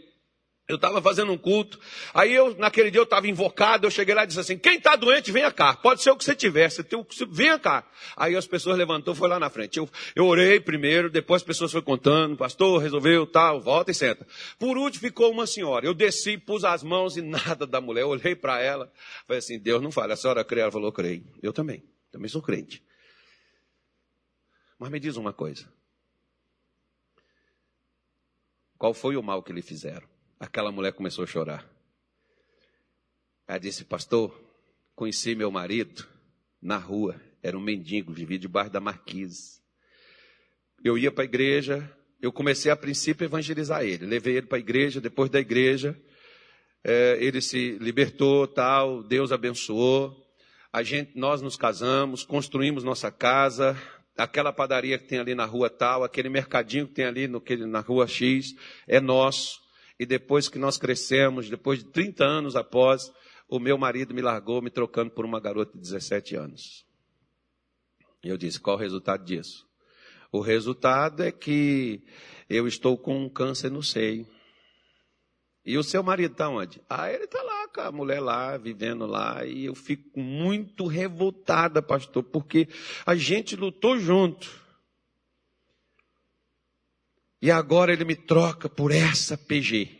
Eu 0.66 0.78
estava 0.78 1.02
fazendo 1.02 1.30
um 1.30 1.38
culto, 1.38 1.78
aí 2.14 2.34
eu, 2.34 2.56
naquele 2.56 2.90
dia 2.90 3.02
eu 3.02 3.04
estava 3.04 3.28
invocado, 3.28 3.86
eu 3.86 3.92
cheguei 3.92 4.16
lá 4.16 4.24
e 4.24 4.28
disse 4.28 4.40
assim, 4.40 4.58
quem 4.58 4.78
está 4.78 4.96
doente, 4.96 5.30
venha 5.30 5.52
cá, 5.52 5.76
pode 5.76 6.02
ser 6.02 6.10
o 6.12 6.16
que 6.16 6.24
você 6.24 6.34
tiver, 6.34 6.70
você 6.70 6.82
tem, 6.82 7.06
venha 7.30 7.60
cá. 7.60 7.86
Aí 8.16 8.34
as 8.34 8.48
pessoas 8.48 8.78
levantou, 8.78 9.14
foi 9.14 9.28
lá 9.28 9.38
na 9.38 9.50
frente. 9.50 9.78
Eu, 9.78 9.90
eu 10.16 10.26
orei 10.26 10.62
primeiro, 10.62 11.10
depois 11.10 11.42
as 11.42 11.46
pessoas 11.46 11.70
foram 11.70 11.84
contando, 11.84 12.38
pastor, 12.38 12.82
resolveu, 12.82 13.28
tal, 13.28 13.60
volta 13.60 13.92
e 13.92 13.94
senta. 13.94 14.26
Por 14.58 14.78
último 14.78 15.02
ficou 15.02 15.32
uma 15.32 15.46
senhora, 15.46 15.86
eu 15.86 15.94
desci, 15.94 16.38
pus 16.38 16.64
as 16.64 16.82
mãos 16.82 17.18
e 17.18 17.22
nada 17.24 17.68
da 17.68 17.82
mulher, 17.82 18.04
eu 18.04 18.10
olhei 18.10 18.34
para 18.34 18.62
ela, 18.62 18.90
falei 19.28 19.40
assim, 19.40 19.60
Deus 19.60 19.82
não 19.82 19.92
fala, 19.92 20.14
a 20.14 20.18
senhora 20.18 20.46
crê? 20.46 20.62
Ela 20.62 20.72
falou, 20.72 20.94
creio. 20.94 21.26
Eu 21.42 21.52
também, 21.52 21.84
também 22.10 22.30
sou 22.30 22.42
crente. 22.42 22.82
Mas 24.80 24.90
me 24.90 25.00
diz 25.00 25.18
uma 25.18 25.34
coisa, 25.34 25.68
Qual 28.84 28.94
foi 28.94 29.16
o 29.16 29.24
mal 29.24 29.42
que 29.42 29.54
lhe 29.54 29.62
fizeram? 29.62 30.13
Aquela 30.44 30.74
mulher 30.74 30.92
começou 30.92 31.24
a 31.24 31.28
chorar. 31.28 31.66
Ela 33.48 33.58
disse, 33.58 33.86
pastor, 33.86 34.38
conheci 34.94 35.36
meu 35.36 35.50
marido 35.50 36.06
na 36.62 36.78
rua, 36.78 37.16
era 37.42 37.58
um 37.58 37.62
mendigo, 37.62 38.12
vivia 38.12 38.38
debaixo 38.38 38.70
da 38.70 38.82
marquise. 38.82 39.62
Eu 40.84 40.98
ia 40.98 41.10
para 41.10 41.24
a 41.24 41.26
igreja, 41.26 41.90
eu 42.22 42.30
comecei 42.30 42.70
a 42.70 42.76
princípio 42.76 43.24
a 43.24 43.28
evangelizar 43.28 43.84
ele. 43.84 44.06
Levei 44.06 44.36
ele 44.36 44.48
para 44.48 44.58
a 44.58 44.60
igreja, 44.60 45.00
depois 45.00 45.30
da 45.30 45.40
igreja, 45.40 45.98
é, 46.84 47.18
ele 47.22 47.40
se 47.40 47.78
libertou, 47.80 48.46
tal, 48.46 49.02
Deus 49.02 49.32
abençoou. 49.32 50.14
A 50.74 50.84
gente, 50.84 51.18
nós 51.18 51.42
nos 51.42 51.56
casamos, 51.56 52.26
construímos 52.26 52.84
nossa 52.84 53.10
casa, 53.10 53.82
aquela 54.18 54.52
padaria 54.52 55.00
que 55.00 55.08
tem 55.08 55.20
ali 55.20 55.36
na 55.36 55.46
rua 55.46 55.70
tal, 55.70 56.04
aquele 56.04 56.28
mercadinho 56.28 56.86
que 56.86 56.96
tem 56.96 57.06
ali 57.06 57.30
no, 57.30 57.42
na 57.66 57.80
rua 57.80 58.06
X, 58.08 58.54
é 58.86 59.00
nosso. 59.00 59.63
E 60.00 60.06
depois 60.06 60.50
que 60.50 60.58
nós 60.58 60.78
crescemos, 60.78 61.50
depois 61.50 61.80
de 61.80 61.86
30 61.86 62.24
anos 62.24 62.56
após, 62.56 63.12
o 63.48 63.60
meu 63.60 63.78
marido 63.78 64.14
me 64.14 64.22
largou, 64.22 64.62
me 64.62 64.70
trocando 64.70 65.12
por 65.12 65.26
uma 65.26 65.40
garota 65.40 65.74
de 65.74 65.82
17 65.82 66.36
anos. 66.36 66.86
E 68.24 68.30
eu 68.30 68.38
disse: 68.38 68.60
qual 68.60 68.76
o 68.76 68.80
resultado 68.80 69.24
disso? 69.24 69.68
O 70.32 70.40
resultado 70.40 71.22
é 71.22 71.32
que 71.32 72.04
eu 72.50 72.68
estou 72.68 72.98
com 72.98 73.26
um 73.26 73.30
câncer 73.30 73.70
no 73.70 73.84
seio. 73.84 74.28
E 75.66 75.78
o 75.78 75.84
seu 75.84 76.04
marido 76.04 76.32
está 76.32 76.50
onde? 76.50 76.82
Ah, 76.90 77.10
ele 77.12 77.26
está 77.26 77.42
lá 77.42 77.68
com 77.68 77.82
a 77.82 77.92
mulher 77.92 78.20
lá, 78.20 78.58
vivendo 78.58 79.06
lá. 79.06 79.46
E 79.46 79.66
eu 79.66 79.76
fico 79.76 80.20
muito 80.20 80.88
revoltada, 80.88 81.82
pastor, 81.82 82.24
porque 82.24 82.68
a 83.06 83.16
gente 83.16 83.56
lutou 83.56 83.98
junto. 83.98 84.63
E 87.44 87.52
agora 87.52 87.92
ele 87.92 88.06
me 88.06 88.16
troca 88.16 88.70
por 88.70 88.90
essa 88.90 89.38
PG. 89.38 90.00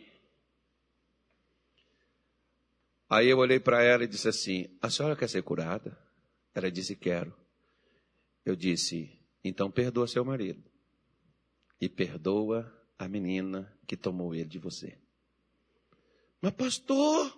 Aí 3.06 3.28
eu 3.28 3.36
olhei 3.36 3.60
para 3.60 3.82
ela 3.82 4.02
e 4.02 4.06
disse 4.06 4.26
assim: 4.26 4.78
A 4.80 4.88
senhora 4.88 5.14
quer 5.14 5.28
ser 5.28 5.42
curada? 5.42 5.94
Ela 6.54 6.70
disse: 6.70 6.96
Quero. 6.96 7.36
Eu 8.46 8.56
disse: 8.56 9.22
Então 9.44 9.70
perdoa 9.70 10.08
seu 10.08 10.24
marido. 10.24 10.64
E 11.78 11.86
perdoa 11.86 12.64
a 12.98 13.06
menina 13.06 13.78
que 13.86 13.94
tomou 13.94 14.34
ele 14.34 14.48
de 14.48 14.58
você. 14.58 14.98
Mas, 16.40 16.54
pastor, 16.54 17.30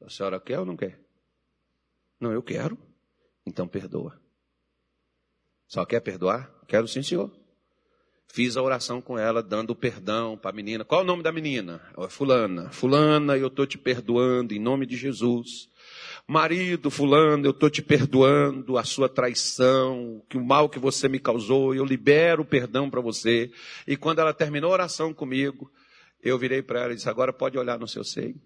a 0.00 0.08
senhora 0.08 0.40
quer 0.40 0.60
ou 0.60 0.64
não 0.64 0.74
quer? 0.74 0.98
Não, 2.18 2.32
eu 2.32 2.42
quero. 2.42 2.78
Então 3.44 3.68
perdoa. 3.68 4.18
Só 5.66 5.84
quer 5.84 6.00
perdoar? 6.00 6.50
Quero 6.66 6.88
sim, 6.88 7.02
senhor. 7.02 7.44
Fiz 8.28 8.56
a 8.56 8.62
oração 8.62 9.00
com 9.00 9.18
ela, 9.18 9.42
dando 9.42 9.74
perdão 9.74 10.36
para 10.36 10.50
a 10.50 10.54
menina. 10.54 10.84
Qual 10.84 11.00
é 11.00 11.04
o 11.04 11.06
nome 11.06 11.22
da 11.22 11.32
menina? 11.32 11.80
Fulana. 12.10 12.70
Fulana, 12.70 13.36
eu 13.36 13.46
estou 13.46 13.66
te 13.66 13.78
perdoando 13.78 14.52
em 14.52 14.58
nome 14.58 14.84
de 14.84 14.96
Jesus. 14.96 15.70
Marido, 16.28 16.90
fulano, 16.90 17.46
eu 17.46 17.52
estou 17.52 17.70
te 17.70 17.80
perdoando 17.80 18.76
a 18.76 18.84
sua 18.84 19.08
traição, 19.08 20.22
que 20.28 20.36
o 20.36 20.44
mal 20.44 20.68
que 20.68 20.78
você 20.78 21.08
me 21.08 21.20
causou, 21.20 21.74
eu 21.74 21.84
libero 21.84 22.42
o 22.42 22.46
perdão 22.46 22.90
para 22.90 23.00
você. 23.00 23.50
E 23.86 23.96
quando 23.96 24.18
ela 24.18 24.34
terminou 24.34 24.70
a 24.70 24.74
oração 24.74 25.14
comigo, 25.14 25.70
eu 26.20 26.36
virei 26.36 26.62
para 26.62 26.80
ela 26.80 26.92
e 26.92 26.96
disse: 26.96 27.08
Agora 27.08 27.32
pode 27.32 27.56
olhar 27.56 27.78
no 27.78 27.86
seu 27.86 28.02
seio. 28.02 28.40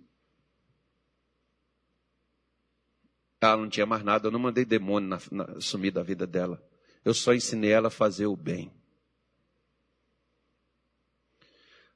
Ela 3.41 3.57
não 3.57 3.71
tinha 3.71 3.87
mais 3.87 4.05
nada, 4.05 4.29
eu 4.29 4.31
não 4.31 4.39
mandei 4.39 4.67
demônio 4.67 5.09
na, 5.09 5.19
na, 5.33 5.61
sumir 5.61 5.91
da 5.91 6.03
vida 6.03 6.27
dela. 6.27 6.63
Eu 7.03 7.15
só 7.15 7.33
ensinei 7.33 7.73
ela 7.73 7.89
a 7.89 7.91
fazer 7.91 8.27
o 8.27 8.37
bem. 8.37 8.71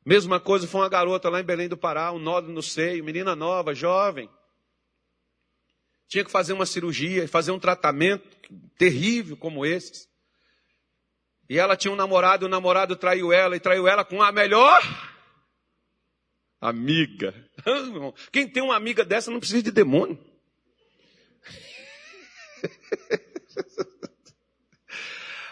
Mesma 0.04 0.38
coisa 0.38 0.68
foi 0.68 0.82
uma 0.82 0.88
garota 0.88 1.30
lá 1.30 1.40
em 1.40 1.44
Belém 1.44 1.68
do 1.68 1.78
Pará, 1.78 2.12
um 2.12 2.18
nódulo 2.18 2.52
no 2.52 2.62
seio, 2.62 3.02
menina 3.02 3.34
nova, 3.34 3.74
jovem. 3.74 4.28
Tinha 6.06 6.24
que 6.24 6.30
fazer 6.30 6.52
uma 6.52 6.66
cirurgia, 6.66 7.26
fazer 7.26 7.52
um 7.52 7.58
tratamento 7.58 8.36
terrível 8.76 9.36
como 9.36 9.64
esse. 9.64 10.06
E 11.48 11.58
ela 11.58 11.76
tinha 11.76 11.92
um 11.92 11.96
namorado, 11.96 12.44
o 12.44 12.48
namorado 12.48 12.96
traiu 12.96 13.32
ela 13.32 13.56
e 13.56 13.60
traiu 13.60 13.88
ela 13.88 14.04
com 14.04 14.22
a 14.22 14.30
melhor 14.30 14.82
amiga. 16.60 17.34
Quem 18.30 18.46
tem 18.48 18.62
uma 18.62 18.76
amiga 18.76 19.04
dessa 19.04 19.30
não 19.30 19.38
precisa 19.38 19.62
de 19.62 19.70
demônio. 19.70 20.18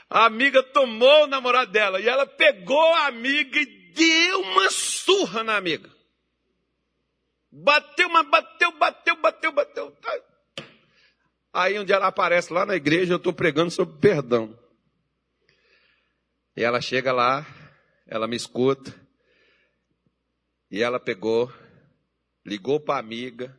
A 0.09 0.27
amiga 0.27 0.63
tomou 0.63 1.25
o 1.25 1.27
namorado 1.27 1.73
dela 1.73 1.99
e 1.99 2.07
ela 2.07 2.27
pegou 2.27 2.95
a 2.97 3.07
amiga 3.07 3.59
e 3.59 3.82
deu 3.95 4.41
uma 4.41 4.71
surra 4.71 5.43
na 5.43 5.57
amiga. 5.57 5.91
Bateu, 7.51 8.09
mas 8.09 8.29
bateu, 8.29 8.73
bateu, 8.79 9.17
bateu, 9.17 9.53
bateu. 9.53 9.97
Aí 11.53 11.79
um 11.79 11.85
dia 11.85 11.97
ela 11.97 12.07
aparece 12.07 12.53
lá 12.53 12.65
na 12.65 12.75
igreja, 12.75 13.13
eu 13.13 13.19
estou 13.19 13.33
pregando 13.33 13.71
sobre 13.71 13.99
perdão. 13.99 14.59
E 16.57 16.63
ela 16.63 16.81
chega 16.81 17.13
lá, 17.13 17.47
ela 18.07 18.27
me 18.27 18.37
escuta, 18.37 18.95
e 20.71 20.83
ela 20.83 20.99
pegou, 20.99 21.53
ligou 22.45 22.81
para 22.81 22.97
a 22.97 23.01
amiga, 23.01 23.59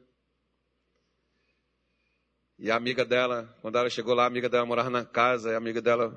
e 2.58 2.70
a 2.70 2.76
amiga 2.76 3.04
dela, 3.04 3.54
quando 3.62 3.78
ela 3.78 3.89
chegou 3.89 4.14
lá, 4.14 4.24
a 4.24 4.28
amiga 4.28 4.47
dela 4.47 4.66
morava 4.66 4.89
na 4.89 5.04
casa, 5.04 5.51
e 5.51 5.56
a 5.56 5.58
amiga 5.58 5.82
dela 5.82 6.16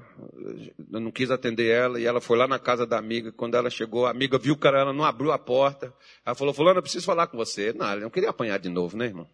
não 0.88 1.10
quis 1.10 1.30
atender 1.30 1.68
ela, 1.68 1.98
e 1.98 2.04
ela 2.04 2.20
foi 2.20 2.36
lá 2.36 2.46
na 2.46 2.58
casa 2.58 2.86
da 2.86 2.98
amiga. 2.98 3.32
Quando 3.32 3.56
ela 3.56 3.70
chegou, 3.70 4.06
a 4.06 4.10
amiga 4.10 4.38
viu 4.38 4.56
que 4.56 4.66
ela 4.66 4.92
não 4.92 5.04
abriu 5.04 5.32
a 5.32 5.38
porta. 5.38 5.92
Ela 6.24 6.36
falou, 6.36 6.52
fulano, 6.52 6.78
eu 6.78 6.82
preciso 6.82 7.06
falar 7.06 7.26
com 7.26 7.36
você. 7.36 7.72
Não, 7.72 7.88
ela 7.88 8.00
não 8.02 8.10
queria 8.10 8.30
apanhar 8.30 8.58
de 8.58 8.68
novo, 8.68 8.96
né, 8.96 9.06
irmão? 9.06 9.28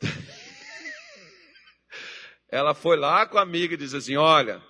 ela 2.48 2.74
foi 2.74 2.96
lá 2.96 3.26
com 3.26 3.38
a 3.38 3.42
amiga 3.42 3.74
e 3.74 3.78
disse 3.78 3.96
assim, 3.96 4.16
olha, 4.16 4.62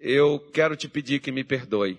eu 0.00 0.40
quero 0.52 0.76
te 0.76 0.88
pedir 0.88 1.20
que 1.20 1.30
me 1.30 1.44
perdoe 1.44 1.98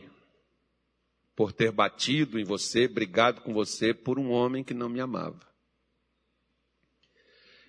por 1.36 1.54
ter 1.54 1.72
batido 1.72 2.40
em 2.40 2.44
você, 2.44 2.88
brigado 2.88 3.42
com 3.42 3.54
você 3.54 3.94
por 3.94 4.18
um 4.18 4.32
homem 4.32 4.64
que 4.64 4.74
não 4.74 4.90
me 4.90 5.00
amava. 5.00 5.47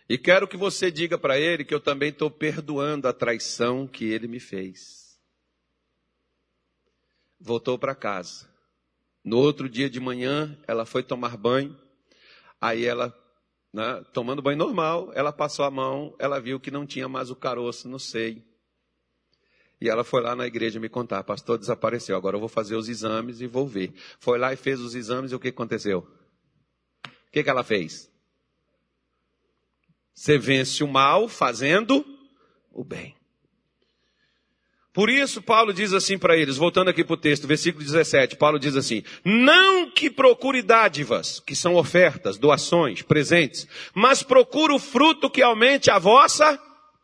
E 0.08 0.16
quero 0.16 0.48
que 0.48 0.56
você 0.56 0.90
diga 0.90 1.18
para 1.18 1.38
ele 1.38 1.64
que 1.64 1.74
eu 1.74 1.80
também 1.80 2.08
estou 2.08 2.30
perdoando 2.30 3.06
a 3.06 3.12
traição 3.12 3.86
que 3.86 4.06
ele 4.06 4.26
me 4.26 4.40
fez. 4.40 5.20
Voltou 7.38 7.78
para 7.78 7.94
casa. 7.94 8.48
No 9.22 9.36
outro 9.36 9.68
dia 9.68 9.90
de 9.90 10.00
manhã, 10.00 10.58
ela 10.66 10.86
foi 10.86 11.02
tomar 11.02 11.36
banho. 11.36 11.78
Aí 12.58 12.86
ela, 12.86 13.14
né, 13.72 14.02
tomando 14.14 14.40
banho 14.40 14.56
normal, 14.56 15.12
ela 15.14 15.30
passou 15.30 15.64
a 15.64 15.70
mão, 15.70 16.16
ela 16.18 16.40
viu 16.40 16.58
que 16.58 16.70
não 16.70 16.86
tinha 16.86 17.06
mais 17.06 17.30
o 17.30 17.36
caroço 17.36 17.86
no 17.86 18.00
seio. 18.00 18.42
E 19.80 19.88
ela 19.88 20.02
foi 20.02 20.22
lá 20.22 20.34
na 20.34 20.46
igreja 20.46 20.80
me 20.80 20.88
contar, 20.88 21.22
pastor 21.22 21.58
desapareceu, 21.58 22.16
agora 22.16 22.34
eu 22.34 22.40
vou 22.40 22.48
fazer 22.48 22.74
os 22.74 22.88
exames 22.88 23.40
e 23.40 23.46
vou 23.46 23.66
ver. 23.66 23.92
Foi 24.18 24.38
lá 24.38 24.52
e 24.52 24.56
fez 24.56 24.80
os 24.80 24.94
exames 24.94 25.30
e 25.30 25.34
o 25.34 25.38
que 25.38 25.48
aconteceu? 25.48 26.00
O 27.06 27.30
que, 27.30 27.44
que 27.44 27.50
ela 27.50 27.62
fez? 27.62 28.10
Você 30.18 30.36
vence 30.36 30.82
o 30.82 30.88
mal 30.88 31.28
fazendo 31.28 32.04
o 32.72 32.82
bem. 32.82 33.14
Por 34.92 35.08
isso, 35.08 35.40
Paulo 35.40 35.72
diz 35.72 35.92
assim 35.92 36.18
para 36.18 36.36
eles, 36.36 36.56
voltando 36.56 36.88
aqui 36.90 37.04
para 37.04 37.14
o 37.14 37.16
texto, 37.16 37.46
versículo 37.46 37.84
17, 37.84 38.34
Paulo 38.34 38.58
diz 38.58 38.74
assim: 38.74 39.04
Não 39.24 39.88
que 39.88 40.10
procure 40.10 40.60
dádivas, 40.60 41.38
que 41.38 41.54
são 41.54 41.76
ofertas, 41.76 42.36
doações, 42.36 43.00
presentes, 43.00 43.68
mas 43.94 44.20
procure 44.20 44.74
o 44.74 44.80
fruto 44.80 45.30
que 45.30 45.40
aumente 45.40 45.88
a 45.88 46.00
vossa 46.00 46.60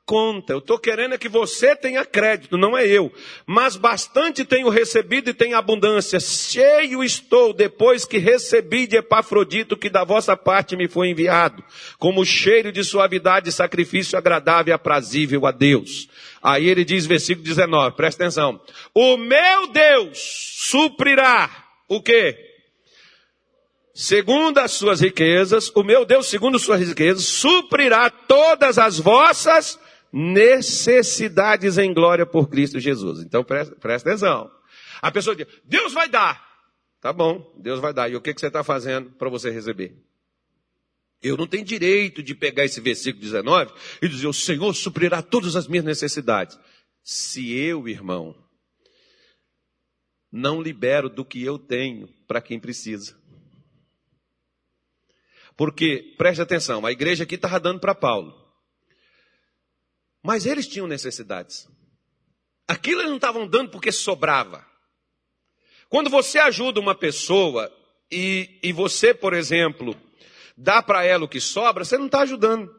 conta. 0.06 0.52
Eu 0.52 0.58
estou 0.58 0.78
querendo 0.78 1.14
é 1.14 1.18
que 1.18 1.28
você 1.28 1.74
tenha 1.74 2.04
crédito, 2.04 2.58
não 2.58 2.76
é 2.76 2.86
eu. 2.86 3.12
Mas 3.46 3.76
bastante 3.76 4.44
tenho 4.44 4.68
recebido 4.68 5.30
e 5.30 5.34
tenho 5.34 5.56
abundância. 5.56 6.20
Cheio 6.20 7.02
estou 7.02 7.52
depois 7.52 8.04
que 8.04 8.18
recebi 8.18 8.86
de 8.86 8.96
Epafrodito 8.96 9.76
que 9.76 9.88
da 9.88 10.04
vossa 10.04 10.36
parte 10.36 10.76
me 10.76 10.88
foi 10.88 11.08
enviado, 11.08 11.64
como 11.98 12.24
cheiro 12.24 12.70
de 12.70 12.84
suavidade, 12.84 13.50
sacrifício 13.50 14.18
agradável 14.18 14.72
e 14.72 14.74
aprazível 14.74 15.46
a 15.46 15.50
Deus. 15.50 16.08
Aí 16.42 16.68
ele 16.68 16.84
diz, 16.84 17.06
versículo 17.06 17.46
19, 17.46 17.96
presta 17.96 18.24
atenção. 18.24 18.60
O 18.94 19.16
meu 19.16 19.68
Deus 19.68 20.18
suprirá 20.70 21.50
o 21.88 22.02
quê? 22.02 22.52
Segundo 23.94 24.58
as 24.58 24.72
suas 24.72 25.00
riquezas, 25.00 25.70
o 25.74 25.84
meu 25.84 26.04
Deus, 26.04 26.28
segundo 26.28 26.56
as 26.56 26.62
suas 26.62 26.80
riquezas, 26.80 27.24
suprirá 27.26 28.10
todas 28.10 28.76
as 28.76 28.98
vossas 28.98 29.78
necessidades 30.16 31.76
em 31.76 31.92
glória 31.92 32.24
por 32.24 32.48
Cristo 32.48 32.78
Jesus. 32.78 33.20
Então 33.20 33.42
presta, 33.42 33.74
presta 33.74 34.10
atenção. 34.10 34.48
A 35.02 35.10
pessoa 35.10 35.34
diz, 35.34 35.44
Deus 35.64 35.92
vai 35.92 36.08
dar. 36.08 36.40
Tá 37.00 37.12
bom, 37.12 37.52
Deus 37.58 37.80
vai 37.80 37.92
dar. 37.92 38.08
E 38.08 38.14
o 38.14 38.20
que, 38.20 38.32
que 38.32 38.38
você 38.38 38.46
está 38.46 38.62
fazendo 38.62 39.10
para 39.10 39.28
você 39.28 39.50
receber? 39.50 40.00
Eu 41.20 41.36
não 41.36 41.48
tenho 41.48 41.64
direito 41.64 42.22
de 42.22 42.32
pegar 42.32 42.64
esse 42.64 42.80
versículo 42.80 43.24
19 43.24 43.72
e 44.00 44.08
dizer, 44.08 44.28
o 44.28 44.32
Senhor 44.32 44.72
suprirá 44.72 45.20
todas 45.20 45.56
as 45.56 45.66
minhas 45.66 45.84
necessidades. 45.84 46.56
Se 47.02 47.52
eu, 47.52 47.88
irmão, 47.88 48.36
não 50.30 50.62
libero 50.62 51.10
do 51.10 51.24
que 51.24 51.42
eu 51.42 51.58
tenho 51.58 52.08
para 52.28 52.40
quem 52.40 52.60
precisa. 52.60 53.18
Porque, 55.56 56.14
preste 56.16 56.40
atenção, 56.40 56.86
a 56.86 56.92
igreja 56.92 57.24
aqui 57.24 57.34
estava 57.34 57.58
dando 57.58 57.80
para 57.80 57.96
Paulo. 57.96 58.43
Mas 60.24 60.46
eles 60.46 60.66
tinham 60.66 60.86
necessidades. 60.86 61.68
Aquilo 62.66 63.02
eles 63.02 63.10
não 63.10 63.16
estavam 63.16 63.46
dando 63.46 63.70
porque 63.70 63.92
sobrava. 63.92 64.66
Quando 65.90 66.08
você 66.08 66.38
ajuda 66.38 66.80
uma 66.80 66.94
pessoa 66.94 67.70
e, 68.10 68.58
e 68.62 68.72
você, 68.72 69.12
por 69.12 69.34
exemplo, 69.34 69.94
dá 70.56 70.82
para 70.82 71.04
ela 71.04 71.26
o 71.26 71.28
que 71.28 71.40
sobra, 71.40 71.84
você 71.84 71.98
não 71.98 72.06
está 72.06 72.22
ajudando. 72.22 72.74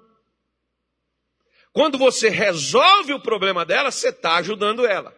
Quando 1.71 1.99
você 1.99 2.29
resolve 2.29 3.13
o 3.13 3.21
problema 3.21 3.63
dela, 3.63 3.91
você 3.91 4.09
está 4.09 4.37
ajudando 4.37 4.87
ela. 4.87 5.15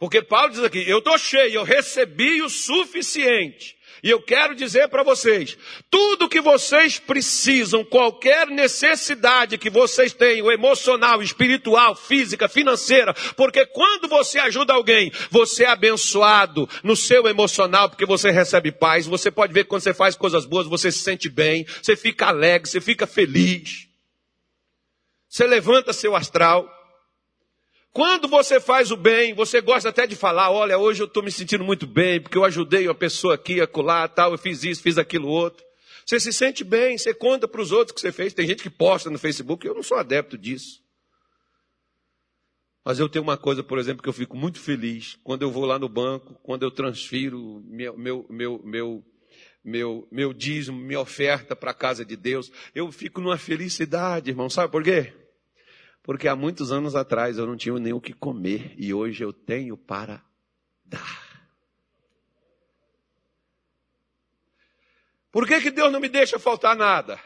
Porque 0.00 0.20
Paulo 0.20 0.50
diz 0.50 0.64
aqui: 0.64 0.82
eu 0.88 0.98
estou 0.98 1.16
cheio, 1.16 1.54
eu 1.54 1.62
recebi 1.62 2.42
o 2.42 2.50
suficiente. 2.50 3.78
E 4.02 4.10
eu 4.10 4.20
quero 4.22 4.54
dizer 4.54 4.88
para 4.88 5.02
vocês: 5.02 5.56
tudo 5.90 6.28
que 6.28 6.40
vocês 6.40 6.98
precisam, 6.98 7.84
qualquer 7.84 8.46
necessidade 8.46 9.58
que 9.58 9.70
vocês 9.70 10.12
tenham, 10.12 10.50
emocional, 10.50 11.22
espiritual, 11.22 11.94
física, 11.94 12.48
financeira, 12.48 13.14
porque 13.36 13.66
quando 13.66 14.08
você 14.08 14.38
ajuda 14.38 14.72
alguém, 14.72 15.12
você 15.30 15.64
é 15.64 15.68
abençoado 15.68 16.68
no 16.82 16.96
seu 16.96 17.26
emocional, 17.26 17.88
porque 17.88 18.06
você 18.06 18.30
recebe 18.30 18.72
paz. 18.72 19.06
Você 19.06 19.30
pode 19.30 19.52
ver 19.52 19.64
que 19.64 19.70
quando 19.70 19.82
você 19.82 19.94
faz 19.94 20.14
coisas 20.14 20.44
boas, 20.44 20.66
você 20.66 20.90
se 20.90 21.00
sente 21.00 21.28
bem, 21.28 21.66
você 21.82 21.96
fica 21.96 22.26
alegre, 22.26 22.68
você 22.68 22.80
fica 22.80 23.06
feliz. 23.06 23.88
Você 25.28 25.46
levanta 25.46 25.92
seu 25.92 26.16
astral. 26.16 26.79
Quando 27.92 28.28
você 28.28 28.60
faz 28.60 28.92
o 28.92 28.96
bem, 28.96 29.34
você 29.34 29.60
gosta 29.60 29.88
até 29.88 30.06
de 30.06 30.14
falar, 30.14 30.50
olha, 30.50 30.78
hoje 30.78 31.02
eu 31.02 31.06
estou 31.06 31.22
me 31.22 31.32
sentindo 31.32 31.64
muito 31.64 31.86
bem, 31.88 32.20
porque 32.20 32.38
eu 32.38 32.44
ajudei 32.44 32.86
uma 32.86 32.94
pessoa 32.94 33.34
aqui, 33.34 33.60
acolá, 33.60 34.06
tal, 34.06 34.30
eu 34.30 34.38
fiz 34.38 34.62
isso, 34.62 34.82
fiz 34.82 34.96
aquilo 34.96 35.28
outro. 35.28 35.64
Você 36.06 36.20
se 36.20 36.32
sente 36.32 36.62
bem, 36.62 36.96
você 36.96 37.12
conta 37.12 37.48
para 37.48 37.60
os 37.60 37.72
outros 37.72 37.94
que 37.94 38.00
você 38.00 38.12
fez. 38.12 38.32
Tem 38.32 38.46
gente 38.46 38.62
que 38.62 38.70
posta 38.70 39.10
no 39.10 39.18
Facebook, 39.18 39.66
eu 39.66 39.74
não 39.74 39.82
sou 39.82 39.96
adepto 39.96 40.38
disso. 40.38 40.80
Mas 42.84 42.98
eu 42.98 43.08
tenho 43.08 43.22
uma 43.22 43.36
coisa, 43.36 43.62
por 43.62 43.78
exemplo, 43.78 44.02
que 44.02 44.08
eu 44.08 44.12
fico 44.12 44.36
muito 44.36 44.58
feliz 44.58 45.18
quando 45.22 45.42
eu 45.42 45.50
vou 45.50 45.64
lá 45.64 45.78
no 45.78 45.88
banco, 45.88 46.34
quando 46.42 46.62
eu 46.62 46.70
transfiro 46.70 47.62
meu, 47.66 47.96
meu, 47.96 48.26
meu, 48.30 48.60
meu, 48.64 49.04
meu, 49.62 50.08
meu 50.10 50.32
dízimo, 50.32 50.78
minha 50.78 51.00
oferta 51.00 51.54
para 51.54 51.72
a 51.72 51.74
casa 51.74 52.04
de 52.04 52.16
Deus. 52.16 52.50
Eu 52.74 52.90
fico 52.90 53.20
numa 53.20 53.36
felicidade, 53.36 54.30
irmão. 54.30 54.48
Sabe 54.48 54.72
por 54.72 54.82
quê? 54.82 55.12
Porque 56.02 56.26
há 56.28 56.34
muitos 56.34 56.72
anos 56.72 56.94
atrás 56.94 57.38
eu 57.38 57.46
não 57.46 57.56
tinha 57.56 57.78
nem 57.78 57.92
o 57.92 58.00
que 58.00 58.12
comer 58.12 58.74
e 58.78 58.92
hoje 58.92 59.22
eu 59.22 59.32
tenho 59.32 59.76
para 59.76 60.22
dar. 60.84 61.30
Por 65.30 65.46
que, 65.46 65.60
que 65.60 65.70
Deus 65.70 65.92
não 65.92 66.00
me 66.00 66.08
deixa 66.08 66.38
faltar 66.38 66.74
nada? 66.74 67.20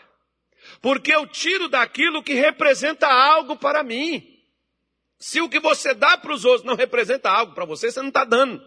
Porque 0.81 1.13
eu 1.13 1.27
tiro 1.27 1.69
daquilo 1.69 2.23
que 2.23 2.35
representa 2.35 3.07
algo 3.07 3.57
para 3.57 3.83
mim. 3.83 4.31
Se 5.19 5.41
o 5.41 5.49
que 5.49 5.61
você 5.61 5.95
dá 5.95 6.19
para 6.19 6.33
os 6.33 6.45
outros 6.45 6.67
não 6.67 6.75
representa 6.75 7.31
algo 7.31 7.55
para 7.55 7.65
você, 7.65 7.91
você 7.91 8.01
não 8.01 8.09
está 8.09 8.25
dando. 8.25 8.63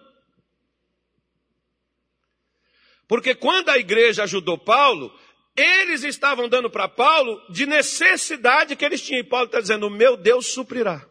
Porque 3.07 3.35
quando 3.35 3.69
a 3.69 3.77
igreja 3.77 4.23
ajudou 4.23 4.57
Paulo, 4.57 5.17
eles 5.57 6.03
estavam 6.03 6.47
dando 6.47 6.69
para 6.69 6.87
Paulo 6.87 7.41
de 7.49 7.65
necessidade 7.65 8.75
que 8.75 8.85
eles 8.85 9.01
tinham. 9.01 9.21
E 9.21 9.23
Paulo 9.23 9.47
está 9.47 9.59
dizendo: 9.59 9.89
meu 9.89 10.15
Deus 10.15 10.53
suprirá. 10.53 11.03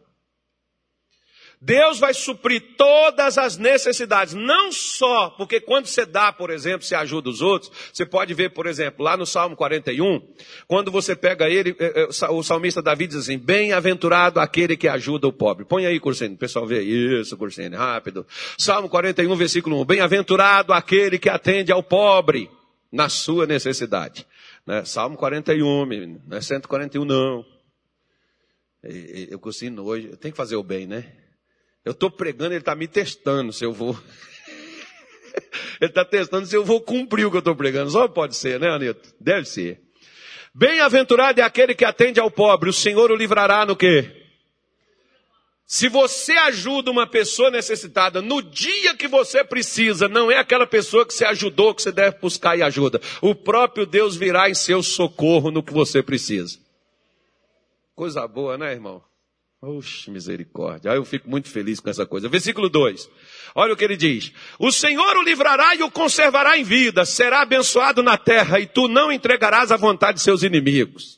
Deus 1.59 1.97
vai 1.99 2.13
suprir 2.13 2.75
todas 2.77 3.37
as 3.37 3.57
necessidades, 3.57 4.35
não 4.35 4.71
só, 4.71 5.31
porque 5.31 5.59
quando 5.59 5.87
você 5.87 6.05
dá, 6.05 6.31
por 6.31 6.51
exemplo, 6.51 6.85
você 6.85 6.93
ajuda 6.93 7.29
os 7.29 7.41
outros, 7.41 7.71
você 7.91 8.05
pode 8.05 8.31
ver, 8.35 8.51
por 8.51 8.67
exemplo, 8.67 9.03
lá 9.03 9.17
no 9.17 9.25
Salmo 9.25 9.55
41, 9.55 10.21
quando 10.67 10.91
você 10.91 11.15
pega 11.15 11.49
ele, 11.49 11.75
é, 11.79 12.03
é, 12.03 12.29
o 12.29 12.43
salmista 12.43 12.79
Davi 12.79 13.07
diz 13.07 13.17
assim, 13.17 13.39
bem-aventurado 13.39 14.39
aquele 14.39 14.77
que 14.77 14.87
ajuda 14.87 15.27
o 15.27 15.33
pobre. 15.33 15.65
Põe 15.65 15.87
aí, 15.87 15.99
Cursene, 15.99 16.35
o 16.35 16.37
pessoal 16.37 16.67
vê 16.67 16.81
isso, 16.83 17.35
Cursene, 17.35 17.75
rápido. 17.75 18.25
Salmo 18.55 18.87
41, 18.87 19.35
versículo 19.35 19.81
1, 19.81 19.85
bem-aventurado 19.85 20.73
aquele 20.73 21.17
que 21.17 21.27
atende 21.27 21.71
ao 21.71 21.81
pobre 21.81 22.51
na 22.91 23.09
sua 23.09 23.45
necessidade. 23.45 24.25
Né? 24.65 24.83
Salmo 24.85 25.17
41, 25.17 25.85
menino. 25.85 26.21
Não 26.27 26.37
é 26.37 26.41
141, 26.41 27.05
não. 27.05 27.45
Eu 28.83 29.39
cozinho 29.39 29.83
hoje. 29.83 30.07
Eu 30.07 30.17
tenho 30.17 30.33
que 30.33 30.37
fazer 30.37 30.55
o 30.55 30.63
bem, 30.63 30.85
né? 30.85 31.11
Eu 31.83 31.91
estou 31.91 32.11
pregando, 32.11 32.51
ele 32.51 32.59
está 32.59 32.75
me 32.75 32.87
testando 32.87 33.53
se 33.53 33.63
eu 33.63 33.71
vou. 33.73 33.97
ele 35.79 35.89
está 35.89 36.03
testando 36.03 36.45
se 36.45 36.55
eu 36.55 36.65
vou 36.65 36.81
cumprir 36.81 37.25
o 37.25 37.31
que 37.31 37.37
eu 37.37 37.39
estou 37.39 37.55
pregando. 37.55 37.89
Só 37.89 38.07
pode 38.07 38.35
ser, 38.35 38.59
né, 38.59 38.69
Anito? 38.69 39.13
Deve 39.19 39.47
ser. 39.47 39.81
Bem-aventurado 40.53 41.39
é 41.39 41.43
aquele 41.43 41.75
que 41.75 41.85
atende 41.85 42.19
ao 42.19 42.31
pobre. 42.31 42.69
O 42.69 42.73
Senhor 42.73 43.11
o 43.11 43.15
livrará 43.15 43.65
no 43.65 43.75
quê? 43.75 44.26
Se 45.69 45.89
você 45.89 46.31
ajuda 46.31 46.89
uma 46.89 47.05
pessoa 47.05 47.51
necessitada 47.51 48.21
no 48.21 48.41
dia 48.41 48.95
que 48.95 49.05
você 49.05 49.43
precisa, 49.43 50.07
não 50.07 50.31
é 50.31 50.37
aquela 50.37 50.65
pessoa 50.65 51.05
que 51.05 51.13
você 51.13 51.25
ajudou 51.25 51.75
que 51.75 51.81
você 51.81 51.91
deve 51.91 52.19
buscar 52.19 52.57
e 52.57 52.63
ajuda. 52.63 53.01
O 53.21 53.35
próprio 53.35 53.85
Deus 53.85 54.15
virá 54.15 54.49
em 54.49 54.53
seu 54.53 54.81
socorro 54.81 55.51
no 55.51 55.61
que 55.61 55.73
você 55.73 56.01
precisa. 56.01 56.57
Coisa 57.93 58.25
boa, 58.25 58.57
né, 58.57 58.71
irmão? 58.71 59.03
Oxe, 59.61 60.09
misericórdia. 60.09 60.91
Aí 60.91 60.97
eu 60.97 61.03
fico 61.03 61.29
muito 61.29 61.49
feliz 61.49 61.81
com 61.81 61.89
essa 61.89 62.05
coisa. 62.05 62.29
Versículo 62.29 62.69
2. 62.69 63.09
Olha 63.53 63.73
o 63.73 63.75
que 63.75 63.83
ele 63.83 63.97
diz. 63.97 64.31
O 64.57 64.71
Senhor 64.71 65.17
o 65.17 65.21
livrará 65.21 65.75
e 65.75 65.83
o 65.83 65.91
conservará 65.91 66.57
em 66.57 66.63
vida. 66.63 67.03
Será 67.03 67.41
abençoado 67.41 68.01
na 68.01 68.17
terra 68.17 68.57
e 68.61 68.67
tu 68.67 68.87
não 68.87 69.11
entregarás 69.11 69.69
à 69.69 69.75
vontade 69.75 70.19
de 70.19 70.23
seus 70.23 70.43
inimigos. 70.43 71.16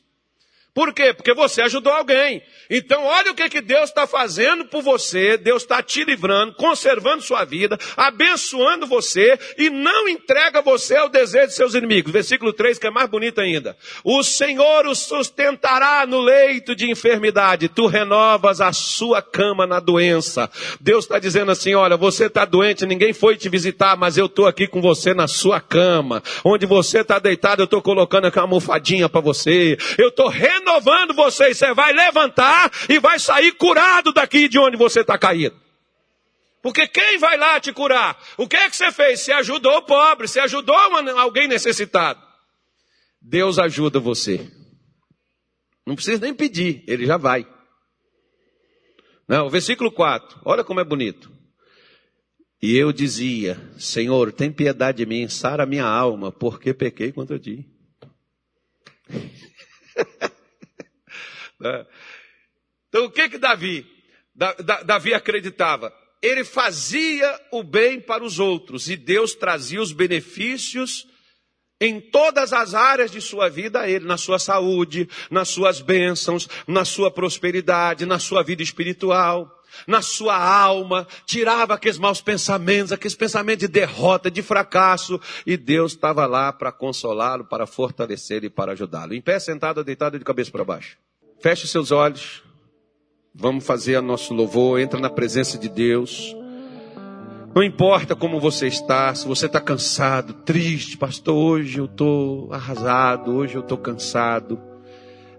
Por 0.72 0.94
quê? 0.94 1.12
Porque 1.12 1.34
você 1.34 1.62
ajudou 1.62 1.92
alguém. 1.92 2.42
Então, 2.70 3.04
olha 3.04 3.32
o 3.32 3.34
que, 3.34 3.48
que 3.48 3.60
Deus 3.60 3.88
está 3.88 4.06
fazendo 4.06 4.64
por 4.66 4.82
você. 4.82 5.36
Deus 5.36 5.62
está 5.62 5.82
te 5.82 6.04
livrando, 6.04 6.54
conservando 6.54 7.22
sua 7.22 7.44
vida, 7.44 7.76
abençoando 7.96 8.86
você 8.86 9.36
e 9.58 9.68
não 9.68 10.08
entrega 10.08 10.62
você 10.62 10.96
ao 10.96 11.08
desejo 11.08 11.48
de 11.48 11.54
seus 11.54 11.74
inimigos. 11.74 12.12
Versículo 12.12 12.52
3, 12.52 12.78
que 12.78 12.86
é 12.86 12.90
mais 12.90 13.10
bonito 13.10 13.40
ainda. 13.40 13.76
O 14.04 14.22
Senhor 14.22 14.86
o 14.86 14.94
sustentará 14.94 16.06
no 16.06 16.20
leito 16.20 16.76
de 16.76 16.88
enfermidade. 16.88 17.68
Tu 17.68 17.86
renovas 17.86 18.60
a 18.60 18.72
sua 18.72 19.20
cama 19.20 19.66
na 19.66 19.80
doença. 19.80 20.48
Deus 20.80 21.04
está 21.04 21.18
dizendo 21.18 21.50
assim: 21.50 21.74
olha, 21.74 21.96
você 21.96 22.26
está 22.26 22.44
doente, 22.44 22.86
ninguém 22.86 23.12
foi 23.12 23.36
te 23.36 23.48
visitar, 23.48 23.96
mas 23.96 24.16
eu 24.16 24.26
estou 24.26 24.46
aqui 24.46 24.68
com 24.68 24.80
você 24.80 25.12
na 25.14 25.26
sua 25.26 25.60
cama. 25.60 26.22
Onde 26.44 26.64
você 26.64 27.00
está 27.00 27.18
deitado, 27.18 27.62
eu 27.62 27.64
estou 27.64 27.82
colocando 27.82 28.28
aqui 28.28 28.38
uma 28.38 28.44
almofadinha 28.44 29.08
para 29.08 29.20
você. 29.20 29.76
Eu 29.98 30.10
estou 30.10 30.28
renovando 30.28 30.59
você 31.14 31.50
e 31.50 31.54
você 31.54 31.72
vai 31.74 31.92
levantar 31.92 32.70
e 32.88 32.98
vai 32.98 33.18
sair 33.18 33.52
curado 33.52 34.12
daqui 34.12 34.48
de 34.48 34.58
onde 34.58 34.76
você 34.76 35.00
está 35.00 35.18
caído. 35.18 35.58
Porque 36.62 36.86
quem 36.86 37.18
vai 37.18 37.36
lá 37.38 37.58
te 37.58 37.72
curar? 37.72 38.22
O 38.36 38.46
que 38.46 38.56
é 38.56 38.68
que 38.68 38.76
você 38.76 38.92
fez? 38.92 39.20
Você 39.20 39.32
ajudou 39.32 39.76
o 39.78 39.82
pobre, 39.82 40.28
você 40.28 40.40
ajudou 40.40 40.76
alguém 41.16 41.48
necessitado. 41.48 42.20
Deus 43.20 43.58
ajuda 43.58 43.98
você. 43.98 44.50
Não 45.86 45.94
precisa 45.94 46.20
nem 46.20 46.34
pedir, 46.34 46.84
ele 46.86 47.06
já 47.06 47.16
vai. 47.16 47.46
Não, 49.26 49.46
o 49.46 49.50
versículo 49.50 49.90
4, 49.90 50.40
olha 50.44 50.64
como 50.64 50.80
é 50.80 50.84
bonito. 50.84 51.30
E 52.62 52.76
eu 52.76 52.92
dizia: 52.92 53.58
Senhor, 53.78 54.32
tem 54.32 54.52
piedade 54.52 54.98
de 54.98 55.06
mim, 55.06 55.28
sara 55.28 55.64
minha 55.64 55.86
alma, 55.86 56.30
porque 56.30 56.74
pequei 56.74 57.10
contra 57.12 57.38
ti. 57.38 57.66
Né? 61.60 61.86
Então 62.88 63.04
o 63.04 63.10
que 63.10 63.28
que 63.28 63.38
Davi, 63.38 63.86
Davi 64.84 65.14
acreditava? 65.14 65.94
Ele 66.22 66.44
fazia 66.44 67.40
o 67.50 67.62
bem 67.62 68.00
para 68.00 68.24
os 68.24 68.38
outros 68.38 68.88
e 68.88 68.96
Deus 68.96 69.34
trazia 69.34 69.80
os 69.80 69.92
benefícios 69.92 71.06
em 71.80 71.98
todas 71.98 72.52
as 72.52 72.74
áreas 72.74 73.10
de 73.10 73.20
sua 73.22 73.48
vida 73.48 73.80
a 73.80 73.88
ele, 73.88 74.04
na 74.04 74.18
sua 74.18 74.38
saúde, 74.38 75.08
nas 75.30 75.48
suas 75.48 75.80
bênçãos, 75.80 76.46
na 76.66 76.84
sua 76.84 77.10
prosperidade, 77.10 78.04
na 78.04 78.18
sua 78.18 78.42
vida 78.42 78.62
espiritual, 78.62 79.50
na 79.86 80.02
sua 80.02 80.36
alma, 80.36 81.06
tirava 81.24 81.74
aqueles 81.74 81.96
maus 81.96 82.20
pensamentos, 82.20 82.92
aqueles 82.92 83.14
pensamentos 83.14 83.60
de 83.60 83.68
derrota, 83.68 84.30
de 84.30 84.42
fracasso, 84.42 85.18
e 85.46 85.56
Deus 85.56 85.92
estava 85.92 86.26
lá 86.26 86.52
para 86.52 86.70
consolá-lo, 86.70 87.46
para 87.46 87.66
fortalecer 87.66 88.44
e 88.44 88.50
para 88.50 88.72
ajudá-lo. 88.72 89.14
Em 89.14 89.22
pé, 89.22 89.38
sentado, 89.38 89.82
deitado 89.82 90.18
de 90.18 90.24
cabeça 90.24 90.50
para 90.50 90.64
baixo. 90.64 90.98
Feche 91.40 91.66
seus 91.66 91.90
olhos. 91.90 92.42
Vamos 93.34 93.64
fazer 93.64 93.96
a 93.96 94.02
nosso 94.02 94.34
louvor, 94.34 94.78
entra 94.78 95.00
na 95.00 95.08
presença 95.08 95.56
de 95.56 95.70
Deus. 95.70 96.36
Não 97.54 97.62
importa 97.62 98.14
como 98.14 98.38
você 98.38 98.66
está, 98.66 99.14
se 99.14 99.26
você 99.26 99.46
está 99.46 99.58
cansado, 99.60 100.34
triste, 100.34 100.98
pastor, 100.98 101.34
hoje 101.34 101.78
eu 101.78 101.86
estou 101.86 102.52
arrasado, 102.52 103.32
hoje 103.32 103.54
eu 103.54 103.62
estou 103.62 103.78
cansado. 103.78 104.60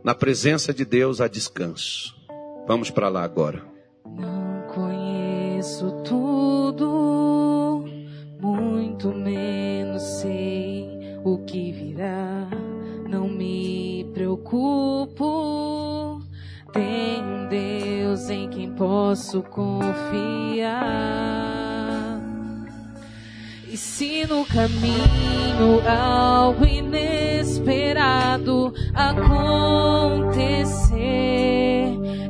Na 0.03 0.15
presença 0.15 0.73
de 0.73 0.83
Deus 0.83 1.21
há 1.21 1.27
descanso. 1.27 2.15
Vamos 2.67 2.89
para 2.89 3.07
lá 3.07 3.23
agora. 3.23 3.63
Não 4.03 4.63
conheço 4.73 5.91
tudo, 6.03 7.85
muito 8.39 9.13
menos 9.13 10.01
sei 10.01 10.89
o 11.23 11.37
que 11.45 11.71
virá. 11.71 12.49
Não 13.07 13.27
me 13.29 13.80
tenho 16.71 17.23
um 17.23 17.47
Deus 17.47 18.29
em 18.29 18.49
quem 18.49 18.71
posso 18.71 19.41
confiar. 19.43 20.81
E 23.67 23.77
se 23.77 24.25
no 24.25 24.45
caminho 24.45 25.81
algo 25.87 26.65
inesperado 26.65 28.01
acontecer, 28.93 30.41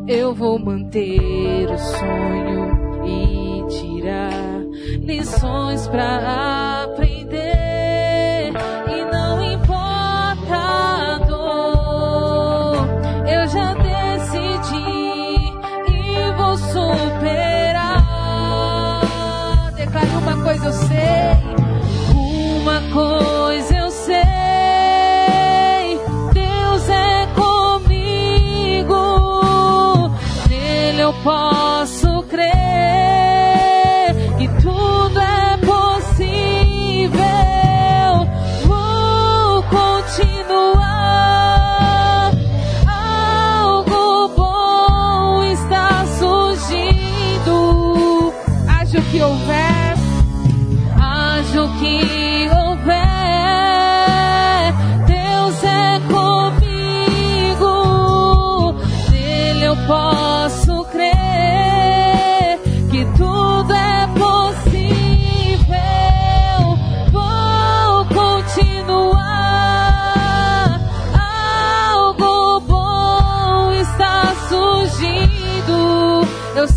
eu 0.08 0.36
vou 0.36 0.60
manter 0.60 1.68
o 1.68 1.78
sonho 1.78 2.72
e 3.06 3.64
tirar 3.70 4.32
lições 5.02 5.88
para 5.88 6.84
aprender. 6.84 7.21
Coisa 20.62 20.68
eu 20.68 20.74
sei, 20.74 21.40
uma 22.62 22.82
coisa 22.94 23.76
eu 23.76 23.90
sei. 23.90 24.22
Deus 26.34 26.90
é 26.90 27.28
comigo, 27.34 28.94
nele 30.48 31.02
eu 31.02 31.14
posso 31.24 31.61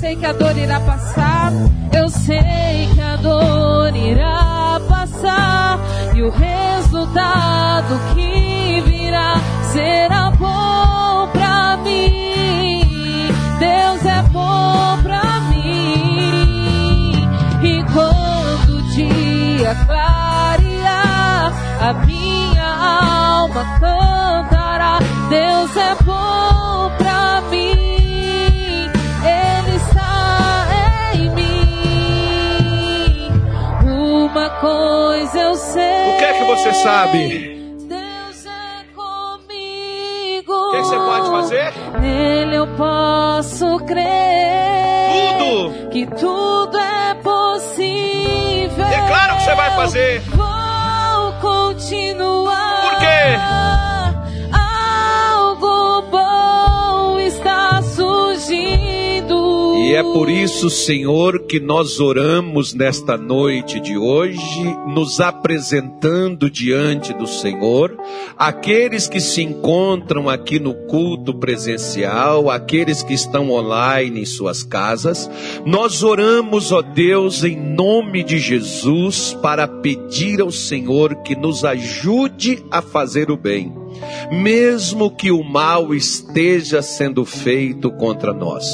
sei 0.05 0.17
que 0.17 0.27
a 0.27 0.33
dor 0.35 0.59
irá 0.59 0.81
passar. 0.81 1.51
Eu 1.91 2.11
sei 2.11 2.91
que 2.95 3.01
a 3.01 3.17
dor 3.17 3.97
irá 3.97 4.79
passar. 4.87 5.79
E 6.15 6.23
o 6.23 6.29
resultado 6.29 7.99
que 8.13 8.83
virá 8.83 9.37
será 9.73 10.31
bom 10.33 11.31
pra 11.33 11.79
mim. 11.79 12.83
Deus 13.59 14.05
é 14.05 14.23
bom 14.31 14.99
pra 15.03 15.41
mim. 15.49 17.13
E 17.63 17.83
quando 17.95 18.77
o 18.77 18.83
dia 18.91 19.75
clarear, 19.87 21.53
a 21.81 21.93
minha 22.05 23.39
alma 23.41 23.65
cantará. 23.81 24.99
Deus 25.31 25.75
é 25.79 25.95
bom 25.95 26.04
sabe? 36.85 37.57
Deus 37.89 38.47
é 38.47 38.85
comigo. 38.95 40.53
O 40.53 40.71
que, 40.71 40.77
é 40.77 40.81
que 40.83 40.87
você 40.87 40.97
pode 40.97 41.31
fazer? 41.31 41.73
Nele 41.99 42.57
eu 42.57 42.67
posso 42.77 43.79
crer. 43.87 45.39
Tudo. 45.39 45.89
Que 45.91 46.07
tudo 46.07 46.77
é 46.77 47.15
possível. 47.15 48.87
Declara 48.87 49.33
o 49.33 49.37
que 49.39 49.45
você 49.45 49.55
vai 49.55 49.71
fazer. 49.77 50.21
Vou 50.21 51.33
continuar. 51.41 52.83
Por 52.83 52.99
quê? 52.99 53.39
Algo 54.53 56.03
bom 56.11 57.19
está 57.19 57.81
surgindo. 57.81 59.75
E 59.79 59.95
é 59.95 60.03
por 60.03 60.29
isso, 60.29 60.69
Senhor, 60.69 61.47
que 61.47 61.59
nós 61.61 61.99
oramos 61.99 62.75
nesta 62.75 63.17
noite 63.17 63.81
de 63.81 63.97
hoje, 63.97 64.77
nos 64.95 65.21
apresentando 65.21 66.49
diante 66.49 67.13
do 67.13 67.27
Senhor, 67.27 67.99
aqueles 68.39 69.09
que 69.09 69.21
se 69.21 69.43
encontram 69.43 70.29
aqui 70.29 70.61
no 70.61 70.73
culto 70.87 71.35
presencial, 71.35 72.49
aqueles 72.49 73.03
que 73.03 73.13
estão 73.13 73.51
online 73.51 74.21
em 74.21 74.25
suas 74.25 74.63
casas, 74.63 75.29
nós 75.67 76.03
oramos, 76.03 76.71
ó 76.71 76.81
Deus, 76.81 77.43
em 77.43 77.57
nome 77.57 78.23
de 78.23 78.39
Jesus, 78.39 79.37
para 79.43 79.67
pedir 79.67 80.41
ao 80.41 80.53
Senhor 80.53 81.17
que 81.23 81.35
nos 81.35 81.65
ajude 81.65 82.65
a 82.71 82.81
fazer 82.81 83.31
o 83.31 83.37
bem 83.37 83.84
mesmo 84.31 85.11
que 85.11 85.31
o 85.31 85.43
mal 85.43 85.95
esteja 85.95 86.83
sendo 86.83 87.25
feito 87.25 87.91
contra 87.91 88.33
nós. 88.33 88.65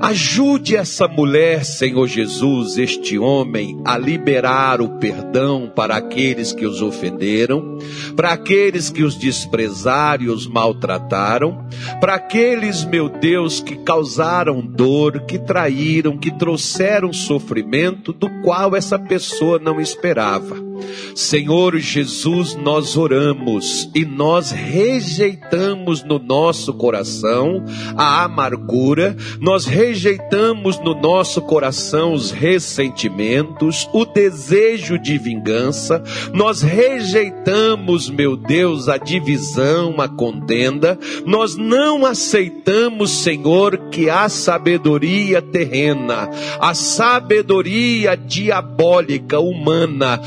Ajude 0.00 0.76
essa 0.76 1.06
mulher, 1.06 1.64
Senhor 1.64 2.06
Jesus, 2.06 2.78
este 2.78 3.18
homem, 3.18 3.80
a 3.84 3.98
liberar 3.98 4.80
o 4.80 4.98
perdão 4.98 5.70
para 5.74 5.96
aqueles 5.96 6.52
que 6.52 6.66
os 6.66 6.80
ofenderam, 6.80 7.78
para 8.16 8.32
aqueles 8.32 8.90
que 8.90 9.02
os 9.02 9.16
desprezaram 9.16 10.24
e 10.24 10.28
os 10.28 10.46
maltrataram, 10.46 11.66
para 12.00 12.14
aqueles, 12.14 12.84
meu 12.84 13.08
Deus, 13.08 13.60
que 13.60 13.76
causaram 13.76 14.60
dor, 14.60 15.20
que 15.26 15.38
traíram, 15.38 16.16
que 16.16 16.30
trouxeram 16.30 17.12
sofrimento 17.12 18.12
do 18.12 18.28
qual 18.42 18.74
essa 18.74 18.98
pessoa 18.98 19.58
não 19.58 19.80
esperava. 19.80 20.71
Senhor 21.14 21.78
Jesus, 21.78 22.54
nós 22.54 22.96
oramos 22.96 23.90
e 23.94 24.04
nós 24.04 24.50
rejeitamos 24.50 26.02
no 26.02 26.18
nosso 26.18 26.72
coração 26.74 27.64
a 27.96 28.24
amargura, 28.24 29.16
nós 29.40 29.66
rejeitamos 29.66 30.78
no 30.78 30.94
nosso 30.94 31.42
coração 31.42 32.12
os 32.12 32.30
ressentimentos, 32.30 33.88
o 33.92 34.04
desejo 34.04 34.98
de 34.98 35.18
vingança, 35.18 36.02
nós 36.32 36.62
rejeitamos, 36.62 38.08
meu 38.08 38.36
Deus, 38.36 38.88
a 38.88 38.96
divisão, 38.96 40.00
a 40.00 40.08
contenda, 40.08 40.98
nós 41.26 41.56
não 41.56 42.06
aceitamos, 42.06 43.10
Senhor, 43.10 43.90
que 43.90 44.08
a 44.08 44.28
sabedoria 44.28 45.40
terrena, 45.42 46.28
a 46.60 46.74
sabedoria 46.74 48.16
diabólica, 48.16 49.38
humana, 49.40 50.20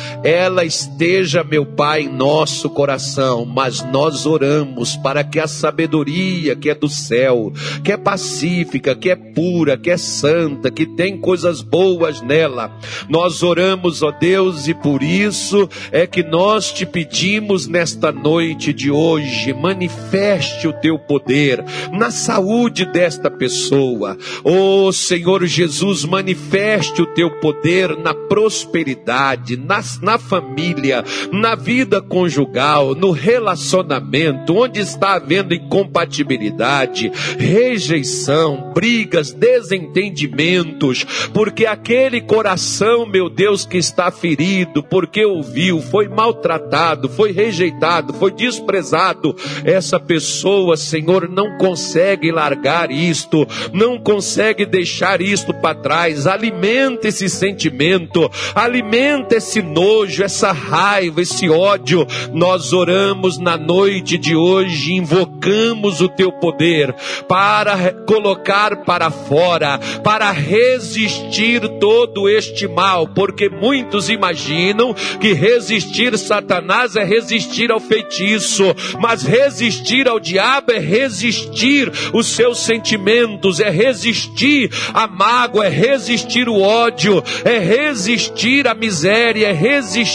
ela 0.46 0.64
esteja, 0.64 1.44
meu 1.44 1.66
Pai, 1.66 2.04
em 2.04 2.10
nosso 2.10 2.70
coração, 2.70 3.46
mas 3.46 3.82
nós 3.92 4.26
oramos 4.26 4.96
para 4.98 5.24
que 5.24 5.40
a 5.40 5.48
sabedoria 5.48 6.56
que 6.56 6.70
é 6.70 6.76
do 6.76 6.88
céu, 6.88 7.52
que 7.84 7.92
é 7.92 7.98
pacífica, 7.98 8.96
que 8.96 9.10
é 9.10 9.16
pura, 9.16 9.78
que 9.78 9.90
é 9.90 9.98
santa, 9.98 10.70
que 10.70 10.86
tem 10.86 11.18
coisas 11.18 11.62
boas 11.62 12.22
nela, 12.22 12.72
nós 13.10 13.42
oramos, 13.42 14.04
ó 14.04 14.12
Deus, 14.12 14.68
e 14.68 14.74
por 14.76 15.02
isso 15.02 15.68
é 15.92 16.06
que 16.06 16.22
nós 16.22 16.72
te 16.72 16.86
pedimos 16.86 17.68
nesta 17.68 18.12
noite 18.12 18.72
de 18.72 18.92
hoje, 18.92 19.52
manifeste 19.54 20.68
o 20.68 20.74
teu 20.74 21.00
poder 21.00 21.64
na 21.92 22.12
saúde 22.12 22.86
desta 22.86 23.32
pessoa, 23.32 24.16
ó 24.44 24.92
Senhor 24.92 25.46
Jesus, 25.46 26.06
manifeste 26.06 27.02
o 27.02 27.08
teu 27.08 27.32
poder 27.40 27.98
na 27.98 28.14
prosperidade, 28.14 29.58
na, 29.58 29.82
na 30.02 30.18
família, 30.18 30.35
na 31.32 31.56
vida 31.56 32.02
conjugal, 32.02 32.96
no 32.96 33.12
relacionamento, 33.12 34.56
onde 34.56 34.80
está 34.80 35.16
havendo 35.16 35.54
incompatibilidade, 35.54 37.12
rejeição, 37.38 38.72
brigas, 38.74 39.32
desentendimentos, 39.32 41.06
porque 41.34 41.66
aquele 41.66 42.22
coração, 42.22 43.06
meu 43.06 43.30
Deus, 43.30 43.66
que 43.66 43.78
está 43.78 44.12
ferido, 44.12 44.84
porque 44.84 45.26
ouviu, 45.26 45.80
foi 45.80 46.08
maltratado, 46.08 47.10
foi 47.10 47.32
rejeitado, 47.32 48.14
foi 48.14 48.32
desprezado, 48.32 49.36
essa 49.64 50.00
pessoa, 50.00 50.78
Senhor, 50.78 51.30
não 51.30 51.58
consegue 51.58 52.32
largar 52.32 52.92
isto, 52.92 53.48
não 53.74 54.00
consegue 54.00 54.66
deixar 54.66 55.22
isto 55.22 55.54
para 55.54 55.76
trás. 55.76 56.28
Alimenta 56.28 57.08
esse 57.08 57.30
sentimento, 57.30 58.30
alimenta 58.54 59.36
esse 59.36 59.62
nojo, 59.62 60.24
essa 60.26 60.52
raiva, 60.52 61.22
esse 61.22 61.50
ódio. 61.50 62.06
Nós 62.34 62.74
oramos 62.74 63.38
na 63.38 63.58
noite 63.58 64.18
de 64.18 64.36
hoje, 64.36 64.94
invocamos 64.94 66.02
o 66.02 66.10
teu 66.10 66.32
poder 66.32 66.94
para 67.28 67.94
colocar 68.06 68.84
para 68.84 69.10
fora, 69.10 69.80
para 70.04 70.32
resistir 70.32 71.62
todo 71.80 72.28
este 72.28 72.68
mal, 72.68 73.08
porque 73.08 73.50
muitos 73.50 74.10
imaginam 74.10 74.94
que 75.22 75.34
resistir 75.34 76.18
Satanás 76.18 76.96
é 76.96 77.04
resistir 77.04 77.72
ao 77.72 77.80
feitiço, 77.80 78.64
mas 79.00 79.24
resistir 79.24 80.08
ao 80.08 80.20
diabo 80.20 80.72
é 80.72 80.80
resistir 80.80 81.92
os 82.14 82.28
seus 82.28 82.60
sentimentos, 82.60 83.60
é 83.60 83.70
resistir 83.70 84.72
a 84.94 85.08
mágoa, 85.08 85.68
é 85.68 85.70
resistir 85.70 86.50
o 86.50 86.60
ódio, 86.60 87.24
é 87.44 87.60
resistir 87.60 88.68
a 88.68 88.74
miséria, 88.74 89.48
é 89.48 89.54
resistir, 89.54 90.15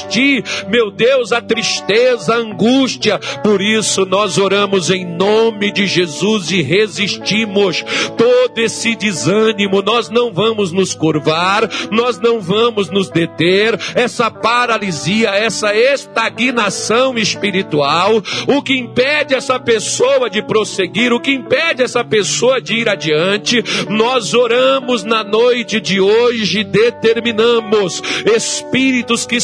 meu 0.69 0.91
Deus, 0.91 1.33
a 1.33 1.41
tristeza, 1.41 2.35
a 2.35 2.39
angústia. 2.39 3.19
Por 3.43 3.61
isso 3.61 4.05
nós 4.07 4.39
oramos 4.39 4.91
em 4.91 5.05
nome 5.05 5.73
de 5.73 5.87
Jesus 5.87 6.51
e 6.51 6.63
resistimos 6.63 7.85
todo 8.17 8.59
esse 8.59 8.95
desânimo. 8.95 9.83
Nós 9.83 10.09
não 10.09 10.33
vamos 10.33 10.73
nos 10.73 10.95
curvar, 10.95 11.69
nós 11.91 12.19
não 12.19 12.41
vamos 12.41 12.91
nos 12.91 13.11
deter. 13.11 13.79
Essa 13.95 14.31
paralisia, 14.31 15.31
essa 15.31 15.75
estagnação 15.75 17.17
espiritual, 17.17 18.23
o 18.47 18.63
que 18.63 18.77
impede 18.77 19.35
essa 19.35 19.59
pessoa 19.59 20.29
de 20.29 20.43
prosseguir, 20.43 21.13
o 21.13 21.21
que 21.21 21.33
impede 21.33 21.83
essa 21.83 22.05
pessoa 22.05 22.61
de 22.61 22.75
ir 22.75 22.89
adiante, 22.89 23.63
nós 23.89 24.35
oramos 24.35 25.05
na 25.05 25.23
noite 25.25 25.81
de 25.81 26.01
hoje, 26.01 26.65
determinamos 26.65 28.03
espíritos 28.35 29.27
que 29.27 29.41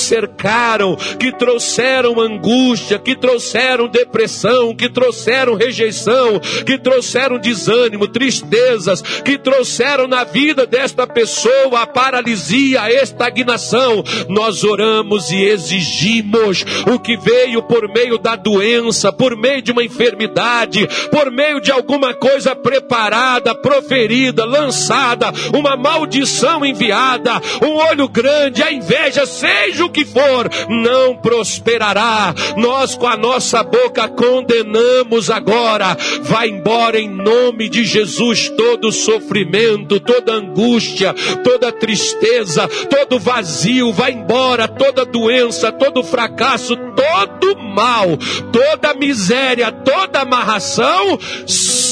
que 1.18 1.32
trouxeram 1.32 2.20
angústia, 2.20 2.98
que 2.98 3.16
trouxeram 3.16 3.88
depressão, 3.88 4.74
que 4.74 4.88
trouxeram 4.88 5.54
rejeição, 5.54 6.40
que 6.64 6.78
trouxeram 6.78 7.38
desânimo, 7.38 8.06
tristezas, 8.06 9.02
que 9.02 9.38
trouxeram 9.38 10.06
na 10.06 10.24
vida 10.24 10.66
desta 10.66 11.06
pessoa 11.06 11.82
a 11.82 11.86
paralisia, 11.86 12.82
a 12.82 12.92
estagnação. 12.92 14.04
Nós 14.28 14.62
oramos 14.62 15.30
e 15.30 15.42
exigimos 15.42 16.64
o 16.92 16.98
que 16.98 17.16
veio 17.16 17.62
por 17.62 17.88
meio 17.88 18.18
da 18.18 18.36
doença, 18.36 19.12
por 19.12 19.36
meio 19.36 19.62
de 19.62 19.72
uma 19.72 19.82
enfermidade, 19.82 20.86
por 21.10 21.30
meio 21.30 21.60
de 21.60 21.70
alguma 21.70 22.14
coisa 22.14 22.54
preparada, 22.54 23.54
proferida, 23.54 24.44
lançada, 24.44 25.32
uma 25.54 25.76
maldição 25.76 26.64
enviada, 26.64 27.40
um 27.62 27.74
olho 27.90 28.08
grande, 28.08 28.62
a 28.62 28.72
inveja, 28.72 29.26
seja 29.26 29.84
o 29.84 29.90
que 29.90 30.04
for, 30.04 30.25
não 30.68 31.16
prosperará. 31.16 32.34
Nós 32.56 32.94
com 32.94 33.06
a 33.06 33.16
nossa 33.16 33.62
boca 33.62 34.08
condenamos 34.08 35.30
agora. 35.30 35.96
Vai 36.22 36.48
embora 36.48 36.98
em 36.98 37.08
nome 37.08 37.68
de 37.68 37.84
Jesus 37.84 38.48
todo 38.50 38.92
sofrimento, 38.92 40.00
toda 40.00 40.34
angústia, 40.34 41.14
toda 41.42 41.72
tristeza, 41.72 42.68
todo 42.88 43.18
vazio, 43.18 43.92
vai 43.92 44.12
embora 44.12 44.68
toda 44.68 45.04
doença, 45.04 45.72
todo 45.72 46.02
fracasso, 46.02 46.76
todo 46.76 47.58
mal, 47.58 48.16
toda 48.52 48.94
miséria, 48.94 49.70
toda 49.70 50.20
amarração, 50.20 51.18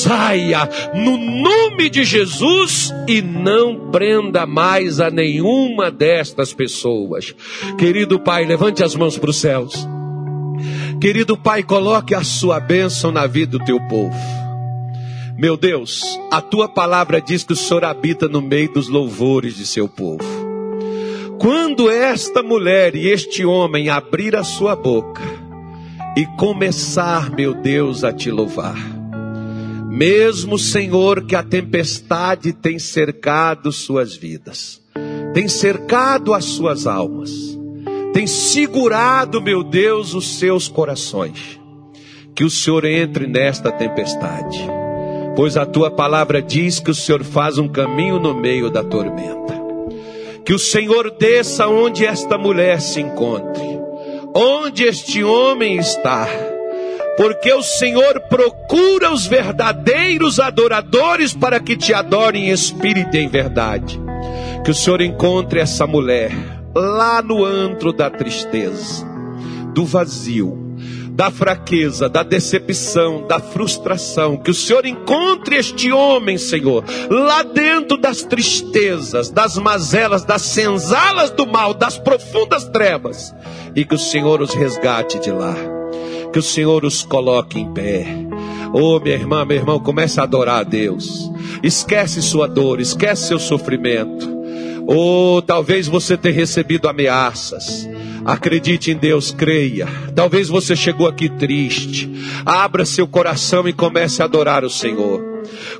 saia 0.04 0.68
no 0.94 1.16
nome 1.16 1.88
de 1.88 2.04
Jesus 2.04 2.92
e 3.08 3.22
não 3.22 3.90
prenda 3.90 4.46
mais 4.46 5.00
a 5.00 5.10
nenhuma 5.10 5.90
destas 5.90 6.52
pessoas. 6.52 7.34
Querido 7.78 8.20
Pai, 8.20 8.44
levante 8.44 8.82
as 8.82 8.94
mãos 8.94 9.16
para 9.16 9.30
os 9.30 9.36
céus. 9.36 9.88
Querido 11.00 11.38
Pai, 11.38 11.62
coloque 11.62 12.14
a 12.14 12.22
sua 12.22 12.60
bênção 12.60 13.10
na 13.10 13.26
vida 13.26 13.58
do 13.58 13.64
teu 13.64 13.80
povo. 13.88 14.14
Meu 15.38 15.56
Deus, 15.56 16.02
a 16.30 16.40
tua 16.40 16.68
palavra 16.68 17.20
diz 17.20 17.42
que 17.42 17.54
o 17.54 17.56
Senhor 17.56 17.84
habita 17.84 18.28
no 18.28 18.42
meio 18.42 18.72
dos 18.72 18.88
louvores 18.88 19.56
de 19.56 19.66
seu 19.66 19.88
povo. 19.88 20.24
Quando 21.38 21.90
esta 21.90 22.42
mulher 22.42 22.94
e 22.94 23.08
este 23.08 23.44
homem 23.44 23.88
abrir 23.88 24.36
a 24.36 24.44
sua 24.44 24.76
boca 24.76 25.22
e 26.16 26.24
começar, 26.36 27.30
meu 27.30 27.54
Deus, 27.54 28.04
a 28.04 28.12
te 28.12 28.30
louvar, 28.30 28.76
mesmo 29.96 30.58
Senhor 30.58 31.24
que 31.24 31.36
a 31.36 31.42
tempestade 31.42 32.52
tem 32.52 32.78
cercado 32.78 33.70
suas 33.70 34.14
vidas, 34.14 34.80
tem 35.32 35.48
cercado 35.48 36.34
as 36.34 36.44
suas 36.44 36.86
almas, 36.86 37.30
tem 38.12 38.26
segurado, 38.26 39.40
meu 39.40 39.62
Deus, 39.62 40.14
os 40.14 40.38
seus 40.38 40.68
corações, 40.68 41.60
que 42.34 42.44
o 42.44 42.50
Senhor 42.50 42.84
entre 42.84 43.26
nesta 43.26 43.70
tempestade 43.70 44.58
pois 45.34 45.56
a 45.56 45.66
tua 45.66 45.90
palavra 45.90 46.40
diz 46.40 46.78
que 46.78 46.90
o 46.90 46.94
Senhor 46.94 47.24
faz 47.24 47.58
um 47.58 47.68
caminho 47.68 48.18
no 48.18 48.34
meio 48.34 48.70
da 48.70 48.82
tormenta. 48.82 49.54
Que 50.44 50.52
o 50.52 50.58
Senhor 50.58 51.10
desça 51.10 51.66
onde 51.66 52.04
esta 52.04 52.36
mulher 52.36 52.80
se 52.80 53.00
encontre, 53.00 53.64
onde 54.34 54.84
este 54.84 55.24
homem 55.24 55.76
está, 55.76 56.28
porque 57.16 57.52
o 57.52 57.62
Senhor 57.62 58.20
procura 58.28 59.12
os 59.12 59.26
verdadeiros 59.26 60.40
adoradores 60.40 61.32
para 61.32 61.60
que 61.60 61.76
te 61.76 61.94
adorem 61.94 62.48
em 62.48 62.50
espírito 62.50 63.16
e 63.16 63.20
em 63.20 63.28
verdade. 63.28 64.00
Que 64.64 64.70
o 64.70 64.74
Senhor 64.74 65.00
encontre 65.00 65.60
essa 65.60 65.86
mulher 65.86 66.32
lá 66.74 67.22
no 67.22 67.44
antro 67.44 67.92
da 67.92 68.10
tristeza, 68.10 69.06
do 69.72 69.84
vazio, 69.84 70.64
da 71.10 71.30
fraqueza, 71.30 72.08
da 72.08 72.24
decepção, 72.24 73.26
da 73.28 73.38
frustração. 73.38 74.36
Que 74.36 74.50
o 74.50 74.54
Senhor 74.54 74.84
encontre 74.84 75.56
este 75.56 75.92
homem, 75.92 76.36
Senhor, 76.36 76.84
lá 77.08 77.44
dentro 77.44 77.96
das 77.96 78.22
tristezas, 78.22 79.30
das 79.30 79.56
mazelas, 79.56 80.24
das 80.24 80.42
senzalas 80.42 81.30
do 81.30 81.46
mal, 81.46 81.72
das 81.72 81.96
profundas 81.96 82.64
trevas. 82.64 83.32
E 83.76 83.84
que 83.84 83.94
o 83.94 83.98
Senhor 83.98 84.42
os 84.42 84.52
resgate 84.54 85.20
de 85.20 85.30
lá. 85.30 85.73
Que 86.34 86.40
o 86.40 86.42
Senhor 86.42 86.84
os 86.84 87.04
coloque 87.04 87.60
em 87.60 87.72
pé. 87.72 88.08
Oh, 88.72 88.98
minha 88.98 89.14
irmã, 89.14 89.44
meu 89.44 89.56
irmão, 89.56 89.78
comece 89.78 90.18
a 90.18 90.24
adorar 90.24 90.58
a 90.58 90.62
Deus. 90.64 91.30
Esquece 91.62 92.20
sua 92.20 92.48
dor, 92.48 92.80
esquece 92.80 93.28
seu 93.28 93.38
sofrimento. 93.38 94.28
Ou 94.84 95.36
oh, 95.36 95.42
talvez 95.42 95.86
você 95.86 96.16
tenha 96.16 96.34
recebido 96.34 96.88
ameaças. 96.88 97.88
Acredite 98.24 98.90
em 98.90 98.96
Deus, 98.96 99.30
creia. 99.30 99.86
Talvez 100.12 100.48
você 100.48 100.74
chegou 100.74 101.06
aqui 101.06 101.28
triste. 101.28 102.10
Abra 102.44 102.84
seu 102.84 103.06
coração 103.06 103.68
e 103.68 103.72
comece 103.72 104.20
a 104.20 104.24
adorar 104.24 104.64
o 104.64 104.70
Senhor. 104.70 105.22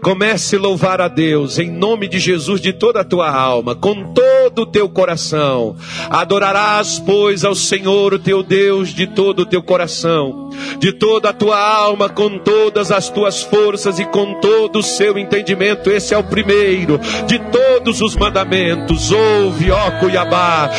Comece 0.04 0.56
a 0.56 0.58
louvar 0.58 1.00
a 1.00 1.08
Deus 1.08 1.58
em 1.58 1.70
nome 1.70 2.06
de 2.06 2.18
Jesus 2.18 2.60
de 2.60 2.74
toda 2.74 3.00
a 3.00 3.04
tua 3.04 3.30
alma, 3.30 3.74
com 3.74 4.12
todo 4.12 4.60
o 4.60 4.66
teu 4.66 4.86
coração. 4.86 5.76
Adorarás, 6.10 6.98
pois, 6.98 7.42
ao 7.42 7.54
Senhor, 7.54 8.12
o 8.12 8.18
teu 8.18 8.42
Deus, 8.42 8.90
de 8.90 9.06
todo 9.06 9.40
o 9.40 9.46
teu 9.46 9.62
coração, 9.62 10.50
de 10.78 10.92
toda 10.92 11.30
a 11.30 11.32
tua 11.32 11.58
alma, 11.58 12.10
com 12.10 12.38
todas 12.38 12.92
as 12.92 13.08
tuas 13.08 13.42
forças 13.42 13.98
e 13.98 14.04
com 14.04 14.34
todo 14.40 14.80
o 14.80 14.82
seu 14.82 15.16
entendimento. 15.16 15.90
Esse 15.90 16.12
é 16.12 16.18
o 16.18 16.22
primeiro 16.22 17.00
de 17.26 17.38
todos 17.38 18.02
os 18.02 18.14
mandamentos. 18.14 19.10
Ouve, 19.10 19.70
ó 19.70 19.90
Cuiabá, 20.00 20.70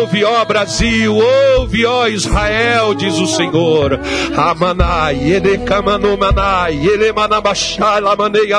ouve, 0.00 0.24
ó 0.24 0.46
Brasil, 0.46 1.14
ouve, 1.14 1.84
ó 1.84 2.06
Israel, 2.06 2.94
diz 2.94 3.18
o 3.18 3.26
Senhor. 3.26 4.00
Amanai, 4.34 5.20
Manai, 6.18 6.80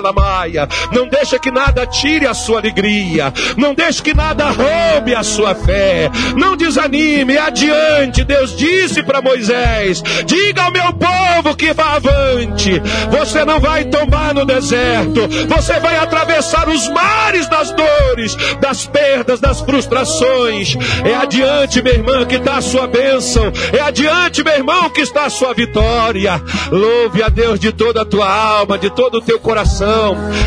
Elemanabachai, 0.03 0.67
não 0.91 1.07
deixa 1.07 1.39
que 1.39 1.49
nada 1.49 1.87
tire 1.87 2.27
a 2.27 2.33
sua 2.33 2.59
alegria. 2.59 3.33
Não 3.55 3.73
deixe 3.73 4.01
que 4.01 4.13
nada 4.13 4.49
roube 4.49 5.15
a 5.15 5.23
sua 5.23 5.55
fé, 5.55 6.11
não 6.35 6.57
desanime, 6.57 7.37
adiante. 7.37 8.23
Deus 8.23 8.55
disse 8.55 9.01
para 9.01 9.21
Moisés: 9.21 10.03
diga 10.25 10.63
ao 10.63 10.71
meu 10.71 10.93
povo 10.93 11.55
que 11.55 11.73
vá 11.73 11.95
avante. 11.95 12.81
Você 13.09 13.45
não 13.45 13.59
vai 13.59 13.85
tombar 13.85 14.33
no 14.33 14.45
deserto, 14.45 15.27
você 15.47 15.79
vai 15.79 15.95
atravessar 15.95 16.67
os 16.67 16.89
mares 16.89 17.47
das 17.47 17.71
dores, 17.71 18.35
das 18.59 18.85
perdas, 18.85 19.39
das 19.39 19.61
frustrações. 19.61 20.75
É 21.05 21.15
adiante, 21.15 21.81
minha 21.81 21.95
irmã, 21.95 22.25
que 22.25 22.35
está 22.35 22.57
a 22.57 22.61
sua 22.61 22.87
bênção, 22.87 23.51
é 23.71 23.79
adiante, 23.79 24.43
meu 24.43 24.53
irmão, 24.53 24.89
que 24.89 25.01
está 25.01 25.25
a 25.25 25.29
sua 25.29 25.53
vitória. 25.53 26.41
Louve 26.71 27.23
a 27.23 27.29
Deus 27.29 27.59
de 27.59 27.71
toda 27.71 28.01
a 28.01 28.05
tua 28.05 28.29
alma, 28.29 28.77
de 28.77 28.89
todo 28.89 29.15
o 29.15 29.21
teu 29.21 29.39
coração. 29.39 29.92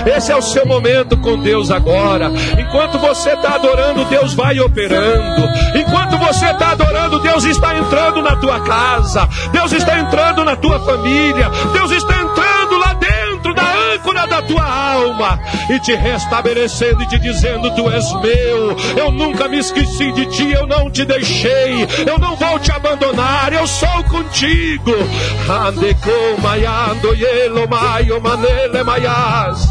Esse 0.06 0.32
é 0.32 0.36
o 0.36 0.42
seu 0.42 0.66
momento 0.66 1.16
com 1.16 1.38
Deus 1.38 1.70
agora. 1.70 2.30
Enquanto 2.58 2.98
você 2.98 3.30
está 3.30 3.54
adorando, 3.54 4.04
Deus 4.06 4.34
vai 4.34 4.58
operando. 4.60 5.48
Enquanto 5.74 6.16
você 6.18 6.46
está 6.46 6.70
adorando, 6.72 7.20
Deus 7.20 7.44
está 7.44 7.76
entrando 7.76 8.22
na 8.22 8.36
tua 8.36 8.60
casa. 8.60 9.28
Deus 9.52 9.72
está 9.72 9.98
entrando 9.98 10.44
na 10.44 10.56
tua 10.56 10.80
família. 10.80 11.50
Deus 11.72 11.90
está 11.90 12.14
entrando 12.14 12.25
da 13.56 13.94
âncora 13.94 14.26
da 14.26 14.42
tua 14.42 14.64
alma 14.64 15.40
e 15.70 15.80
te 15.80 15.94
restabelecendo 15.94 17.02
e 17.02 17.08
te 17.08 17.18
dizendo: 17.18 17.74
Tu 17.74 17.90
és 17.90 18.12
meu. 18.20 18.76
Eu 18.96 19.10
nunca 19.10 19.48
me 19.48 19.58
esqueci 19.58 20.12
de 20.12 20.26
ti. 20.26 20.52
Eu 20.52 20.66
não 20.66 20.90
te 20.90 21.04
deixei. 21.04 21.86
Eu 22.06 22.18
não 22.18 22.36
vou 22.36 22.58
te 22.58 22.70
abandonar. 22.70 23.52
Eu 23.52 23.66
sou 23.66 24.04
contigo. 24.04 24.92
Maias 28.84 29.66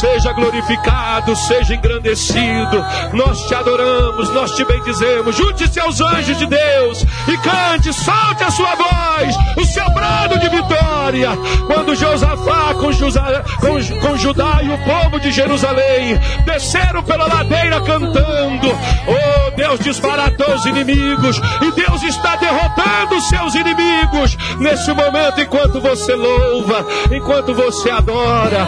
seja 0.00 0.32
glorificado, 0.32 1.34
seja 1.36 1.74
engrandecido. 1.74 2.84
Nós 3.12 3.40
te 3.46 3.54
adoramos, 3.54 4.30
nós 4.30 4.50
te 4.52 4.64
bendizemos. 4.64 5.36
Junte-se 5.36 5.80
aos 5.80 6.00
anjos 6.00 6.38
de 6.38 6.46
Deus 6.46 7.04
e 7.28 7.36
cante, 7.38 7.92
solte 7.92 8.44
a 8.44 8.50
sua 8.50 8.74
voz, 8.74 9.36
o 9.56 9.64
seu 9.64 9.88
brado 9.90 10.38
de 10.38 10.48
vitória. 10.48 11.30
Quando 11.66 11.94
Josafá 11.94 12.74
com, 12.74 12.92
José, 12.92 13.20
com, 13.60 14.00
com 14.00 14.16
Judá 14.16 14.60
e 14.62 14.68
o 14.68 14.78
povo 14.78 15.20
de 15.20 15.30
Jerusalém 15.30 16.18
desceram 16.44 17.02
pela 17.02 17.26
ladeira 17.26 17.80
cantando, 17.80 18.68
oh 19.06 19.50
Deus 19.56 19.80
desbaratou 19.80 20.54
os 20.54 20.64
inimigos 20.66 21.40
e 21.62 21.72
Deus 21.72 22.02
está 22.02 22.36
derrotando 22.36 23.16
os 23.16 23.28
seus 23.28 23.54
inimigos 23.54 24.36
nesse 24.58 24.92
momento 24.92 25.40
enquanto 25.40 25.80
você 25.80 26.14
louva, 26.14 26.86
enquanto 27.10 27.54
você 27.54 27.90
adora. 27.90 28.66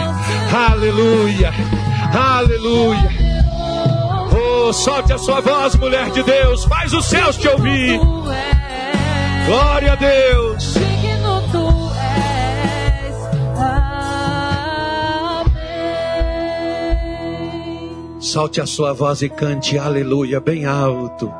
Aleluia. 0.71 1.53
Aleluia. 2.13 3.09
Oh, 4.31 4.73
solte 4.73 5.13
a 5.13 5.17
sua 5.17 5.41
voz, 5.41 5.75
mulher 5.75 6.09
de 6.11 6.23
Deus. 6.23 6.63
Faz 6.65 6.93
os 6.93 7.05
céus 7.05 7.37
te 7.37 7.47
ouvir. 7.47 7.99
Glória 9.45 9.93
a 9.93 9.95
Deus. 9.95 11.08
Solte 18.19 18.61
a 18.61 18.65
sua 18.65 18.93
voz 18.93 19.21
e 19.21 19.29
cante 19.29 19.77
aleluia 19.77 20.39
bem 20.39 20.65
alto. 20.65 21.33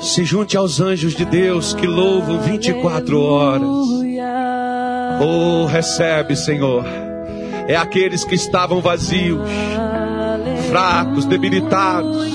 Se 0.00 0.24
junte 0.24 0.56
aos 0.56 0.80
anjos 0.80 1.14
de 1.14 1.24
Deus 1.24 1.72
que 1.72 1.86
louvam 1.86 2.40
24 2.40 3.20
horas. 3.20 3.68
Oh, 5.20 5.66
recebe, 5.66 6.36
Senhor 6.36 6.84
é 7.68 7.76
aqueles 7.76 8.24
que 8.24 8.34
estavam 8.34 8.80
vazios, 8.80 9.46
fracos, 10.70 11.26
debilitados. 11.26 12.34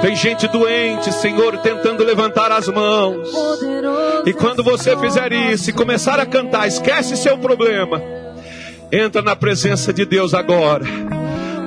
Tem 0.00 0.14
gente 0.14 0.46
doente, 0.46 1.12
Senhor, 1.12 1.58
tentando 1.58 2.04
levantar 2.04 2.52
as 2.52 2.68
mãos. 2.68 3.28
E 4.24 4.32
quando 4.32 4.62
você 4.62 4.96
fizer 4.96 5.32
isso 5.32 5.68
e 5.68 5.72
começar 5.72 6.20
a 6.20 6.26
cantar, 6.26 6.68
esquece 6.68 7.16
seu 7.16 7.36
problema. 7.36 8.00
Entra 8.92 9.20
na 9.20 9.34
presença 9.34 9.92
de 9.92 10.04
Deus 10.04 10.32
agora. 10.32 10.84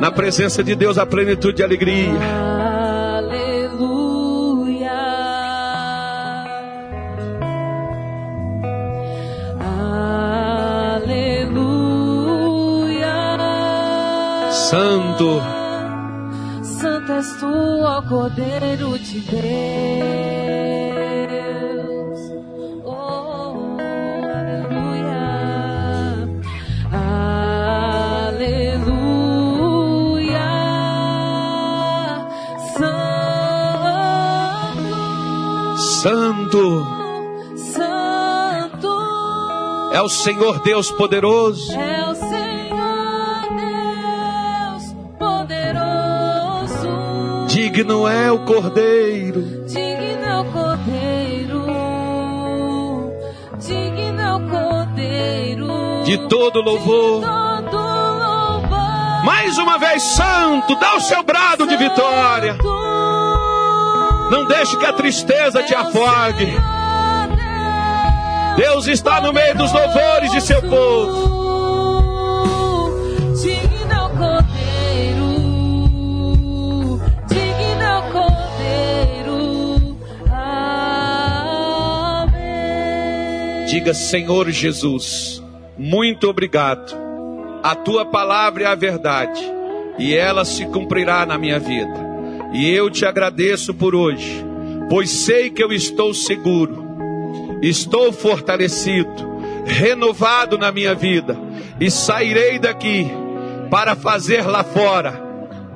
Na 0.01 0.09
presença 0.09 0.63
de 0.63 0.73
Deus 0.73 0.97
a 0.97 1.05
plenitude 1.05 1.57
de 1.57 1.63
alegria. 1.63 2.19
Santo. 14.71 15.39
Santo 16.63 17.11
és 17.11 17.35
tu, 17.39 17.45
ó 17.83 18.01
Cordeiro 18.01 18.97
de 18.97 19.19
Deus. 19.19 20.40
Santo. 36.01 36.83
Santo. 37.55 38.87
É 39.93 40.01
o 40.01 40.09
Senhor 40.09 40.59
Deus 40.61 40.89
poderoso. 40.89 41.71
É 41.79 42.09
o 42.09 42.15
Senhor 42.15 42.51
Digno 47.47 48.07
é 48.07 48.31
o 48.31 48.39
Cordeiro. 48.39 49.41
Digno 49.67 50.25
é 50.25 50.39
o 50.39 50.45
Cordeiro. 50.45 51.65
Digno 53.59 54.21
é 54.21 54.33
o 54.33 54.49
Cordeiro. 54.49 56.03
De 56.03 56.17
todo 56.29 56.61
louvor. 56.61 57.19
De 57.19 57.69
todo 57.69 57.77
louvor. 57.77 59.25
Mais 59.25 59.57
uma 59.57 59.77
vez, 59.77 60.01
Santo, 60.01 60.75
dá 60.79 60.95
o 60.95 61.01
seu 61.01 61.21
brado 61.21 61.67
de 61.67 61.77
vitória. 61.77 62.57
Não 64.31 64.45
deixe 64.45 64.77
que 64.77 64.85
a 64.85 64.93
tristeza 64.93 65.61
te 65.61 65.75
afogue. 65.75 66.47
Deus 68.55 68.87
está 68.87 69.19
no 69.19 69.33
meio 69.33 69.57
dos 69.57 69.73
louvores 69.73 70.31
de 70.31 70.39
seu 70.39 70.61
povo. 70.61 71.41
Diga, 83.67 83.93
Senhor 83.93 84.49
Jesus, 84.49 85.43
muito 85.77 86.29
obrigado. 86.29 86.95
A 87.61 87.75
tua 87.75 88.05
palavra 88.05 88.63
é 88.63 88.67
a 88.67 88.75
verdade 88.75 89.41
e 89.99 90.15
ela 90.15 90.45
se 90.45 90.65
cumprirá 90.67 91.25
na 91.25 91.37
minha 91.37 91.59
vida. 91.59 92.00
E 92.51 92.69
eu 92.69 92.89
te 92.89 93.05
agradeço 93.05 93.73
por 93.73 93.95
hoje, 93.95 94.45
pois 94.89 95.09
sei 95.09 95.49
que 95.49 95.63
eu 95.63 95.71
estou 95.71 96.13
seguro, 96.13 96.85
estou 97.61 98.11
fortalecido, 98.11 99.31
renovado 99.65 100.57
na 100.57 100.71
minha 100.71 100.93
vida 100.93 101.37
e 101.79 101.89
sairei 101.89 102.59
daqui 102.59 103.07
para 103.69 103.95
fazer 103.95 104.45
lá 104.45 104.63
fora 104.63 105.21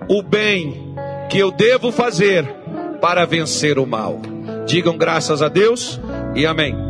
o 0.09 0.21
bem 0.21 0.93
que 1.29 1.39
eu 1.39 1.51
devo 1.51 1.91
fazer 1.91 2.45
para 3.01 3.25
vencer 3.25 3.79
o 3.79 3.85
mal. 3.85 4.21
Digam 4.67 4.97
graças 4.97 5.41
a 5.41 5.47
Deus 5.47 5.99
e 6.35 6.45
amém. 6.45 6.85